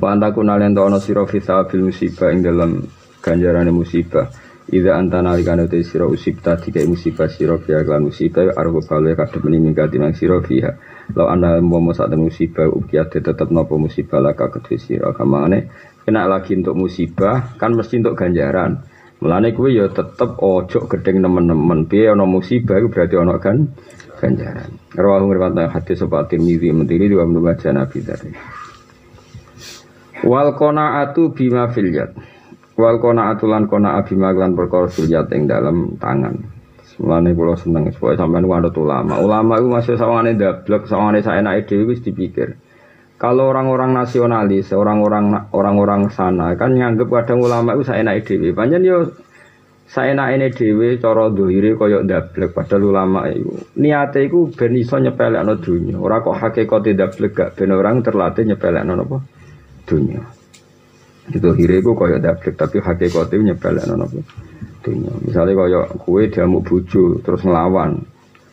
Wa 0.00 0.16
antakuna 0.16 0.56
lan 0.56 0.72
ana 0.74 0.98
sira 0.98 1.26
fi 1.26 1.42
musibah 1.76 2.32
ing 2.32 2.40
dalam 2.40 2.82
ganjaran 3.20 3.68
musibah. 3.70 4.32
Ida 4.70 4.94
antana 4.94 5.34
alikane 5.34 5.66
te 5.66 5.82
sira 5.82 6.06
usibta 6.06 6.54
dikai 6.54 6.86
musibah 6.86 7.26
sira 7.26 7.58
fiha 7.58 7.82
lan 7.82 8.06
musibah 8.06 8.54
argo 8.54 8.80
bale 8.86 9.18
kadhe 9.18 9.42
meni 9.42 9.58
mingkati 9.58 9.98
nang 9.98 10.14
sira 10.14 10.38
fiha. 10.40 10.72
Lau 11.16 11.26
anda 11.26 11.58
mau 11.58 11.82
saat 11.90 12.14
musibah 12.14 12.70
ukiat 12.70 13.10
tetap 13.10 13.50
nopo 13.50 13.76
musibah 13.76 14.22
laka 14.22 14.50
kedua 14.50 14.78
sira 14.78 15.10
kamane 15.10 15.70
kena 16.06 16.26
lagi 16.30 16.54
untuk 16.54 16.76
musibah 16.78 17.54
kan 17.58 17.74
mesti 17.74 18.02
untuk 18.02 18.16
ganjaran. 18.18 18.82
Mulane 19.20 19.52
kuwi 19.52 19.76
ya 19.76 19.92
tetep 19.92 20.40
ojo 20.40 20.88
gedeng 20.88 21.20
nemen-nemen. 21.20 21.84
Piye 21.84 22.08
ana 22.08 22.24
musibah 22.24 22.80
iku 22.80 22.88
berarti 22.88 23.14
ana 23.20 23.36
kan 23.36 23.76
ganjaran. 24.16 24.70
Rawahu 24.96 25.28
ngriwayat 25.28 25.68
hadis 25.68 26.00
sapa 26.00 26.24
Tirmidzi 26.24 26.72
mentiri 26.72 27.12
dua 27.12 27.28
menunggu 27.28 27.52
Nabi 27.52 27.98
dari. 28.00 28.32
Wal 30.24 30.56
qanaatu 30.56 31.32
bima 31.32 31.68
fil 31.72 31.92
Wal 32.80 32.96
kona 32.96 33.36
atulan 33.36 33.68
kona 33.68 34.00
abima 34.00 34.32
lan 34.32 34.56
perkara 34.56 34.88
sulyat 34.88 35.28
ing 35.36 35.44
dalam 35.44 36.00
tangan. 36.00 36.59
Mulane 37.00 37.32
kula 37.32 37.56
seneng 37.56 37.88
supaya 37.96 38.20
sampean 38.20 38.44
ku 38.44 38.52
anut 38.52 38.76
ulama. 38.76 39.16
Ulama 39.24 39.56
itu 39.56 39.68
masih 39.72 39.94
sawane 39.96 40.36
dablek, 40.36 40.84
sawane 40.84 41.24
saenake 41.24 41.64
dhewe 41.64 41.96
wis 41.96 42.04
dipikir. 42.04 42.60
Kalau 43.16 43.48
orang-orang 43.48 43.96
nasionalis, 43.96 44.68
orang-orang 44.76 45.48
orang-orang 45.56 46.12
sana 46.12 46.52
kan 46.60 46.76
nganggep 46.76 47.08
kadang 47.08 47.40
ulama 47.40 47.72
itu 47.72 47.88
saenake 47.88 48.28
dhewe. 48.28 48.52
Panjen 48.52 48.84
yo 48.84 49.16
saenake 49.88 50.52
dhewe 50.52 51.00
cara 51.00 51.32
dohire 51.32 51.72
kaya 51.80 52.04
dablek 52.04 52.52
padahal 52.52 52.92
ulama 52.92 53.32
itu 53.32 53.48
niate 53.80 54.28
iku 54.28 54.52
ben 54.52 54.76
iso 54.76 55.00
nyepelekno 55.00 55.56
donya. 55.56 55.96
Ora 55.96 56.20
kok 56.20 56.36
hakikate 56.36 56.92
dablek 56.92 57.32
gak 57.32 57.50
ben 57.56 57.72
orang 57.72 58.04
terlatih 58.04 58.44
nyepelekno 58.44 58.92
napa? 58.92 59.24
Dunya. 59.88 60.20
Itu 61.32 61.48
hiriku 61.56 61.96
kaya 61.96 62.20
dablek 62.20 62.60
tapi 62.60 62.76
hakikatnya 62.76 63.56
nyebelek 63.56 63.88
nono 63.88 64.04
dunia. 64.80 65.12
Misalnya 65.22 65.54
kaya 65.56 65.80
kue 66.00 66.28
diamuk 66.28 66.66
buju 66.66 67.24
terus 67.24 67.44
ngelawan. 67.44 68.04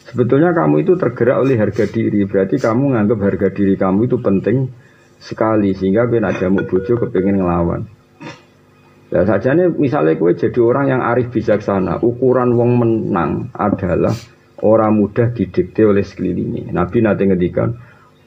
Sebetulnya 0.08 0.56
kamu 0.56 0.88
itu 0.88 0.96
tergerak 0.96 1.44
oleh 1.44 1.60
harga 1.60 1.84
diri. 1.88 2.24
Berarti 2.24 2.56
kamu 2.60 2.96
nganggap 2.96 3.20
harga 3.20 3.48
diri 3.52 3.76
kamu 3.76 4.08
itu 4.08 4.18
penting 4.24 4.72
sekali 5.20 5.76
sehingga 5.76 6.08
kena 6.08 6.32
diamuk 6.32 6.68
buju 6.70 6.96
kepingin 6.96 7.44
ngelawan. 7.44 7.88
Ya 9.08 9.24
saja 9.24 9.56
nih 9.56 9.72
misalnya 9.72 10.20
kue 10.20 10.36
jadi 10.36 10.60
orang 10.60 10.86
yang 10.92 11.02
arif 11.04 11.32
bijaksana, 11.32 12.04
ukuran 12.04 12.52
wong 12.60 12.72
menang 12.76 13.32
adalah 13.56 14.12
orang 14.60 15.00
mudah 15.00 15.32
didikte 15.32 15.88
oleh 15.88 16.04
sekelilingnya. 16.04 16.76
Nabi 16.76 17.00
nanti 17.00 17.24
ngedikan, 17.24 17.72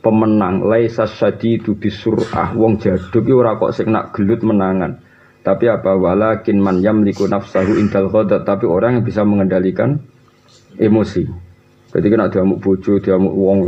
pemenang 0.01 0.65
laisa 0.65 1.05
itu 1.45 1.77
bisurah 1.77 2.57
wong 2.57 2.81
jaduk 2.81 3.29
ora 3.29 3.61
kok 3.61 3.77
sing 3.77 3.93
nak 3.93 4.17
gelut 4.17 4.41
menangan 4.41 5.10
tapi 5.41 5.72
apa? 5.72 5.97
Walakin 5.97 6.61
man 6.61 6.84
yamliku 6.84 7.24
nafsahu 7.24 7.80
indal 7.80 8.12
ghadab 8.12 8.45
tapi 8.45 8.68
orang 8.68 9.01
yang 9.01 9.05
bisa 9.05 9.24
mengendalikan 9.24 9.97
emosi. 10.76 11.24
Jadi 11.91 12.07
kena 12.07 12.28
diamuk 12.28 12.61
bojo 12.61 13.01
diamuk 13.01 13.32
wong 13.32 13.59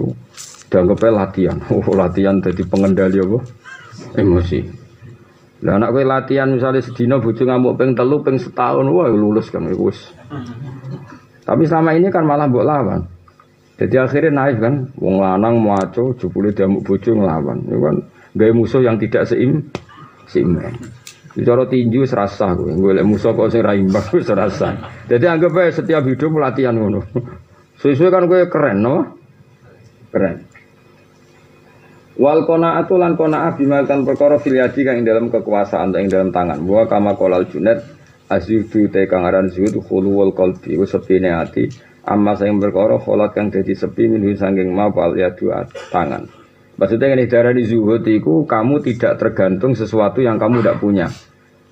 dianggap 0.68 1.00
latihan. 1.08 1.56
Oh 1.72 1.96
latihan 1.96 2.38
jadi 2.44 2.62
pengendali 2.68 3.18
apa? 3.24 3.38
Emosi. 4.20 4.60
Lah 5.62 5.78
anak 5.78 5.94
kowe 5.94 6.04
latihan 6.04 6.48
misalnya 6.52 6.84
sedina 6.84 7.16
bojo 7.16 7.42
ngamuk 7.46 7.78
peng 7.80 7.96
telu 7.96 8.20
peng 8.20 8.36
setahun 8.36 8.86
wah 8.92 9.08
lulus 9.08 9.48
kan 9.48 9.64
wis. 9.72 10.12
Tapi 11.42 11.62
selama 11.66 11.96
ini 11.96 12.12
kan 12.12 12.22
malah 12.28 12.46
mbok 12.46 12.66
lawan. 12.68 13.02
Jadi 13.80 13.98
akhirnya 13.98 14.30
naik 14.30 14.62
kan, 14.62 14.74
wong 14.94 15.18
lanang 15.18 15.58
maco, 15.58 16.14
jupule 16.14 16.54
diamuk 16.54 16.86
bojo 16.86 17.18
ngelawan. 17.18 17.66
Itu 17.66 17.78
kan 17.82 17.96
gaya 18.36 18.52
musuh 18.54 18.78
yang 18.78 18.94
tidak 18.94 19.26
seim, 19.26 19.58
seimbang. 20.30 20.70
Bicara 21.32 21.64
tinju 21.64 22.04
serasa 22.04 22.52
gue, 22.52 22.76
gue 22.76 22.92
liat 22.92 23.08
musuh 23.08 23.32
kok 23.32 23.48
sing 23.48 23.64
raimbang 23.64 24.04
gue 24.12 24.20
serasa. 24.30 24.76
Jadi 25.08 25.24
anggap 25.24 25.56
aja 25.56 25.80
setiap 25.80 26.04
hidup 26.04 26.28
pelatihan 26.28 26.76
ngono. 26.76 27.00
Sesuai 27.80 28.12
kan 28.12 28.28
gue 28.28 28.46
keren, 28.52 28.78
no? 28.84 28.96
Keren. 30.12 30.36
Wal 32.20 32.44
kona 32.44 32.76
atulan 32.84 33.16
kona 33.16 33.56
bima 33.56 33.80
kan 33.88 34.04
perkara 34.04 34.36
filiasi 34.36 34.84
kang 34.84 35.00
dalam 35.00 35.32
kekuasaan 35.32 35.96
yang 35.96 36.12
dalam 36.12 36.28
tangan. 36.28 36.60
Buah 36.60 36.84
kama 36.84 37.16
kolal 37.16 37.48
junet 37.48 37.80
asyudu 38.28 38.92
te 38.92 39.08
kang 39.08 39.24
aran 39.24 39.48
zuhud 39.48 39.80
khulu 39.80 40.20
wal 40.20 40.32
qalbi 40.36 40.76
ku 40.76 40.84
sepine 40.84 41.32
ati 41.32 41.72
Amma 42.02 42.34
sayang 42.34 42.58
berkoro 42.58 42.98
kholat 42.98 43.30
kang 43.30 43.54
jadi 43.54 43.78
sepi 43.78 44.10
minhu 44.10 44.34
sangking 44.34 44.74
mapal 44.74 45.14
ya 45.14 45.30
dua 45.30 45.70
tangan. 45.94 46.41
Maksudnya 46.80 47.12
ini 47.12 47.28
darah 47.28 47.52
di 47.52 47.68
zuhud 47.68 48.02
itu 48.08 48.48
kamu 48.48 48.80
tidak 48.80 49.20
tergantung 49.20 49.76
sesuatu 49.76 50.24
yang 50.24 50.40
kamu 50.40 50.64
tidak 50.64 50.80
punya. 50.80 51.06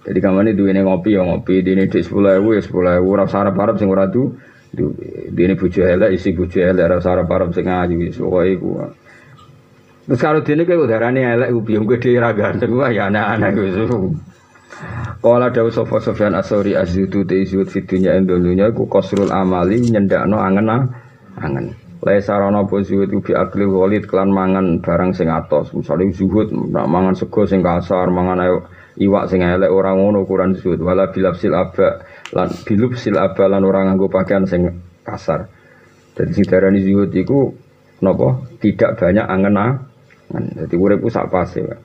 Jadi 0.00 0.18
kamu 0.20 0.48
ini 0.48 0.52
duit 0.56 0.76
ngopi 0.80 1.16
ya 1.16 1.24
ngopi, 1.24 1.60
di 1.60 1.76
ini 1.76 1.84
di 1.84 2.00
sepuluh 2.00 2.36
ewu 2.40 2.56
ya 2.56 2.62
sepuluh 2.64 2.96
ewu, 2.96 3.20
rasa 3.20 3.44
harap 3.44 3.56
harap 3.60 3.76
sing 3.76 3.88
ora 3.88 4.08
tu, 4.08 4.32
di 4.72 5.40
ini 5.44 5.52
bujuk 5.56 5.84
isi 6.08 6.32
bujuk 6.32 6.60
elek 6.64 6.96
rasa 6.96 7.16
harap 7.16 7.28
harap 7.28 7.52
sing 7.52 7.68
ngaji, 7.68 8.16
pokoknya 8.16 8.48
iku. 8.56 8.68
Terus 10.08 10.20
kalau 10.20 10.40
di 10.40 10.56
ini 10.56 10.64
kayak 10.64 10.80
udaranya 10.88 11.20
elek, 11.36 11.48
biung 11.60 11.84
gue 11.84 12.00
di 12.00 12.16
raga, 12.16 12.56
gua 12.64 12.88
ya 12.88 13.12
anak-anak 13.12 13.50
gitu. 13.60 14.16
Kala 15.20 15.52
dawu 15.52 15.68
sapa 15.68 16.00
Sofyan 16.00 16.32
Asori 16.32 16.72
azzudu 16.72 17.28
te 17.28 17.44
zuhud 17.44 17.68
fi 17.68 17.84
dunya 17.84 18.16
ing 18.16 18.24
dunya 18.24 18.72
iku 18.72 18.88
kasrul 18.88 19.28
amali 19.28 19.84
nyendakno 19.84 20.40
angen 20.40 20.88
angen. 21.36 21.89
Lai 22.00 22.24
sarana 22.24 22.64
apa 22.64 22.80
zuhud 22.80 23.12
bi 23.12 23.32
akli 23.36 23.68
walid 23.68 24.08
kelan 24.08 24.32
mangan 24.32 24.80
barang 24.80 25.12
sing 25.12 25.28
atos. 25.28 25.76
Misale 25.76 26.08
zuhud 26.16 26.48
nak 26.72 26.88
mangan 26.88 27.12
sego 27.12 27.44
sing 27.44 27.60
kasar, 27.60 28.08
mangan 28.08 28.40
ayo 28.40 28.56
iwak 28.96 29.28
sing 29.28 29.44
elek 29.44 29.68
ora 29.68 29.92
ngono 29.92 30.24
ukuran 30.24 30.56
zuhud. 30.56 30.80
Wala 30.80 31.12
bilafsil 31.12 31.52
aba 31.52 32.00
lan 32.32 32.48
bilufsil 32.64 33.20
aba 33.20 33.44
lan 33.52 33.68
ora 33.68 33.84
nganggo 33.84 34.08
pakaian 34.08 34.48
sing 34.48 34.80
kasar. 35.04 35.52
Jadi 36.16 36.32
sing 36.32 36.44
darani 36.48 36.80
zuhud 36.80 37.12
iku 37.12 37.52
napa? 38.00 38.48
Tidak 38.56 38.96
banyak 38.96 39.26
angen 39.28 39.60
angen. 39.60 40.44
Dadi 40.56 40.78
urip 40.78 41.04
sak 41.10 41.28
pase, 41.28 41.60
Pak. 41.66 41.80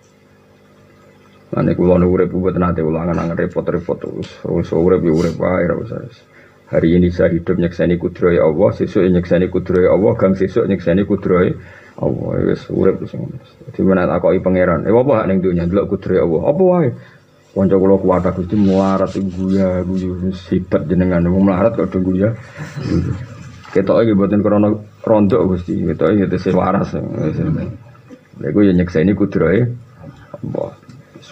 Ane 1.55 1.72
kula 1.72 1.95
nu 1.99 2.11
urip 2.11 2.32
buat 2.36 2.55
nate 2.59 2.84
ulangan 2.84 3.16
angan 3.16 3.38
repot-repot 3.39 3.97
terus. 3.99 4.28
Terus 4.43 4.70
urip 4.76 5.01
ya 5.03 5.11
urip 5.11 5.36
wae 5.39 5.63
ra 5.63 5.76
usah. 5.76 6.03
Hari 6.66 6.97
ini 6.97 7.13
saya 7.13 7.30
hidup 7.30 7.61
nyekseni 7.61 8.01
kudrohe 8.01 8.41
Allah, 8.41 8.74
sesuk 8.74 9.05
nyekseni 9.05 9.53
kudrohe 9.53 9.86
Allah, 9.86 10.18
gang 10.18 10.34
sesuk 10.34 10.66
nyekseni 10.66 11.05
kudrohe 11.05 11.53
Allah. 12.01 12.30
Wis 12.41 12.66
urip 12.74 13.05
wis 13.05 13.13
ngono. 13.13 13.38
Dadi 13.70 13.80
menawa 13.86 14.18
takoki 14.18 14.41
pangeran, 14.41 14.89
"Eh 14.89 14.93
apa 14.93 15.30
ning 15.30 15.45
donya 15.45 15.70
ndelok 15.70 15.93
kudrohe 15.93 16.20
Allah?" 16.26 16.41
Apa 16.49 16.63
wae? 16.66 16.89
Kanca 17.55 17.80
kula 17.80 17.95
kuwat 17.95 18.28
Gusti 18.36 18.59
muarat 18.59 19.16
guya 19.16 19.80
guyu 19.88 20.28
sifat 20.36 20.91
jenengan 20.91 21.24
melarat 21.24 21.72
kok 21.80 21.88
do 21.88 22.03
guya. 22.03 22.36
Ketoke 23.72 24.03
iki 24.03 24.11
mboten 24.11 24.43
krana 24.43 24.76
rondok 25.07 25.55
Gusti, 25.55 25.80
ketoke 25.88 26.20
ya 26.20 26.28
tesih 26.28 26.51
waras. 26.51 26.91
Lha 26.91 28.47
iku 28.51 28.59
ya 28.59 28.76
nyekseni 28.76 29.16
kudrohe 29.16 29.72
Allah. 30.36 30.85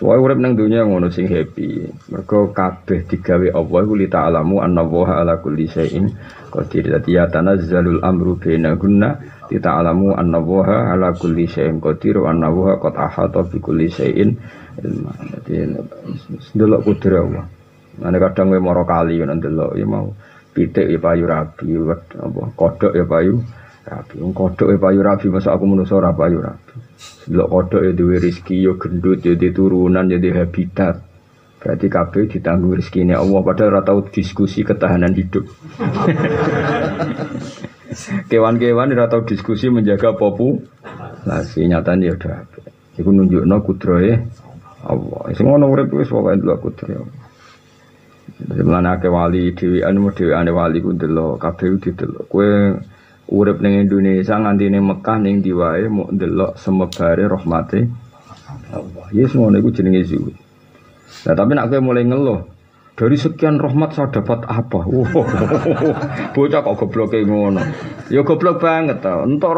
Soale 0.04 0.20
urip 0.20 0.36
nang 0.36 0.60
dunya 0.60 0.84
ngono 0.84 1.08
sing 1.08 1.32
happy. 1.32 1.88
Mergo 2.12 2.52
kabeh 2.52 3.08
digawe 3.08 3.56
Allah 3.56 3.80
iku 3.88 3.96
li 3.96 4.12
ta'lamu 4.12 4.60
anna 4.60 4.84
wa 4.84 5.08
ala 5.08 5.40
kulli 5.40 5.64
syai'in 5.64 6.12
qadir. 6.52 6.92
Dadi 6.92 7.16
ya 7.16 7.32
tanazzalul 7.32 8.04
amru 8.04 8.36
baina 8.36 8.76
gunna 8.76 9.16
li 9.48 9.64
ta'lamu 9.64 10.12
anna 10.12 10.44
wa 10.44 10.92
ala 10.92 11.16
kulli 11.16 11.48
syai'in 11.48 11.80
qadir 11.80 12.20
wa 12.20 12.36
anna 12.36 12.52
wa 12.52 12.76
qad 12.84 13.00
ahata 13.00 13.48
bi 13.48 13.64
kulli 13.64 13.88
syai'in 13.88 14.36
ilma. 14.84 15.16
Dadi 15.40 15.72
ndelok 16.52 16.84
kudrat 16.84 17.24
Allah. 17.24 17.46
Ane 18.04 18.18
kadang 18.20 18.52
kowe 18.52 18.60
mara 18.60 18.84
kali 18.84 19.24
ngono 19.24 19.40
ndelok 19.40 19.72
ya 19.80 19.88
mau 19.88 20.12
pitik 20.52 20.84
ya 20.84 21.00
payu 21.00 21.32
rabi, 21.32 21.80
apa 21.80 22.42
kodhok 22.60 22.92
ya 22.92 23.08
payu 23.08 23.40
rabi. 23.88 24.16
Wong 24.20 24.34
kodhok 24.34 24.72
ya 24.72 24.78
payu 24.80 25.04
rabi 25.04 25.28
masa 25.30 25.54
aku 25.54 25.66
manusa 25.68 26.00
ora 26.00 26.16
payu 26.16 26.40
rabi. 26.40 26.74
Delok 27.28 27.50
kodok 27.52 27.82
ya 27.84 27.92
duwe 27.92 28.20
rezeki 28.20 28.64
ya 28.64 28.74
gendut 28.80 29.20
ya 29.24 29.36
di 29.36 29.52
turunan 29.52 30.08
ya 30.08 30.18
di 30.20 30.32
habitat. 30.32 30.96
Berarti 31.64 31.88
kabeh 31.88 32.28
ditanggung 32.28 32.76
rezekine 32.76 33.16
Allah 33.16 33.40
padahal 33.40 33.72
ora 33.72 33.82
tau 33.88 34.04
diskusi 34.04 34.68
ketahanan 34.68 35.16
hidup. 35.16 35.48
Kewan-kewan 38.32 38.92
ora 38.92 39.08
tau 39.08 39.24
diskusi 39.24 39.72
menjaga 39.72 40.12
populasi 40.16 41.68
nyatane 41.72 42.12
ya 42.12 42.20
udah. 42.20 42.44
Iku 43.00 43.10
nunjukno 43.10 43.64
kudrohe 43.64 44.12
Allah. 44.84 45.22
Sing 45.32 45.48
ngono 45.48 45.72
urip 45.72 45.88
wis 45.96 46.12
pokoke 46.12 46.44
delok 46.44 46.60
kudrohe 46.68 46.96
Allah. 47.00 47.24
Jadi 48.44 48.62
melana 48.66 49.00
ke 49.00 49.08
wali 49.08 49.56
dewi 49.56 49.88
anu 49.88 50.12
dewi 50.12 50.36
ane 50.36 50.52
wali 50.52 50.84
ku 50.84 50.92
delok 50.92 51.40
kabeh 51.40 51.80
didelok. 51.80 52.28
Kowe 52.28 52.76
urip 53.32 53.64
ning 53.64 53.88
Indonesia 53.88 54.36
nganti 54.36 54.66
ning 54.68 54.84
Mekah 54.84 55.18
ning 55.22 55.40
diwae 55.40 55.88
mau 55.88 56.12
ndelok 56.12 56.60
semebare 56.60 57.30
rahmate 57.30 57.80
Allah. 58.74 59.06
Yes 59.14 59.38
ngono 59.38 59.62
iku 59.62 59.70
jenenge 59.70 60.04
zuhud. 60.10 60.36
Nah, 61.24 61.34
tapi 61.38 61.56
nak 61.56 61.70
kowe 61.70 61.80
mulai 61.80 62.04
ngeluh, 62.04 62.42
dari 62.94 63.18
sekian 63.18 63.58
rahmat 63.58 63.98
saya 63.98 64.14
dapat 64.14 64.46
apa? 64.46 64.86
Wow. 64.86 65.26
Bocah 66.38 66.62
kok 66.62 66.78
goblok 66.78 67.18
ngono. 67.26 67.62
Ya 68.14 68.22
goblok 68.22 68.62
banget 68.62 69.02
ta. 69.02 69.26
Entuk 69.26 69.56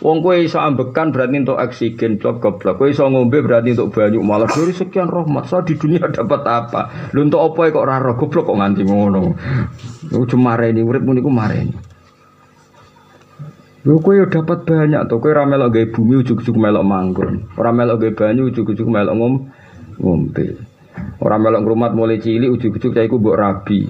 wong 0.00 0.24
kowe 0.24 0.36
iso 0.36 0.56
ambekan 0.56 1.12
berarti 1.12 1.36
untuk 1.42 1.60
oksigen, 1.60 2.16
blok 2.16 2.40
goblok. 2.40 2.80
Kowe 2.80 2.88
iso 2.88 3.04
ngombe 3.08 3.44
berarti 3.44 3.76
untuk 3.76 3.92
banyu. 3.92 4.24
Malah 4.24 4.48
dari 4.48 4.72
sekian 4.72 5.12
rahmat 5.12 5.48
saya 5.48 5.68
di 5.68 5.76
dunia 5.76 6.08
dapat 6.16 6.42
apa? 6.48 7.12
Lu 7.12 7.28
untuk 7.28 7.44
apa 7.44 7.72
kok 7.72 7.84
ora 7.84 8.00
goblok 8.16 8.48
kok 8.48 8.56
nganti 8.56 8.82
ngono. 8.88 9.22
Lu 10.08 10.24
cuma 10.24 10.56
mareni 10.56 10.80
uripmu 10.80 11.12
niku 11.12 11.28
mareni. 11.28 11.87
Lho 13.88 14.04
kowe 14.04 14.12
yo 14.20 14.28
dapat 14.28 14.68
banyak 14.68 15.08
to, 15.08 15.16
kowe 15.16 15.32
ora 15.32 15.48
melok 15.48 15.72
bumi 15.96 16.20
ujug-ujug 16.20 16.60
melok 16.60 16.84
manggon. 16.84 17.48
Ora 17.56 17.72
melok 17.72 18.04
banyu 18.12 18.52
ujug-ujug 18.52 18.84
melok 18.84 19.16
ngom 19.16 19.34
ngombe. 19.96 20.60
Ora 21.24 21.40
melok 21.40 21.64
ngrumat 21.64 21.96
mulai 21.96 22.20
cilik 22.20 22.52
ujug-ujug 22.52 22.92
cah 22.92 23.08
iku 23.08 23.16
mbok 23.16 23.38
rabi. 23.40 23.88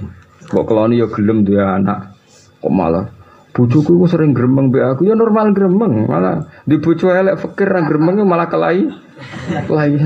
Mbok 0.54 0.64
keloni 0.70 1.02
yo 1.02 1.10
gelem 1.10 1.42
duwe 1.42 1.66
anak. 1.66 2.14
Kok 2.62 2.70
malah 2.70 3.10
bojoku 3.58 3.98
iku 3.98 4.06
sering 4.06 4.30
gremeng 4.38 4.70
mbek 4.70 4.86
aku 4.86 5.10
ya 5.10 5.18
normal 5.18 5.50
gremeng, 5.50 6.06
malah 6.06 6.46
di 6.62 6.78
bojo 6.78 7.10
elek 7.10 7.42
fakir 7.42 7.66
ra 7.66 7.82
malah 7.82 8.46
kelai. 8.46 8.86
Kelai. 9.66 9.98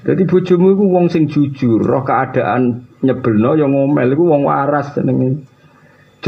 Jadi 0.00 0.22
bojomu 0.24 0.72
iku 0.72 0.84
wong 0.88 1.12
sing 1.12 1.28
jujur, 1.28 1.84
roh 1.84 2.00
keadaan 2.00 2.88
nyebelno 3.04 3.52
ya 3.52 3.68
ngomel 3.68 4.08
iku 4.16 4.24
wong 4.32 4.48
waras 4.48 4.96
jenenge. 4.96 5.44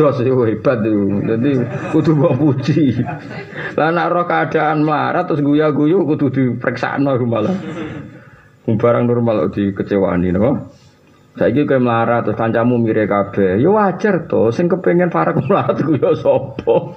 Jos 0.00 0.16
itu 0.24 0.32
hebat 0.32 0.80
itu. 0.80 1.20
Jadi 1.28 1.50
kudu 1.92 2.16
mbok 2.16 2.32
puji. 2.40 3.04
Lah 3.76 3.92
nek 3.92 4.08
roh 4.08 4.24
keadaan 4.24 4.80
melarat 4.80 5.28
terus 5.28 5.44
guya-guyu 5.44 6.08
kudu 6.08 6.32
dipreksakno 6.32 7.20
malah. 7.28 7.52
Barang 8.80 9.04
normal 9.04 9.52
dikecewani 9.52 10.32
napa? 10.32 10.72
Saiki 11.36 11.68
kowe 11.68 11.76
melarat 11.76 12.24
terus 12.24 12.40
kancamu 12.40 12.80
mire 12.80 13.04
kabeh. 13.04 13.60
Ya 13.60 13.68
wajar 13.68 14.24
to, 14.24 14.48
sing 14.56 14.72
kepengin 14.72 15.12
parek 15.12 15.36
melarat 15.44 15.76
ku 15.84 15.92
ya 15.92 16.16
sapa. 16.16 16.96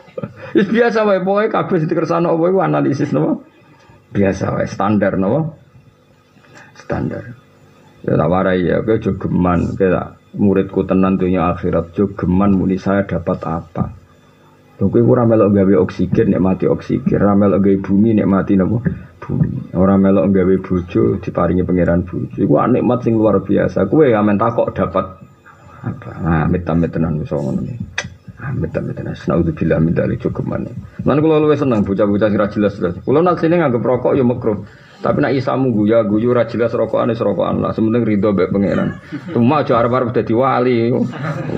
Wis 0.55 0.71
biasa 0.71 1.03
wae 1.03 1.19
pokoke 1.19 1.51
kabeh 1.51 1.83
dikersano 1.83 2.31
apa 2.31 2.43
iku 2.47 2.59
analisis 2.63 3.11
napa? 3.11 3.43
Biasa 4.15 4.55
wae 4.55 4.67
standar 4.71 5.19
napa? 5.19 5.51
Standar. 6.79 7.35
Ya 8.07 8.15
tak 8.15 8.31
warai 8.31 8.63
ya, 8.63 8.79
kowe 8.79 8.95
jogeman, 8.95 9.75
kowe 9.75 9.91
muridku 10.37 10.85
tenan 10.85 11.17
dunia 11.17 11.53
akhirat 11.53 11.93
geman 11.93 12.57
muni 12.57 12.77
saya 12.81 13.05
dapat 13.05 13.39
apa 13.45 14.03
Lho 14.81 14.89
kowe 14.89 15.01
ora 15.05 15.21
melok 15.21 15.53
gawe 15.53 15.73
oksigen 15.85 16.33
nek 16.33 16.41
mati 16.41 16.65
oksigen, 16.65 17.21
ora 17.21 17.37
melok 17.37 17.61
gawe 17.61 17.77
bumi 17.77 18.17
nek 18.17 18.25
mati 18.25 18.57
napa? 18.57 18.81
Bumi. 19.21 19.69
Ora 19.77 20.01
melok 20.01 20.33
gawe 20.33 20.55
bojo 20.65 21.21
diparingi 21.21 21.61
pangeran 21.61 22.01
bojo. 22.01 22.41
Iku 22.41 22.57
nikmat 22.57 23.05
sing 23.05 23.13
luar 23.13 23.37
biasa. 23.45 23.85
Kowe 23.85 24.01
amen 24.09 24.41
takok 24.41 24.73
dapat 24.73 25.05
apa? 25.85 26.09
Nah, 26.25 26.49
amit-amit 26.49 26.89
tenan 26.89 27.21
iso 27.21 27.37
ngono 27.37 27.61
iki. 27.63 28.05
Amit-amit 28.41 28.97
tenan. 28.97 29.13
Naudzubillah 29.13 29.77
min 29.77 29.93
dzalik 29.93 30.17
jogeman. 30.25 30.65
Lan 31.05 31.17
kula 31.21 31.37
luwih 31.37 31.55
seneng 31.55 31.85
bocah-bocah 31.85 32.27
sing 32.33 32.39
ra 32.41 32.47
jelas-jelas. 32.49 32.97
Kula 33.05 33.21
sini 33.37 33.61
nganggep 33.61 33.83
rokok 33.83 34.17
ya 34.17 34.25
makruh. 34.25 34.57
Tapi 35.03 35.19
nak 35.19 35.35
isamu 35.35 35.75
guya 35.75 36.07
guyu 36.07 36.31
ora 36.31 36.47
jelas 36.47 36.71
rokokan 36.71 37.11
wis 37.11 37.19
rokokan 37.19 37.59
lah. 37.59 37.75
Sementing 37.75 38.07
ridho 38.07 38.31
mbek 38.31 38.55
pangeran. 38.55 39.03
Cuma 39.35 39.59
aja 39.59 39.83
arep-arep 39.83 40.15
dadi 40.15 40.31
wali. 40.31 40.95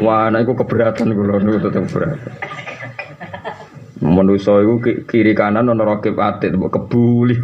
Wah, 0.01 0.33
nek 0.33 0.49
iku 0.49 0.65
keberatan 0.65 1.13
kula 1.13 1.37
niku 1.45 1.69
tetep 1.69 1.85
berat. 1.93 2.17
Manusa 4.01 4.65
iku 4.65 4.81
kiri 5.05 5.37
kanan 5.37 5.69
ana 5.69 5.85
rakib 5.85 6.17
atit 6.17 6.57
mbok 6.57 6.73
kebuli. 6.73 7.37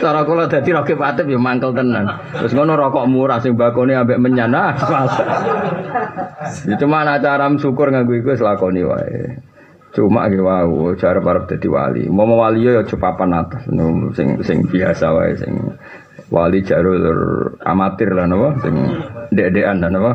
Cara 0.00 0.24
kula 0.24 0.48
dadi 0.48 0.72
rakib 0.72 0.96
atit 1.04 1.28
ya 1.28 1.36
mangkel 1.36 1.76
tenan. 1.76 2.16
Terus 2.32 2.56
ngono 2.56 2.80
rokok 2.80 3.04
murah 3.12 3.44
sing 3.44 3.60
bakone 3.60 3.92
ambek 3.92 4.16
menyana. 4.16 4.72
Ya 6.64 6.80
cuma 6.80 7.04
acara 7.04 7.44
syukur 7.60 7.92
nganggo 7.92 8.16
iku 8.16 8.32
wis 8.32 8.40
lakoni 8.40 8.80
wae. 8.88 9.36
Cuma 9.96 10.28
gitu 10.28 10.44
wow, 10.44 10.92
cara 11.00 11.24
para 11.24 11.48
jadi 11.48 11.72
wali. 11.72 12.04
Mau 12.12 12.28
wali 12.28 12.68
ya 12.68 12.84
cepapan 12.84 13.32
atas, 13.32 13.64
sing 14.12 14.36
sing 14.44 14.68
biasa 14.68 15.08
wae, 15.08 15.32
sing 15.40 15.56
wali 16.28 16.60
jalur 16.60 17.00
amatir 17.64 18.12
lah 18.12 18.28
nopo, 18.28 18.60
sing 18.60 18.76
dek-dekan 19.32 19.80
lah 19.80 19.88
nopo. 19.88 20.12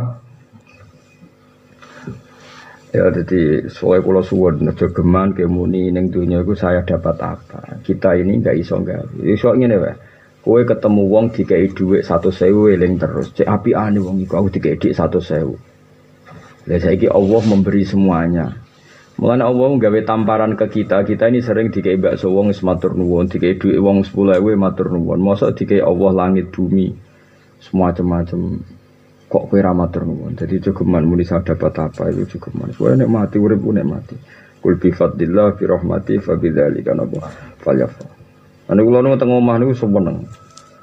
Ya 2.93 3.09
jadi 3.09 3.65
soal 3.73 4.05
kalau 4.05 4.21
suwon 4.21 4.69
jogeman 4.77 5.33
kemuni 5.33 5.89
neng 5.89 6.13
dunia 6.13 6.45
itu 6.45 6.53
saya 6.53 6.85
dapat 6.85 7.17
apa? 7.17 7.81
Kita 7.81 8.13
ini 8.13 8.37
nggak 8.37 8.61
iso 8.61 8.77
nggak. 8.77 9.17
Iso 9.25 9.57
ngene 9.57 9.81
wae. 9.81 9.93
Kowe 10.45 10.61
ketemu 10.61 11.09
wong 11.09 11.33
dhuwit 11.33 12.05
satu 12.05 12.29
sewu 12.29 12.69
eling 12.69 13.01
terus. 13.01 13.33
Cek 13.33 13.49
api 13.49 13.73
ane 13.73 13.97
wong 13.97 14.21
iku 14.21 14.45
aku 14.45 14.53
satu 14.93 15.17
sewu. 15.17 15.57
Lah 16.69 16.77
saiki 16.77 17.09
Allah 17.09 17.41
memberi 17.49 17.81
semuanya. 17.81 18.60
Mulane 19.19 19.43
Allah 19.43 19.69
gawe 19.75 19.99
tamparan 20.07 20.55
ke 20.55 20.71
kita. 20.71 21.03
Kita 21.03 21.27
ini 21.27 21.43
sering 21.43 21.67
dikai 21.67 21.99
bakso 21.99 22.31
wong 22.31 22.55
wis 22.55 22.63
matur 22.63 22.95
nuwun, 22.95 23.27
dikai 23.27 23.59
dhuwit 23.59 23.79
wong 23.83 24.07
10.000 24.07 24.39
matur 24.55 24.87
nuwun. 24.93 25.19
Mosok 25.19 25.51
dikai 25.57 25.83
Allah 25.83 26.11
langit 26.15 26.53
bumi. 26.53 26.95
Semua 27.61 27.91
macam 27.91 28.63
kok 29.27 29.43
kowe 29.51 29.59
ra 29.59 29.75
matur 29.75 30.07
nuwun. 30.07 30.39
Jadi 30.39 30.63
cukuman 30.63 31.03
muni 31.03 31.27
dapat 31.27 31.73
apa 31.75 32.07
itu 32.09 32.39
cukuman. 32.39 32.71
Kowe 32.71 32.95
nek 32.95 33.09
mati 33.11 33.37
urip 33.37 33.59
nek 33.59 33.85
mati. 33.85 34.15
Kul 34.61 34.77
bi 34.77 34.93
fadlillah 34.93 35.57
bi 35.57 35.63
rahmati 35.65 36.21
fa 36.21 36.37
bidzalika 36.37 36.93
nabah 36.93 37.57
falyafa. 37.65 38.05
Ane 38.69 38.81
kula 38.85 39.01
nu 39.01 39.17
teng 39.17 39.33
omah 39.33 39.57
niku 39.57 39.73
seneng. 39.73 40.23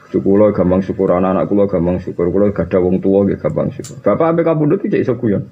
Cukulo 0.09 0.51
gampang 0.57 0.81
syukur 0.81 1.15
anak-anak 1.15 1.47
kula 1.47 1.65
gampang 1.69 2.01
syukur. 2.03 2.33
Kula 2.33 2.51
gadah 2.51 2.81
wong 2.81 2.99
tuwa 2.99 3.29
nggih 3.29 3.39
gampang 3.39 3.71
syukur. 3.71 4.03
Bapak 4.03 4.35
ambek 4.35 4.45
kabundut 4.51 4.81
iki 4.83 4.99
iso 4.99 5.15
guyon. 5.15 5.47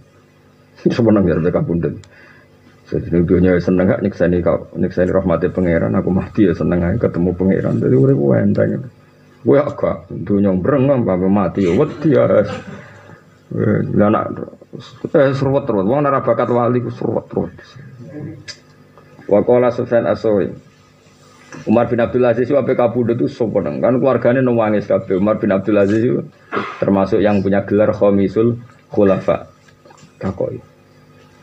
Seneng 0.96 1.22
ya 1.28 1.38
ambek 1.38 1.54
kabundut. 1.54 2.02
Jadi 2.86 3.18
dunia 3.26 3.58
seneng 3.58 3.90
gak 3.90 4.02
nyekseni 4.06 4.38
kau 4.46 4.70
nyekseni 4.78 5.10
rahmati 5.10 5.50
pangeran 5.50 5.98
aku 5.98 6.10
mati 6.14 6.46
ya 6.46 6.54
seneng 6.54 6.86
aja 6.86 7.10
ketemu 7.10 7.34
pangeran. 7.34 7.82
Jadi 7.82 7.94
urip 7.98 8.14
gue 8.14 8.36
enteng 8.38 8.86
gue 9.46 9.58
agak 9.58 10.06
dunia 10.10 10.54
berengam 10.54 11.02
apa 11.02 11.26
mati. 11.26 11.66
Ya 11.66 11.74
wedi 11.74 12.14
ya 12.14 12.30
lah 12.30 14.10
nak 14.10 14.26
eh 15.14 15.30
seruat 15.34 15.66
terus 15.66 15.86
wong 15.86 16.02
nara 16.02 16.22
bakat 16.22 16.50
wali 16.50 16.82
ku 16.82 16.90
seruat 16.90 17.30
terus 17.30 17.54
Wakola 19.26 19.70
Sufyan 19.74 20.06
Asowi 20.06 20.50
Umar 21.66 21.90
bin 21.90 21.98
Abdul 21.98 22.26
Aziz 22.26 22.46
itu 22.46 22.58
apa 22.58 22.74
itu 22.74 23.26
sopan 23.26 23.82
kan 23.82 23.98
keluarganya 23.98 24.44
nangis 24.44 24.86
kabeh. 24.86 25.18
Umar 25.18 25.42
bin 25.42 25.50
Abdul 25.50 25.78
Aziz 25.78 26.02
itu 26.02 26.22
termasuk 26.78 27.18
yang 27.18 27.42
punya 27.42 27.66
gelar 27.66 27.90
Khomisul 27.90 28.60
Khulafa. 28.92 29.50
Takoi 30.22 30.75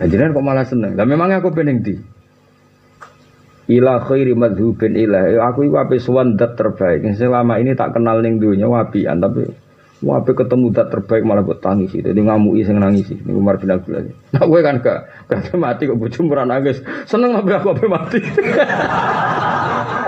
Ajaran 0.03 0.35
kok 0.35 0.43
malah 0.43 0.67
seneng. 0.67 0.99
Lah 0.99 1.07
memangnya 1.07 1.39
aku 1.39 1.55
pengen 1.55 1.79
di. 1.79 1.95
Ila 3.71 4.03
khairi 4.03 4.35
madhubin 4.35 4.99
ilah. 4.99 5.23
Eh, 5.31 5.39
aku 5.39 5.71
itu 5.71 5.79
apa 5.79 5.95
suan 5.95 6.35
dat 6.35 6.59
terbaik. 6.59 7.07
Selama 7.15 7.55
ini 7.63 7.71
tak 7.71 7.95
kenal 7.95 8.19
ning 8.19 8.35
dunia 8.35 8.67
wapian 8.67 9.23
tapi 9.23 9.47
wapi 10.03 10.35
ketemu 10.35 10.67
dat 10.75 10.91
terbaik 10.91 11.23
malah 11.23 11.47
buat 11.47 11.63
tangis 11.63 11.95
Jadi 11.95 12.19
ngamui 12.19 12.59
sing 12.67 12.75
nangis 12.75 13.07
Ini 13.07 13.31
Umar 13.31 13.55
bin 13.55 13.71
Abdul 13.71 14.03
Aziz. 14.03 14.15
Nah 14.35 14.43
gue 14.43 14.59
kan 14.59 14.83
gak 14.83 14.99
gak 15.31 15.55
mati 15.55 15.87
kok 15.87 15.95
bojo 15.95 16.19
nangis. 16.43 16.83
Seneng 17.07 17.39
apa 17.39 17.63
aku 17.63 17.71
apa 17.71 17.83
mati. 17.87 18.19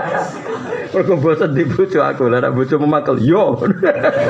Mergo 0.92 1.14
di 1.50 1.64
bojo 1.64 1.98
aku, 2.02 2.30
lah 2.30 2.38
nek 2.42 2.52
bojo 2.54 2.74
memakel 2.78 3.16
yo. 3.22 3.58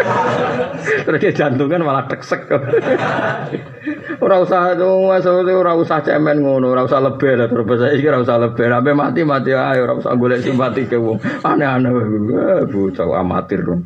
Terus 1.06 1.18
dia 1.18 1.32
jantungan 1.34 1.82
malah 1.82 2.06
teksek. 2.08 2.46
ora 4.24 4.36
usah 4.40 4.74
wes 4.78 5.26
ora 5.26 5.72
usah 5.76 6.00
cemen 6.00 6.40
ngono, 6.40 6.72
ora 6.72 6.86
usah 6.86 7.02
lebih 7.02 7.36
lah 7.36 7.46
terus 7.50 7.66
saya 7.78 7.92
iki 7.94 8.06
ora 8.08 8.22
usah 8.22 8.38
lebih. 8.40 8.64
Sampai 8.70 8.94
mati 8.94 9.20
mati 9.26 9.50
ae 9.52 9.78
ora 9.82 9.94
usah 9.98 10.14
golek 10.14 10.40
simpati 10.42 10.88
ke 10.88 10.96
wong. 10.96 11.18
Aneh-aneh 11.44 11.90
bocah 12.70 13.06
amatir 13.18 13.60
dong. 13.66 13.84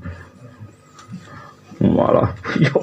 Malah 1.80 2.36
ya 2.64 2.76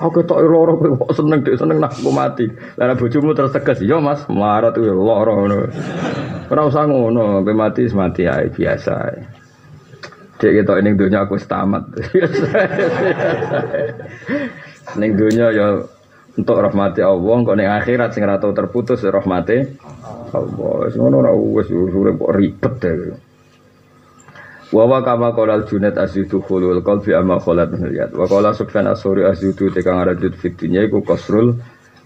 aku 0.00 0.24
tok 0.24 0.40
loro 0.40 0.80
kok 0.80 1.12
seneng 1.12 1.44
dek 1.44 1.60
seneng 1.60 1.84
nak 1.84 1.92
aku 1.92 2.08
mati. 2.08 2.48
Lah 2.80 2.96
bojomu 2.96 3.36
terus 3.36 3.52
tegas, 3.52 3.76
"Ya 3.84 4.00
Mas, 4.00 4.24
melarat 4.24 4.72
kuwi 4.72 4.88
loro 4.88 5.36
ngono." 5.36 5.68
Ora 6.48 6.64
usah 6.64 6.88
ngono, 6.88 7.44
sampai 7.44 7.52
mati 7.52 7.84
mati 7.92 8.24
ae 8.24 8.48
biasa. 8.48 8.94
Cek 10.40 10.64
kita 10.64 10.80
ini 10.80 10.96
dunia 10.96 11.28
aku 11.28 11.36
setamat. 11.36 11.92
Neng 14.98 15.12
dunia 15.12 15.52
ya 15.52 15.84
untuk 16.38 16.56
rahmati 16.56 17.04
Allah, 17.04 17.36
kok 17.44 17.56
neng 17.58 17.68
akhirat 17.68 18.16
sing 18.16 18.24
ratau 18.24 18.56
terputus 18.56 19.04
rahmati 19.04 19.76
Allah. 20.32 20.88
Semua 20.88 21.20
orang 21.20 21.36
wes 21.52 21.68
urip 21.68 22.16
ribet 22.32 22.74
deh. 22.80 23.27
Wa 24.68 25.00
kama 25.00 25.32
qala 25.32 25.64
al-Junaid 25.64 25.96
azidu 25.96 26.44
khulul 26.44 26.84
qalbi 26.84 27.16
amma 27.16 27.40
khalat 27.40 27.72
min 27.72 27.88
Wa 28.12 28.28
qala 28.28 28.52
subhan 28.52 28.84
asuri 28.84 29.24
azidu 29.24 29.72
tekang 29.72 30.04
rajut 30.04 30.36
fitunya 30.36 30.84
iku 30.84 31.00
kasrul 31.00 31.56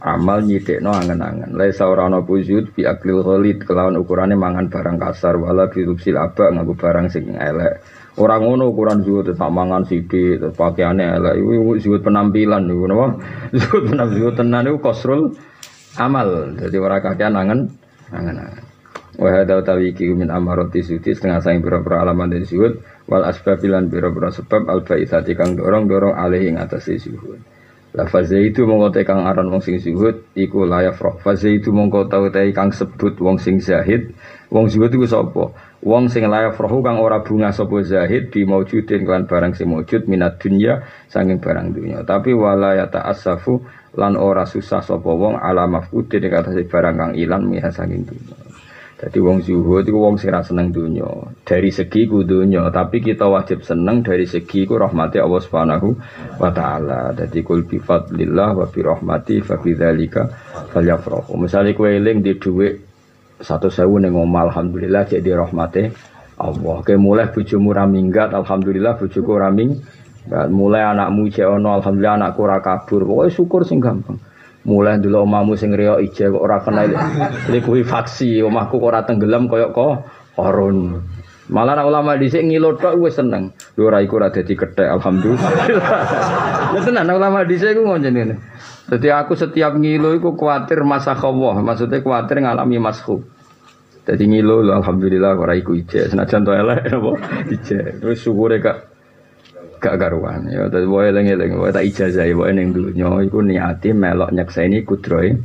amal 0.03 0.43
nyidekno 0.47 0.95
angen-angen. 0.95 1.59
Laisa 1.59 1.91
ora 1.91 2.07
ana 2.07 2.23
pujud 2.23 2.71
bi 2.75 2.87
aklil 2.87 3.23
ghalid 3.27 3.67
kelawan 3.67 3.99
ukurane 3.99 4.39
mangan 4.39 4.71
barang 4.71 4.99
kasar 4.99 5.39
wala 5.43 5.67
bi 5.71 5.83
rubsil 5.83 6.19
aba 6.19 6.55
nganggo 6.55 6.75
barang 6.79 7.07
sing 7.11 7.35
elek. 7.35 7.83
Orang 8.15 8.45
ngono 8.45 8.71
ukuran 8.77 9.01
zuhud 9.09 9.33
tetap 9.33 9.49
mangan 9.49 9.89
sidik, 9.89 10.37
terus 10.37 10.53
pakaiannya 10.53 11.17
elek. 11.17 11.35
Iku 11.43 11.73
zuhud 11.81 12.01
penampilan 12.05 12.69
niku 12.69 12.85
napa? 12.87 13.07
Zuhud 13.59 13.83
penampilan 13.89 14.19
zuhud 14.21 14.35
tenan 14.39 14.63
niku 14.69 14.79
kosrul 14.79 15.35
amal. 15.97 16.29
Jadi 16.63 16.77
orang 16.79 17.03
kakean 17.03 17.35
angen 17.35 17.61
angen. 18.13 18.62
Wa 19.21 19.29
hadza 19.29 19.61
utawi 19.61 19.93
iki 19.93 20.09
min 20.17 20.33
amarati 20.33 20.81
sudi 20.81 21.13
setengah 21.13 21.45
saing 21.45 21.61
pira-pira 21.61 22.01
alaman 22.01 22.33
dari 22.33 22.49
zuhud 22.49 22.81
wal 23.05 23.29
asbabilan 23.29 23.93
pira-pira 23.93 24.33
sebab 24.33 24.73
al 24.73 24.81
baitsati 24.89 25.37
kang 25.37 25.53
dorong-dorong 25.53 26.17
alih 26.17 26.49
ing 26.49 26.57
atas 26.57 26.89
zuhud. 26.89 27.37
La 27.93 28.09
faze 28.09 28.41
itu 28.41 28.65
mongko 28.65 29.05
kang 29.05 29.29
aran 29.29 29.53
wong 29.53 29.61
sing 29.61 29.77
zuhud 29.77 30.25
iku 30.33 30.65
layak 30.65 30.97
roh. 30.97 31.21
Faze 31.21 31.53
itu 31.53 31.77
mongko 31.77 32.09
tau 32.09 32.25
kang 32.33 32.73
sebut 32.73 33.21
wong 33.21 33.37
sing 33.37 33.61
zahid. 33.61 34.17
Wong 34.49 34.73
zuhud 34.73 34.89
iku 34.97 35.05
sapa? 35.05 35.53
Wong 35.85 36.09
sing 36.09 36.25
layak 36.25 36.57
frohu 36.57 36.81
kang 36.81 36.97
ora 36.97 37.21
bunga 37.21 37.53
sapa 37.53 37.85
zahid 37.85 38.33
di 38.33 38.49
maujudin 38.49 39.05
kan 39.05 39.29
barang 39.29 39.53
sing 39.53 39.69
maujud 39.69 40.09
minat 40.09 40.41
dunya 40.41 40.81
saking 41.13 41.37
barang 41.37 41.77
dunya. 41.77 42.01
Tapi 42.01 42.33
wala 42.33 42.81
ta'assafu 42.89 43.61
lan 44.01 44.17
ora 44.17 44.49
susah 44.49 44.81
sapa 44.81 45.13
wong 45.13 45.37
ala 45.37 45.69
mafkudin 45.69 46.25
ing 46.25 46.33
atase 46.33 46.65
barang 46.65 46.97
kang 46.97 47.13
ilang 47.13 47.45
miha 47.45 47.69
saking 47.69 48.09
dunya. 48.09 48.52
Jadi 49.03 49.19
wong 49.19 49.43
zuhud 49.43 49.83
itu 49.83 49.99
wong 49.99 50.15
sing 50.15 50.31
seneng 50.31 50.71
dunya. 50.71 51.03
Dari 51.43 51.75
segi 51.75 52.07
ku 52.07 52.23
dunya, 52.23 52.71
tapi 52.71 53.03
kita 53.03 53.27
wajib 53.27 53.67
seneng 53.67 54.07
dari 54.07 54.31
segi 54.31 54.63
ku 54.63 54.79
rahmati 54.79 55.19
Allah 55.19 55.43
Subhanahu 55.43 55.89
wa 56.39 56.51
taala. 56.55 57.11
Jadi 57.11 57.43
kul 57.43 57.67
bi 57.67 57.83
fadlillah 57.83 58.55
wa 58.55 58.67
bi 58.71 58.79
rahmati 58.79 59.43
fa 59.43 59.59
bidzalika 59.59 60.31
falyafrahu. 60.71 61.35
Misale 61.35 61.75
kowe 61.75 61.91
eling 61.91 62.23
di 62.23 62.39
dhuwit 62.39 62.79
satu 63.43 63.75
sewu 63.75 63.99
neng 63.99 64.15
omah 64.15 64.55
alhamdulillah 64.55 65.11
jadi 65.11 65.35
rahmati 65.35 65.83
Allah. 66.39 66.75
Oke 66.79 66.95
mulai 66.95 67.27
bujumu 67.35 67.75
raminggat 67.75 68.31
alhamdulillah 68.31 69.03
bujuku 69.03 69.33
raming. 69.35 69.83
Mulai 70.31 70.95
anakmu 70.95 71.27
cek 71.27 71.51
ono 71.51 71.75
alhamdulillah 71.75 72.23
anakku 72.23 72.47
ora 72.47 72.63
kabur. 72.63 73.03
Pokoknya 73.03 73.35
syukur 73.35 73.67
sing 73.67 73.83
gampang. 73.83 74.23
Mulai 74.63 75.03
dulu 75.03 75.27
omahmu 75.27 75.59
sing 75.59 75.75
riyo 75.75 75.99
ije 75.99 76.31
kok 76.31 76.39
ora 76.39 76.63
kena 76.63 76.87
likuwi 77.51 77.83
faksi 77.93 78.47
omahku 78.47 78.79
ora 78.79 79.03
tenggelam 79.03 79.51
koyok 79.51 79.71
kok 79.75 79.93
korun. 80.39 81.03
Malah 81.51 81.75
nak 81.75 81.91
ulama 81.91 82.15
dhisik 82.15 82.47
ngilo 82.47 82.79
tok 82.79 82.97
wis 83.03 83.19
seneng. 83.19 83.51
Lho 83.75 83.91
ora 83.91 83.99
iku 83.99 84.23
ora 84.23 84.31
dadi 84.31 84.55
kethek 84.55 84.89
alhamdulillah. 84.89 85.53
Ya 86.73 86.81
tenan 86.81 87.11
ulama 87.13 87.45
dhisik 87.45 87.77
ku 87.77 87.85
ngono 87.85 88.01
jenenge. 88.01 88.41
Jadi 88.89 89.09
aku 89.13 89.37
setiap 89.37 89.77
ngilu 89.77 90.17
itu 90.17 90.31
khawatir 90.33 90.81
masa 90.87 91.13
khawatir, 91.13 91.61
maksudnya 91.61 92.01
khawatir 92.01 92.41
ngalami 92.41 92.81
masku. 92.81 93.21
Jadi 94.03 94.25
ngilu, 94.27 94.67
alhamdulillah 94.73 95.39
ora 95.39 95.55
iku 95.55 95.79
ije. 95.79 96.11
Senajan 96.11 96.43
to 96.43 96.53
elek 96.55 96.91
apa 96.97 97.13
ije. 97.51 98.03
Terus 98.03 98.19
syukure 98.19 98.59
gak 98.59 98.92
gak 99.83 99.99
karuan. 99.99 100.47
Ya 100.47 100.71
dadi 100.71 100.87
wae 100.87 101.11
eling-eling, 101.11 101.59
wae 101.59 101.75
tak 101.75 101.83
ijazah 101.83 102.31
wae 102.39 102.55
ning 102.55 102.71
dunya 102.71 103.11
iku 103.27 103.43
niati 103.43 103.91
melok 103.91 104.31
nyekseni 104.31 104.87
kudrohe. 104.87 105.43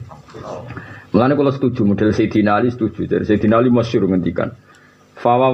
Mulane 1.17 1.33
kula 1.33 1.49
setuju 1.49 1.81
model 1.81 2.13
Sayyidina 2.13 2.61
Ali 2.61 2.69
setuju. 2.69 3.09
Dari 3.09 3.25
Sayyidina 3.25 3.57
Ali 3.57 3.73
masyhur 3.73 4.05
ngendikan. 4.05 4.53
Fawa 5.17 5.49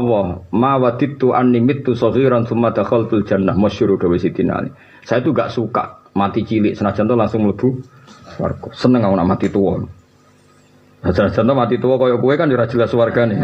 ma 0.51 0.75
waditu 0.75 1.31
anni 1.31 1.63
mitu 1.63 1.95
saghiran 1.95 2.43
summa 2.43 2.75
dakhaltul 2.75 3.23
jannah 3.23 3.55
masyhur 3.55 3.95
dawe 3.95 4.17
Sayyidina 4.19 4.53
Ali. 4.59 4.69
Saya 5.07 5.23
tuh 5.23 5.31
gak 5.31 5.55
suka 5.55 6.03
mati 6.19 6.43
cilik 6.43 6.75
senajan 6.75 7.07
tuh 7.07 7.15
langsung 7.15 7.47
swarga. 8.35 8.67
Seneng 8.75 9.07
aku 9.07 9.15
nak 9.15 9.29
mati 9.29 9.47
tua. 9.47 10.02
Senajan 11.03 11.43
tuh 11.43 11.55
mati 11.55 11.75
tua 11.83 11.99
koyo 11.99 12.15
kue 12.15 12.39
kan 12.39 12.47
ora 12.47 12.63
jelas 12.63 12.95
nih. 12.95 13.39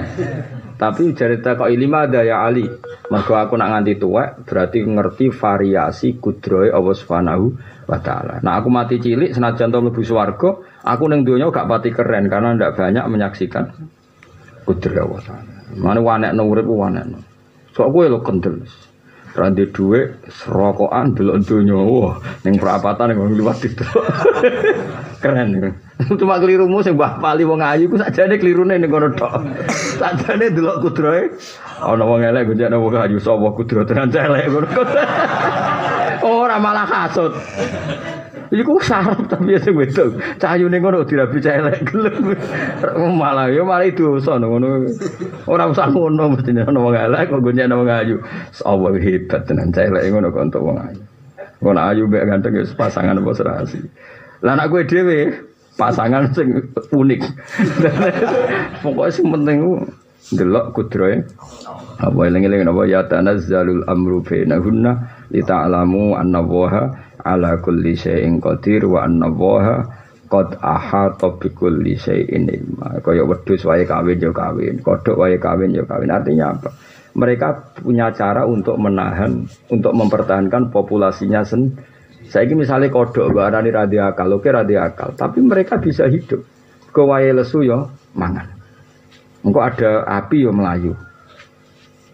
Tapi 0.79 1.11
cerita 1.11 1.59
kok 1.59 1.67
ilima 1.67 2.07
ada 2.07 2.23
ya 2.23 2.47
Ali. 2.47 2.63
Mergo 3.11 3.35
aku 3.35 3.59
nak 3.59 3.75
nganti 3.75 3.99
tua 3.99 4.31
berarti 4.31 4.79
ngerti 4.87 5.27
variasi 5.27 6.15
kudroy 6.23 6.71
Allah 6.71 6.95
Subhanahu 6.95 7.45
wa 7.83 7.99
taala. 7.99 8.39
Nah, 8.39 8.63
aku 8.63 8.71
mati 8.71 9.03
cilik 9.03 9.35
senajan 9.35 9.75
tuh 9.75 9.83
mlebu 9.83 9.99
swarga, 10.07 10.55
aku 10.87 11.03
neng 11.11 11.27
dunia 11.27 11.51
gak 11.51 11.67
pati 11.67 11.91
keren 11.91 12.31
karena 12.31 12.55
ndak 12.55 12.79
banyak 12.79 13.03
menyaksikan 13.11 13.75
kudroy 14.63 15.03
Allah 15.03 15.21
taala. 15.27 15.51
Mana 15.75 15.99
wanek 15.99 16.31
urip 16.39 16.63
wanek. 16.63 17.11
Sok 17.75 17.91
kowe 17.91 18.07
lo 18.07 18.23
kendel. 18.23 18.63
Randi 19.35 19.67
duwe 19.69 20.23
serokokan 20.31 21.11
delok 21.11 21.43
donya. 21.43 21.75
Wah, 21.75 22.17
ning 22.47 22.55
perapatan 22.55 23.13
ning 23.13 23.35
liwat 23.35 23.61
itu. 23.67 23.83
Keren. 25.19 25.75
Cuma 26.19 26.39
kelirumu 26.39 26.79
sing 26.79 26.95
Mbah 26.95 27.19
Pali 27.19 27.43
wong 27.43 27.59
ayu 27.59 27.91
ku 27.91 27.99
sakjane 27.99 28.39
klirune 28.39 28.79
ning 28.79 28.87
kono 28.87 29.11
tok. 29.11 29.43
Sakjane 29.99 30.47
delok 30.55 30.79
kudroe 30.79 31.27
ana 31.83 32.03
wong 32.07 32.23
elek 32.23 32.47
gonjane 32.47 32.79
wong 32.79 32.95
ayu 32.95 33.19
sapa 33.19 33.51
kudro 33.51 33.83
tenan 33.83 34.07
celek 34.07 34.47
ngono. 34.47 34.67
Ora 36.39 36.55
malah 36.55 36.87
kasut. 36.87 37.35
Iku 38.49 38.79
sarap 38.79 39.27
tapi 39.27 39.59
sing 39.59 39.75
wedok. 39.75 40.15
Cahayune 40.39 40.79
ngono 40.79 41.03
dirabi 41.03 41.43
celek 41.43 41.83
gelem. 41.83 42.39
Malah 43.19 43.51
yo 43.51 43.67
malah 43.67 43.91
dosa 43.91 44.39
ngono. 44.39 44.87
Ora 45.51 45.67
usah 45.67 45.91
ngono 45.91 46.31
mesti 46.31 46.55
ana 46.55 46.79
wong 46.79 46.95
elek 46.95 47.27
kok 47.27 47.43
gone 47.43 47.59
ana 47.59 47.75
wong 47.75 47.91
ayu. 47.91 48.15
Allah 48.63 48.95
hebat 48.95 49.43
tenan 49.43 49.75
celek 49.75 50.15
ngono 50.15 50.31
kok 50.31 50.47
untuk 50.47 50.63
wong 50.63 50.79
ayu. 50.79 51.03
Wong 51.59 51.75
ayu 51.75 52.07
mek 52.07 52.23
ganteng 52.23 52.55
ya 52.55 52.63
pasangan 52.71 53.19
apa 53.19 53.31
serasi. 53.35 53.83
Lah 54.45 54.55
anak 54.55 54.67
gue 54.71 54.81
dhewe 54.87 55.19
pasangan 55.75 56.31
sing 56.35 56.55
unik. 56.91 57.21
Pokoknya 58.83 59.11
sing 59.11 59.27
penting 59.31 59.59
ndelok 60.29 60.75
kudroe 60.75 61.25
Apa 61.97 62.19
eling-eling 62.27 62.67
apa 62.67 62.83
ya 62.85 63.01
tanazzalul 63.07 63.87
amru 63.89 64.21
bainahunna 64.21 64.91
li 65.33 65.41
ta'lamu 65.41 66.13
anna 66.13 66.43
Allaha 66.43 66.83
ala 67.25 67.57
kulli 67.59 67.97
syai'in 67.97 68.39
qadir 68.39 68.87
wa 68.87 69.03
anna 69.03 69.27
Allaha 69.27 69.83
qad 70.29 70.61
ahata 70.61 71.35
bi 71.41 71.49
kulli 71.51 71.97
syai'in 71.97 72.47
ilma. 72.47 73.01
Kaya 73.01 73.25
wedhus 73.25 73.65
wae 73.65 73.83
kawin 73.83 74.21
yo 74.21 74.31
kawin, 74.31 74.79
kodhok 74.79 75.17
wae 75.17 75.35
kawin 75.41 75.73
yo 75.73 75.83
kawin. 75.83 76.13
Artinya 76.13 76.53
apa? 76.55 76.69
Mereka 77.17 77.81
punya 77.81 78.13
cara 78.13 78.45
untuk 78.45 78.77
menahan, 78.77 79.49
untuk 79.67 79.91
mempertahankan 79.97 80.69
populasinya 80.69 81.41
sen. 81.41 81.73
Saya 82.29 82.45
ini 82.45 82.61
misalnya 82.61 82.93
kodok, 82.93 83.33
barani 83.33 83.73
radiakal, 83.73 84.29
oke 84.37 84.49
radiakal, 84.53 85.17
tapi 85.17 85.41
mereka 85.41 85.81
bisa 85.81 86.05
hidup. 86.05 86.45
Kewaye 86.93 87.33
lesu 87.33 87.65
yo 87.65 87.89
mangan. 88.13 88.53
Engkau 89.41 89.65
ada 89.65 90.05
api 90.05 90.45
yo 90.45 90.53
melayu. 90.53 90.93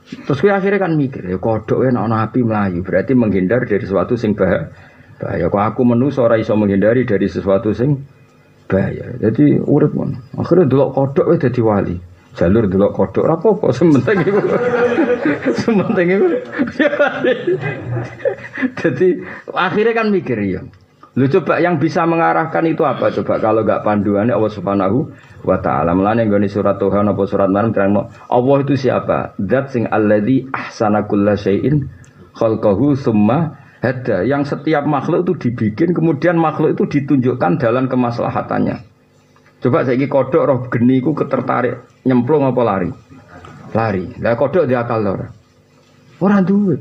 Terus 0.06 0.40
gue 0.40 0.54
akhirnya 0.54 0.80
kan 0.80 0.96
mikir, 0.96 1.28
ya 1.28 1.36
kodok 1.36 1.84
ya 1.84 1.92
nak 1.92 2.32
api 2.32 2.48
melayu, 2.48 2.80
berarti 2.86 3.12
menghindar 3.12 3.68
dari 3.68 3.84
sesuatu 3.84 4.16
sing 4.16 4.38
bahaya. 4.38 4.72
Bahaya. 5.20 5.52
Kok 5.52 5.64
aku 5.64 5.82
menu 5.84 6.08
ora 6.16 6.40
iso 6.40 6.56
menghindari 6.56 7.04
dari 7.04 7.28
sesuatu 7.28 7.76
sing 7.76 8.06
bahaya. 8.72 9.20
Jadi 9.20 9.60
urip 9.60 9.92
mon. 9.98 10.16
Akhirnya 10.40 10.70
dulu 10.70 10.96
kodok 10.96 11.28
ya 11.36 11.50
jadi 11.50 11.60
wali. 11.60 11.96
Jalur 12.36 12.68
dulu 12.68 12.88
kodok 12.92 13.24
apa-apa 13.32 13.68
sementing 13.72 14.20
itu. 14.28 14.44
Sementing 15.62 16.08
itu. 16.16 16.28
jadi 18.80 19.08
akhirnya 19.54 19.94
kan 19.94 20.08
mikir 20.14 20.38
ya. 20.46 20.62
Lu 21.16 21.32
coba 21.32 21.64
yang 21.64 21.80
bisa 21.80 22.04
mengarahkan 22.04 22.68
itu 22.68 22.84
apa 22.84 23.08
coba 23.08 23.40
kalau 23.40 23.64
nggak 23.64 23.88
panduannya 23.88 24.36
Allah 24.36 24.52
Subhanahu 24.52 25.16
wa 25.48 25.58
taala. 25.64 25.96
Mulane 25.96 26.28
nggone 26.28 26.52
surat 26.52 26.76
Tuhan 26.76 27.08
apa 27.08 27.24
surat 27.24 27.48
mana 27.48 27.72
terang 27.72 27.96
Allah 28.12 28.58
itu 28.60 28.76
siapa? 28.76 29.32
Zat 29.40 29.72
sing 29.72 29.88
alladzi 29.88 30.52
ahsana 30.52 31.08
kulla 31.08 31.40
syai'in 31.40 31.88
khalqahu 32.36 33.00
summa 33.00 33.56
hada. 33.80 34.28
Yang 34.28 34.60
setiap 34.60 34.84
makhluk 34.84 35.24
itu 35.24 35.34
dibikin 35.48 35.96
kemudian 35.96 36.36
makhluk 36.36 36.76
itu 36.76 36.84
ditunjukkan 37.00 37.64
dalam 37.64 37.88
kemaslahatannya. 37.88 38.84
Coba 39.64 39.88
saya 39.88 39.98
kodok 40.12 40.44
roh 40.44 40.60
geni 40.68 41.00
ku 41.00 41.16
ketertarik 41.16 41.80
nyemplung 42.04 42.44
apa 42.44 42.62
lari? 42.62 42.92
Lari. 43.76 44.08
Lah 44.24 44.40
kodok 44.40 44.66
dia 44.72 44.88
akal 44.88 45.04
ora. 45.04 45.28
Orang 46.24 46.48
duit. 46.48 46.80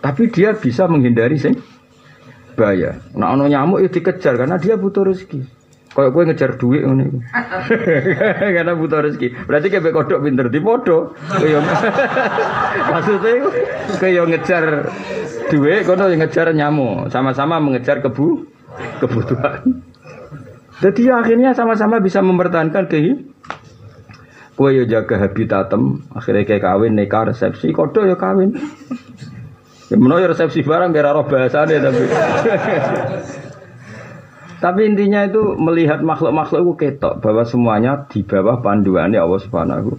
Tapi 0.00 0.32
dia 0.32 0.56
bisa 0.56 0.88
menghindari 0.88 1.36
sing 1.36 1.60
bahaya. 2.56 2.98
Nah 3.12 3.36
ono 3.36 3.46
nyamuk 3.46 3.84
itu 3.84 4.00
dikejar 4.00 4.40
karena 4.40 4.56
dia 4.56 4.80
butuh 4.80 5.04
rezeki. 5.04 5.44
Kayak 5.92 6.08
gue 6.16 6.22
ngejar 6.24 6.50
duit 6.56 6.80
ini. 6.88 7.04
karena 8.56 8.72
butuh 8.72 9.04
rezeki. 9.04 9.44
Berarti 9.44 9.68
kayak 9.68 9.92
kodok 9.92 10.24
pinter 10.24 10.48
di 10.48 10.60
podo. 10.64 11.12
Maksudnya 12.96 13.32
kayak 14.00 14.24
ngejar 14.32 14.64
duit, 15.52 15.84
kono 15.84 16.08
ngejar 16.08 16.56
nyamuk. 16.56 17.12
Sama-sama 17.12 17.60
mengejar 17.60 18.00
kebu 18.00 18.48
kebutuhan. 19.04 19.84
Jadi 20.80 21.12
akhirnya 21.12 21.52
sama-sama 21.52 22.00
bisa 22.00 22.24
mempertahankan 22.24 22.88
kehidupan. 22.88 23.31
Kue 24.52 24.76
yo 24.76 24.84
jaga 24.84 25.16
habitatem, 25.16 26.04
akhirnya 26.12 26.44
kayak 26.44 26.62
kawin 26.62 26.92
nikah 26.92 27.32
resepsi, 27.32 27.72
kodok 27.72 28.04
ya 28.04 28.16
kawin. 28.20 28.52
Ya 29.88 29.96
menawa 29.96 30.28
resepsi 30.28 30.60
barang 30.64 30.92
kira 30.92 31.12
roh 31.12 31.24
bahasane 31.24 31.76
tapi. 31.80 32.04
tapi 34.64 34.80
intinya 34.88 35.26
itu 35.26 35.56
melihat 35.56 36.00
makhluk-makhluk 36.00 36.60
itu 36.64 36.72
ketok 36.80 37.20
bahwa 37.20 37.42
semuanya 37.44 37.92
di 38.08 38.22
bawah 38.22 38.62
panduannya 38.62 39.18
Allah 39.18 39.40
Subhanahu 39.42 39.90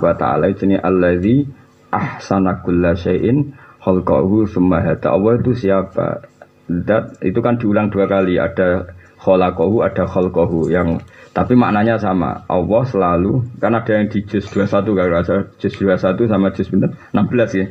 wa 0.00 0.12
taala 0.14 0.48
ini 0.48 0.78
allazi 0.78 1.44
ahsana 1.92 2.62
kulla 2.64 2.96
syai'in 2.96 3.52
khalqahu 3.84 4.48
summa 4.48 4.80
hada. 4.80 5.12
Allah 5.12 5.40
itu 5.40 5.52
siapa? 5.52 6.24
Dat 6.64 7.20
itu 7.20 7.40
kan 7.44 7.60
diulang 7.60 7.92
dua 7.92 8.08
kali 8.08 8.40
ada 8.40 8.88
khalaqahu 9.20 9.84
ada 9.84 10.08
khalqahu 10.08 10.72
yang 10.72 11.00
tapi 11.34 11.58
maknanya 11.58 11.98
sama. 11.98 12.46
Allah 12.46 12.82
selalu 12.86 13.58
kan 13.58 13.74
ada 13.74 13.90
yang 13.90 14.06
di 14.06 14.22
juz 14.22 14.46
21 14.54 14.70
kalau 14.86 15.10
rasa 15.10 15.34
juz 15.58 15.74
21 15.74 16.30
sama 16.30 16.54
juz 16.54 16.70
16 16.70 17.10
ya. 17.58 17.66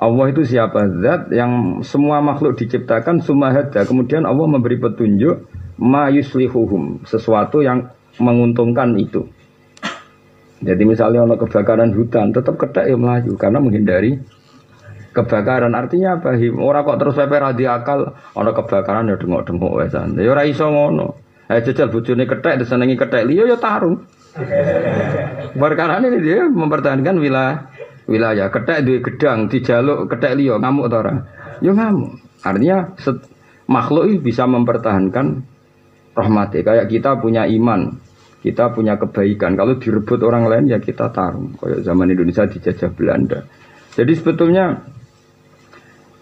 Allah 0.00 0.26
itu 0.32 0.42
siapa? 0.48 0.88
Zat 1.04 1.28
yang 1.28 1.84
semua 1.84 2.24
makhluk 2.24 2.56
diciptakan 2.56 3.20
sumahada 3.20 3.84
kemudian 3.84 4.24
Allah 4.24 4.48
memberi 4.48 4.80
petunjuk 4.80 5.44
ma 5.76 6.08
yuslihuhum 6.08 7.04
sesuatu 7.04 7.60
yang 7.60 7.92
menguntungkan 8.16 8.96
itu. 8.96 9.28
Jadi 10.64 10.82
misalnya 10.88 11.28
ono 11.28 11.36
kebakaran 11.36 11.92
hutan 11.92 12.32
tetap 12.32 12.56
kedak 12.56 12.88
ya 12.88 12.96
melaju 12.96 13.36
karena 13.36 13.58
menghindari 13.60 14.16
kebakaran. 15.12 15.76
Artinya 15.76 16.18
apa? 16.18 16.40
Orang 16.56 16.88
kok 16.88 16.98
terus 17.04 17.14
pepe 17.20 17.36
radi 17.36 17.68
akal 17.68 18.16
kebakaran 18.32 19.12
ya 19.12 19.20
dengok 19.20 19.44
dengok 19.44 19.76
wesan 19.76 20.16
ya 20.16 20.32
ora 20.32 20.48
iso 20.48 20.66
ngono 20.72 21.27
ayo 21.48 21.60
jajal 21.64 21.88
bojone 21.88 22.24
ketek 22.28 22.60
disenengi 22.60 22.96
ketek 22.96 23.24
liyo 23.24 23.48
ya 23.48 23.56
tarung 23.56 24.04
perkara 25.56 25.98
ini 26.04 26.20
dia 26.20 26.46
mempertahankan 26.46 27.16
wilayah 27.16 27.68
wilayah. 28.08 28.48
Ketek 28.48 28.78
di 28.88 28.94
gedang, 29.04 29.46
dijaluk 29.46 30.08
ketek 30.08 30.34
liyo 30.34 30.56
ngamuk 30.58 30.88
atau 30.88 30.98
orang? 31.04 31.18
Yo 31.60 31.76
ngamuk. 31.76 32.16
Artinya 32.42 32.96
set, 32.96 33.20
makhluk 33.68 34.24
bisa 34.24 34.48
mempertahankan 34.48 35.44
rahmati. 36.16 36.64
Kayak 36.64 36.88
kita 36.88 37.20
punya 37.20 37.44
iman, 37.44 38.00
kita 38.40 38.72
punya 38.72 38.96
kebaikan. 38.96 39.54
Kalau 39.54 39.76
direbut 39.76 40.24
orang 40.24 40.48
lain 40.48 40.64
ya 40.72 40.80
kita 40.80 41.12
tarung. 41.12 41.54
Kayak 41.60 41.84
zaman 41.84 42.08
Indonesia 42.08 42.48
dijajah 42.48 42.90
Belanda. 42.96 43.44
Jadi 43.94 44.12
sebetulnya 44.16 44.64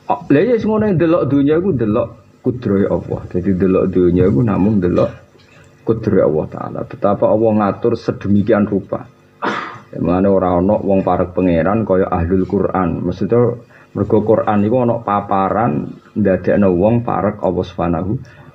lah 0.07 0.43
ya 0.43 0.55
semuanya 0.55 0.95
delok 0.95 1.27
dunia 1.27 1.59
itu 1.59 1.75
delok 1.75 2.26
kudroy 2.47 2.87
Allah. 2.87 3.27
Jadi 3.27 3.59
delok 3.59 3.91
dunia 3.91 4.31
itu 4.31 4.39
namun 4.47 4.79
delok 4.79 5.11
kudroy 5.83 6.23
Allah 6.23 6.47
Taala. 6.47 6.81
Betapa 6.87 7.27
Allah 7.27 7.51
ngatur 7.59 7.99
sedemikian 7.99 8.71
rupa. 8.71 9.03
Mana 9.97 10.31
orang 10.31 10.63
ono 10.63 10.79
wong 10.79 11.03
parek 11.03 11.35
pangeran 11.35 11.83
kaya 11.83 12.07
ahlul 12.07 12.47
Quran. 12.47 13.03
Maksudnya 13.03 13.59
mergo 13.99 14.23
Quran 14.23 14.63
iku 14.63 14.77
ono 14.87 15.03
paparan 15.03 15.91
ndadekno 16.15 16.71
wong 16.71 17.03
parek 17.03 17.43
Allah 17.43 17.65
Subhanahu 17.67 18.13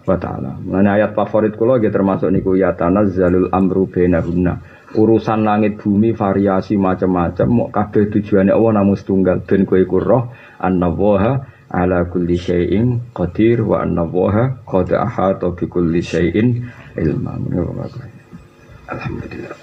wa 0.08 0.18
taala. 0.22 0.56
Mana 0.64 0.96
ayat 0.96 1.12
favorit 1.12 1.60
kula 1.60 1.82
nggih 1.82 1.92
termasuk 1.92 2.30
niku 2.32 2.56
ya 2.56 2.72
tanazzalul 2.78 3.52
amru 3.52 3.92
bainahunna. 3.92 4.80
Urusan 4.92 5.48
langit 5.48 5.80
bumi 5.80 6.12
variasi 6.12 6.76
macam-macam, 6.76 7.48
mau 7.48 7.72
kabeh 7.72 8.12
tujuannya 8.12 8.52
Allah 8.52 8.84
namun 8.84 9.00
setunggal 9.00 9.40
ben 9.48 9.64
kowe 9.64 9.80
roh 10.04 10.36
annallaha 10.60 11.48
ala 11.72 12.04
kulli 12.12 12.38
syai'in 12.38 13.00
qadir 13.16 13.64
wa 13.64 13.82
annallaha 13.84 14.60
qad 14.68 14.92
ahata 14.92 15.56
bi 15.56 15.66
kulli 15.68 16.04
syai'in 16.04 16.68
ilma. 17.00 17.40
Alhamdulillah. 18.92 19.61